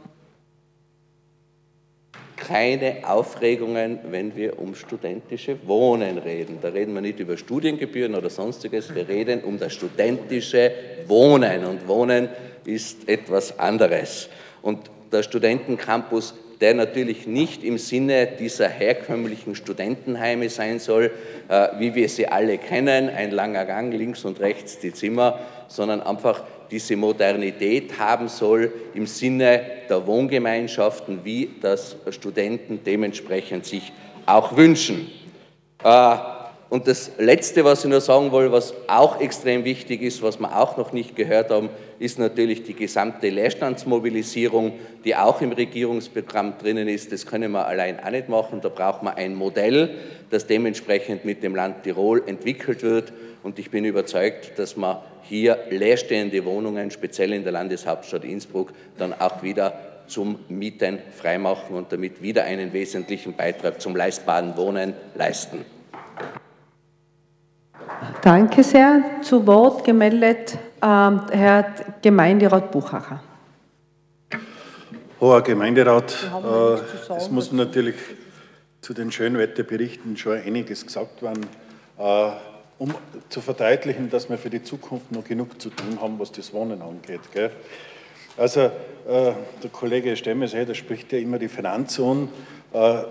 Keine 2.34 3.08
Aufregungen, 3.08 4.00
wenn 4.10 4.34
wir 4.34 4.58
um 4.58 4.74
studentische 4.74 5.64
Wohnen 5.68 6.18
reden. 6.18 6.58
Da 6.60 6.70
reden 6.70 6.92
wir 6.92 7.02
nicht 7.02 7.20
über 7.20 7.36
Studiengebühren 7.36 8.16
oder 8.16 8.30
sonstiges, 8.30 8.92
wir 8.92 9.08
reden 9.08 9.44
um 9.44 9.60
das 9.60 9.74
studentische 9.74 10.72
Wohnen. 11.06 11.64
Und 11.64 11.86
Wohnen 11.86 12.28
ist 12.64 13.08
etwas 13.08 13.56
anderes. 13.60 14.28
Und 14.60 14.90
der 15.12 15.22
Studentencampus, 15.22 16.34
der 16.60 16.74
natürlich 16.74 17.26
nicht 17.26 17.64
im 17.64 17.78
Sinne 17.78 18.26
dieser 18.26 18.68
herkömmlichen 18.68 19.54
Studentenheime 19.54 20.50
sein 20.50 20.78
soll, 20.78 21.10
äh, 21.48 21.68
wie 21.78 21.94
wir 21.94 22.08
sie 22.08 22.28
alle 22.28 22.58
kennen, 22.58 23.08
ein 23.08 23.30
langer 23.30 23.64
Gang, 23.64 23.92
links 23.92 24.24
und 24.24 24.40
rechts 24.40 24.78
die 24.78 24.92
Zimmer, 24.92 25.40
sondern 25.68 26.02
einfach 26.02 26.44
diese 26.70 26.96
Modernität 26.96 27.98
haben 27.98 28.28
soll 28.28 28.72
im 28.94 29.06
Sinne 29.06 29.62
der 29.88 30.06
Wohngemeinschaften, 30.06 31.24
wie 31.24 31.50
das 31.60 31.96
Studenten 32.10 32.80
dementsprechend 32.84 33.64
sich 33.64 33.92
auch 34.26 34.56
wünschen. 34.56 35.10
Äh, 35.82 36.16
und 36.70 36.86
das 36.86 37.10
Letzte, 37.18 37.64
was 37.64 37.84
ich 37.84 37.90
nur 37.90 38.00
sagen 38.00 38.30
will, 38.30 38.52
was 38.52 38.72
auch 38.86 39.20
extrem 39.20 39.64
wichtig 39.64 40.02
ist, 40.02 40.22
was 40.22 40.38
wir 40.38 40.56
auch 40.56 40.76
noch 40.76 40.92
nicht 40.92 41.16
gehört 41.16 41.50
haben, 41.50 41.68
ist 41.98 42.20
natürlich 42.20 42.62
die 42.62 42.74
gesamte 42.74 43.28
Leerstandsmobilisierung, 43.28 44.74
die 45.04 45.16
auch 45.16 45.40
im 45.40 45.50
Regierungsprogramm 45.50 46.58
drinnen 46.58 46.86
ist. 46.86 47.10
Das 47.10 47.26
können 47.26 47.50
wir 47.50 47.66
allein 47.66 47.98
auch 47.98 48.10
nicht 48.10 48.28
machen. 48.28 48.60
Da 48.60 48.68
braucht 48.68 49.02
man 49.02 49.16
ein 49.16 49.34
Modell, 49.34 49.96
das 50.30 50.46
dementsprechend 50.46 51.24
mit 51.24 51.42
dem 51.42 51.56
Land 51.56 51.82
Tirol 51.82 52.22
entwickelt 52.24 52.84
wird. 52.84 53.12
Und 53.42 53.58
ich 53.58 53.72
bin 53.72 53.84
überzeugt, 53.84 54.56
dass 54.56 54.76
man 54.76 54.98
hier 55.24 55.58
leerstehende 55.70 56.44
Wohnungen, 56.44 56.92
speziell 56.92 57.32
in 57.32 57.42
der 57.42 57.50
Landeshauptstadt 57.50 58.22
Innsbruck, 58.22 58.72
dann 58.96 59.12
auch 59.12 59.42
wieder 59.42 60.04
zum 60.06 60.38
Mieten 60.48 61.00
freimachen 61.16 61.74
und 61.74 61.90
damit 61.90 62.22
wieder 62.22 62.44
einen 62.44 62.72
wesentlichen 62.72 63.34
Beitrag 63.34 63.80
zum 63.80 63.96
leistbaren 63.96 64.56
Wohnen 64.56 64.94
leisten. 65.16 65.64
Danke 68.22 68.62
sehr. 68.62 69.02
Zu 69.22 69.46
Wort 69.46 69.84
gemeldet 69.84 70.58
ähm, 70.82 71.22
Herr 71.30 71.74
Gemeinderat 72.02 72.70
Buchacher. 72.70 73.22
Hoher 75.20 75.42
Gemeinderat, 75.42 76.16
äh, 76.42 77.14
es 77.14 77.30
muss 77.30 77.52
natürlich 77.52 77.96
zu 78.80 78.94
den 78.94 79.12
Schönwetterberichten 79.12 80.16
schon 80.16 80.38
einiges 80.38 80.86
gesagt 80.86 81.22
werden, 81.22 81.46
äh, 81.98 82.30
um 82.78 82.94
zu 83.28 83.42
verdeutlichen, 83.42 84.08
dass 84.08 84.30
wir 84.30 84.38
für 84.38 84.48
die 84.48 84.62
Zukunft 84.62 85.12
noch 85.12 85.24
genug 85.24 85.60
zu 85.60 85.68
tun 85.68 86.00
haben, 86.00 86.18
was 86.18 86.32
das 86.32 86.54
Wohnen 86.54 86.80
angeht. 86.80 87.20
Gell? 87.34 87.50
Also 88.38 88.60
äh, 88.60 88.70
der 89.06 89.70
Kollege 89.70 90.16
Stemmes, 90.16 90.52
der 90.52 90.74
spricht 90.74 91.12
ja 91.12 91.18
immer 91.18 91.38
die 91.38 91.48
Finanzen 91.48 92.04
an. 92.04 92.28
Äh, 92.72 93.04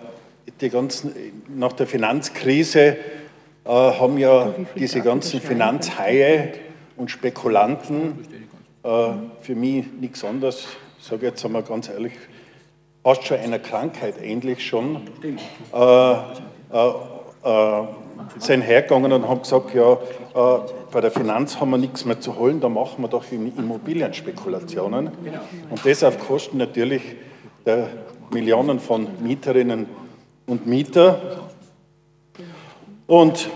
die 0.61 0.69
ganzen, 0.69 1.13
nach 1.47 1.73
der 1.73 1.85
Finanzkrise 1.85 2.97
haben 3.73 4.17
ja 4.17 4.53
diese 4.75 5.01
ganzen 5.01 5.39
Finanzhaie 5.41 6.53
und 6.97 7.11
Spekulanten 7.11 8.25
äh, 8.83 9.09
für 9.41 9.55
mich 9.55 9.85
nichts 9.99 10.23
anderes, 10.23 10.67
ich 10.97 11.05
sage 11.05 11.27
jetzt 11.27 11.43
einmal 11.45 11.63
ganz 11.63 11.89
ehrlich, 11.89 12.13
fast 13.03 13.25
schon 13.25 13.37
einer 13.37 13.59
Krankheit 13.59 14.15
ähnlich 14.21 14.65
schon, 14.65 15.01
äh, 15.73 16.11
äh, 16.11 16.13
äh 17.43 17.83
sind 18.37 18.61
hergegangen 18.61 19.11
und 19.11 19.27
haben 19.27 19.41
gesagt, 19.41 19.73
ja, 19.73 19.93
äh, 19.93 20.59
bei 20.91 21.01
der 21.01 21.09
Finanz 21.09 21.59
haben 21.59 21.71
wir 21.71 21.77
nichts 21.77 22.05
mehr 22.05 22.19
zu 22.19 22.37
holen, 22.37 22.59
da 22.59 22.69
machen 22.69 23.01
wir 23.01 23.07
doch 23.07 23.23
Immobilienspekulationen. 23.31 25.09
Und 25.69 25.85
das 25.85 26.03
auf 26.03 26.19
Kosten 26.19 26.57
natürlich 26.57 27.01
der 27.65 27.87
Millionen 28.31 28.79
von 28.79 29.07
Mieterinnen 29.21 29.87
und 30.45 30.67
Mieter. 30.67 31.39
Und 33.07 33.49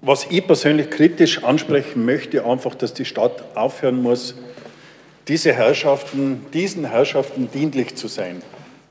was 0.00 0.26
ich 0.30 0.46
persönlich 0.46 0.90
kritisch 0.90 1.42
ansprechen 1.44 2.04
möchte, 2.04 2.44
einfach, 2.44 2.74
dass 2.74 2.94
die 2.94 3.04
Stadt 3.04 3.44
aufhören 3.56 4.02
muss, 4.02 4.36
diese 5.26 5.52
Herrschaften, 5.52 6.46
diesen 6.52 6.86
Herrschaften 6.86 7.50
dienlich 7.52 7.96
zu 7.96 8.08
sein. 8.08 8.42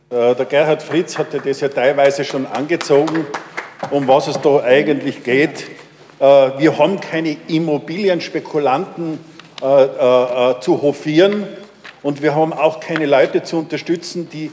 Äh, 0.09 0.35
der 0.35 0.45
Gerhard 0.45 0.83
Fritz 0.83 1.17
hatte 1.17 1.41
das 1.43 1.61
ja 1.61 1.69
teilweise 1.69 2.23
schon 2.23 2.45
angezogen, 2.45 3.25
um 3.91 4.07
was 4.07 4.27
es 4.27 4.39
da 4.41 4.61
eigentlich 4.63 5.23
geht. 5.23 5.65
Äh, 6.19 6.23
wir 6.23 6.77
haben 6.77 6.99
keine 6.99 7.37
Immobilienspekulanten 7.47 9.19
äh, 9.61 10.59
zu 10.61 10.81
hofieren 10.81 11.47
und 12.03 12.21
wir 12.21 12.35
haben 12.35 12.53
auch 12.53 12.79
keine 12.79 13.05
Leute 13.05 13.41
zu 13.41 13.57
unterstützen, 13.57 14.29
die 14.29 14.51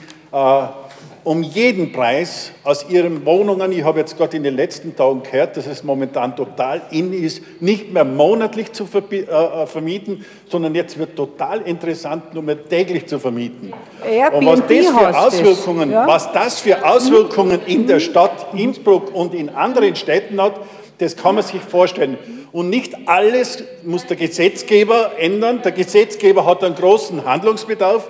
um 1.24 1.42
jeden 1.42 1.90
Preis 1.90 2.52
aus 2.64 2.86
ihren 2.88 3.24
Wohnungen, 3.24 3.72
ich 3.72 3.82
habe 3.82 3.98
jetzt 3.98 4.16
gerade 4.16 4.36
in 4.36 4.42
den 4.42 4.54
letzten 4.54 4.94
Tagen 4.94 5.22
gehört, 5.22 5.56
dass 5.56 5.66
es 5.66 5.82
momentan 5.82 6.36
total 6.36 6.82
in 6.90 7.12
ist, 7.14 7.42
nicht 7.60 7.92
mehr 7.92 8.04
monatlich 8.04 8.72
zu 8.72 8.86
äh, 8.92 9.20
äh, 9.20 9.66
vermieten, 9.66 10.24
sondern 10.48 10.74
jetzt 10.74 10.98
wird 10.98 11.16
total 11.16 11.62
interessant, 11.62 12.34
nur 12.34 12.42
mehr 12.42 12.62
täglich 12.68 13.06
zu 13.06 13.18
vermieten. 13.18 13.72
Airbnb 14.06 14.38
Und 14.38 14.46
was 14.46 14.60
das 14.68 14.86
für 14.86 15.18
Auswirkungen, 15.18 15.90
ja? 15.90 16.06
was 16.06 16.32
das 16.32 16.60
für 16.60 16.86
Auswirkungen 16.86 17.60
in 17.66 17.86
der 17.86 18.00
Stadt 18.00 18.54
Innsbruck 18.54 19.14
und 19.14 19.34
in 19.34 19.48
anderen 19.48 19.96
Städten 19.96 20.40
hat, 20.40 20.60
das 20.98 21.16
kann 21.16 21.36
man 21.36 21.42
sich 21.42 21.60
vorstellen. 21.60 22.18
Und 22.52 22.68
nicht 22.68 23.08
alles 23.08 23.64
muss 23.82 24.06
der 24.06 24.16
Gesetzgeber 24.16 25.12
ändern. 25.18 25.62
Der 25.64 25.72
Gesetzgeber 25.72 26.46
hat 26.46 26.62
einen 26.62 26.76
großen 26.76 27.24
Handlungsbedarf, 27.24 28.08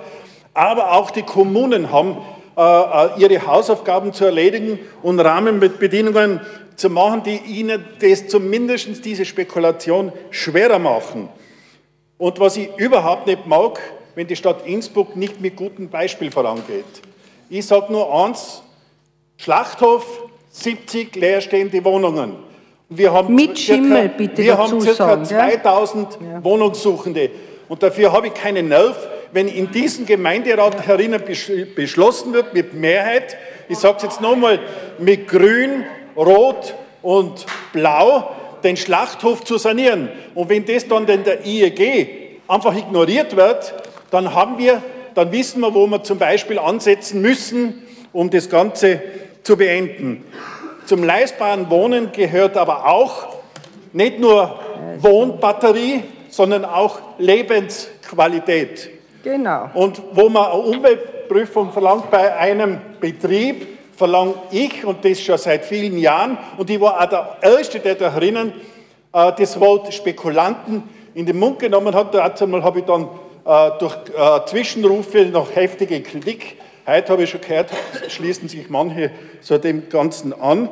aber 0.53 0.91
auch 0.91 1.09
die 1.09 1.23
Kommunen 1.23 1.91
haben 1.91 2.17
ihre 2.57 3.45
Hausaufgaben 3.45 4.13
zu 4.13 4.25
erledigen 4.25 4.79
und 5.01 5.19
Rahmenbedingungen 5.19 6.39
zu 6.75 6.89
machen, 6.89 7.23
die 7.23 7.37
ihnen 7.37 7.83
das 7.99 8.27
zumindest 8.27 9.03
diese 9.05 9.25
Spekulation 9.25 10.11
schwerer 10.29 10.79
machen. 10.79 11.29
Und 12.17 12.39
was 12.39 12.57
ich 12.57 12.69
überhaupt 12.77 13.27
nicht 13.27 13.45
mag, 13.45 13.79
wenn 14.15 14.27
die 14.27 14.35
Stadt 14.35 14.65
Innsbruck 14.65 15.15
nicht 15.15 15.41
mit 15.41 15.55
gutem 15.55 15.89
Beispiel 15.89 16.31
vorangeht. 16.31 16.85
Ich 17.49 17.65
sage 17.65 17.91
nur 17.91 18.13
eins, 18.25 18.63
Schlachthof, 19.37 20.05
70 20.49 21.15
leerstehende 21.15 21.83
Wohnungen. 21.83 22.37
Wir 22.87 23.11
haben 23.11 23.35
mit 23.35 23.59
Schimmel 23.59 24.09
bitte 24.09 24.43
Wir 24.43 24.57
haben 24.57 24.79
ca. 24.79 25.23
2000 25.23 26.07
ja? 26.21 26.43
Wohnungssuchende. 26.43 27.31
Und 27.67 27.83
dafür 27.83 28.13
habe 28.13 28.27
ich 28.27 28.33
keinen 28.33 28.69
Nerv, 28.69 28.95
wenn 29.31 29.47
in 29.47 29.71
diesem 29.71 30.05
Gemeinderat 30.05 30.87
herinnen 30.87 31.21
beschlossen 31.75 32.33
wird 32.33 32.53
mit 32.53 32.73
Mehrheit, 32.73 33.37
ich 33.67 33.77
sage 33.77 33.97
es 33.97 34.03
jetzt 34.03 34.21
nochmal, 34.21 34.59
mit 34.97 35.27
Grün, 35.27 35.83
Rot 36.15 36.75
und 37.01 37.45
Blau, 37.73 38.35
den 38.63 38.77
Schlachthof 38.77 39.43
zu 39.43 39.57
sanieren. 39.57 40.09
Und 40.33 40.49
wenn 40.49 40.65
das 40.65 40.87
dann 40.87 41.07
in 41.07 41.23
der 41.23 41.45
IEG 41.45 42.39
einfach 42.47 42.75
ignoriert 42.75 43.35
wird, 43.35 43.73
dann 44.11 44.33
haben 44.33 44.57
wir, 44.57 44.81
dann 45.13 45.31
wissen 45.31 45.61
wir, 45.61 45.73
wo 45.73 45.87
wir 45.87 46.03
zum 46.03 46.17
Beispiel 46.17 46.59
ansetzen 46.59 47.21
müssen, 47.21 47.83
um 48.13 48.29
das 48.29 48.49
Ganze 48.49 49.01
zu 49.43 49.57
beenden. 49.57 50.23
Zum 50.85 51.03
leistbaren 51.03 51.69
Wohnen 51.69 52.11
gehört 52.11 52.57
aber 52.57 52.87
auch 52.87 53.27
nicht 53.93 54.19
nur 54.19 54.59
Wohnbatterie, 54.99 56.03
sondern 56.29 56.65
auch 56.65 56.99
Lebensqualität. 57.17 58.89
Genau. 59.25 59.71
Und 59.73 59.99
wo 60.11 60.29
man 60.29 60.51
eine 60.51 60.61
Umweltprüfung 60.61 61.71
verlangt 61.71 62.11
bei 62.11 62.35
einem 62.37 62.77
Betrieb, 62.99 63.65
verlange 63.97 64.35
ich, 64.51 64.85
und 64.85 65.03
das 65.03 65.19
schon 65.19 65.39
seit 65.39 65.65
vielen 65.65 65.97
Jahren, 65.97 66.37
und 66.57 66.69
ich 66.69 66.79
war 66.79 67.01
auch 67.01 67.09
der 67.09 67.37
Erste, 67.41 67.79
der 67.79 67.95
da 67.95 68.11
drinnen 68.11 68.53
äh, 69.11 69.31
das 69.35 69.59
Wort 69.59 69.91
Spekulanten 69.91 70.83
in 71.15 71.25
den 71.25 71.39
Mund 71.39 71.57
genommen 71.57 71.95
hat. 71.95 72.13
Dazu 72.13 72.45
habe 72.61 72.79
ich 72.79 72.85
dann 72.85 73.07
äh, 73.45 73.71
durch 73.79 73.95
äh, 74.15 74.45
Zwischenrufe 74.45 75.25
noch 75.25 75.55
heftige 75.55 76.03
Kritik. 76.03 76.57
Heute 76.85 77.11
habe 77.11 77.23
ich 77.23 77.31
schon 77.31 77.41
gehört, 77.41 77.71
schließen 78.09 78.47
sich 78.47 78.69
manche 78.69 79.09
so 79.41 79.57
dem 79.57 79.89
Ganzen 79.89 80.39
an, 80.39 80.69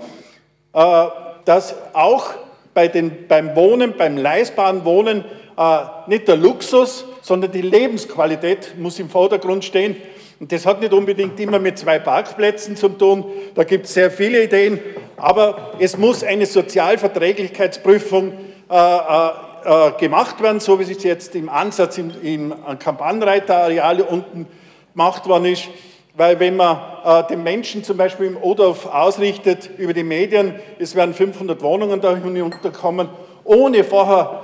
äh, 0.73 1.05
dass 1.45 1.73
auch 1.93 2.35
bei 2.75 2.87
den, 2.87 3.27
beim 3.27 3.55
Wohnen, 3.55 3.95
beim 3.97 4.15
leistbaren 4.15 4.85
Wohnen, 4.85 5.25
äh, 5.57 5.79
nicht 6.07 6.27
der 6.27 6.35
Luxus, 6.35 7.05
sondern 7.21 7.51
die 7.51 7.61
Lebensqualität 7.61 8.75
muss 8.77 8.99
im 8.99 9.09
Vordergrund 9.09 9.63
stehen. 9.63 9.95
Und 10.39 10.51
das 10.51 10.65
hat 10.65 10.81
nicht 10.81 10.93
unbedingt 10.93 11.39
immer 11.39 11.59
mit 11.59 11.77
zwei 11.77 11.99
Parkplätzen 11.99 12.75
zu 12.75 12.89
tun. 12.89 13.25
Da 13.55 13.63
gibt 13.63 13.85
es 13.85 13.93
sehr 13.93 14.11
viele 14.11 14.43
Ideen. 14.43 14.79
Aber 15.15 15.73
es 15.79 15.97
muss 15.97 16.23
eine 16.23 16.45
Sozialverträglichkeitsprüfung 16.45 18.33
äh, 18.69 18.75
äh, 18.75 19.29
äh 19.63 19.91
gemacht 19.99 20.41
werden, 20.41 20.59
so 20.59 20.79
wie 20.79 20.91
es 20.91 21.03
jetzt 21.03 21.35
im 21.35 21.49
Ansatz 21.49 21.97
im, 21.97 22.11
im 22.21 22.53
Kampanenreiterareal 22.79 24.01
unten 24.01 24.47
gemacht 24.93 25.27
worden 25.27 25.45
ist. 25.45 25.69
Weil 26.15 26.39
wenn 26.39 26.55
man 26.55 26.77
äh, 27.03 27.23
den 27.27 27.41
Menschen 27.41 27.83
zum 27.83 27.97
Beispiel 27.97 28.27
im 28.27 28.37
Odorf 28.37 28.85
ausrichtet 28.85 29.69
über 29.77 29.93
die 29.93 30.03
Medien, 30.03 30.55
es 30.77 30.93
werden 30.93 31.13
500 31.13 31.61
Wohnungen 31.61 32.01
da 32.01 32.11
unterkommen, 32.11 33.09
ohne 33.43 33.83
vorher 33.83 34.43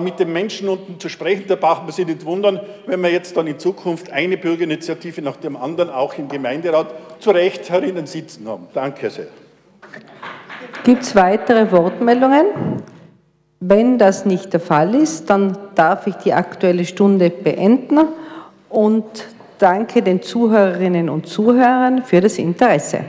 mit 0.00 0.18
den 0.18 0.32
Menschen 0.32 0.68
unten 0.68 0.98
zu 0.98 1.08
sprechen. 1.08 1.44
Da 1.48 1.56
braucht 1.56 1.82
man 1.82 1.92
sich 1.92 2.06
nicht 2.06 2.24
wundern, 2.24 2.60
wenn 2.86 3.00
wir 3.00 3.10
jetzt 3.10 3.36
dann 3.36 3.46
in 3.46 3.58
Zukunft 3.58 4.10
eine 4.10 4.36
Bürgerinitiative 4.36 5.22
nach 5.22 5.36
dem 5.36 5.56
anderen 5.56 5.90
auch 5.90 6.16
im 6.18 6.28
Gemeinderat 6.28 6.94
zu 7.20 7.30
Recht 7.30 7.70
herinnen 7.70 8.06
sitzen 8.06 8.48
haben. 8.48 8.68
Danke 8.72 9.10
sehr. 9.10 9.26
Gibt 10.84 11.02
es 11.02 11.14
weitere 11.14 11.70
Wortmeldungen? 11.72 12.46
Wenn 13.60 13.98
das 13.98 14.26
nicht 14.26 14.52
der 14.52 14.60
Fall 14.60 14.94
ist, 14.94 15.30
dann 15.30 15.56
darf 15.74 16.06
ich 16.06 16.14
die 16.16 16.32
Aktuelle 16.32 16.84
Stunde 16.84 17.30
beenden 17.30 18.00
und 18.68 19.04
danke 19.58 20.02
den 20.02 20.22
Zuhörerinnen 20.22 21.08
und 21.08 21.26
Zuhörern 21.26 22.02
für 22.02 22.20
das 22.20 22.38
Interesse. 22.38 23.00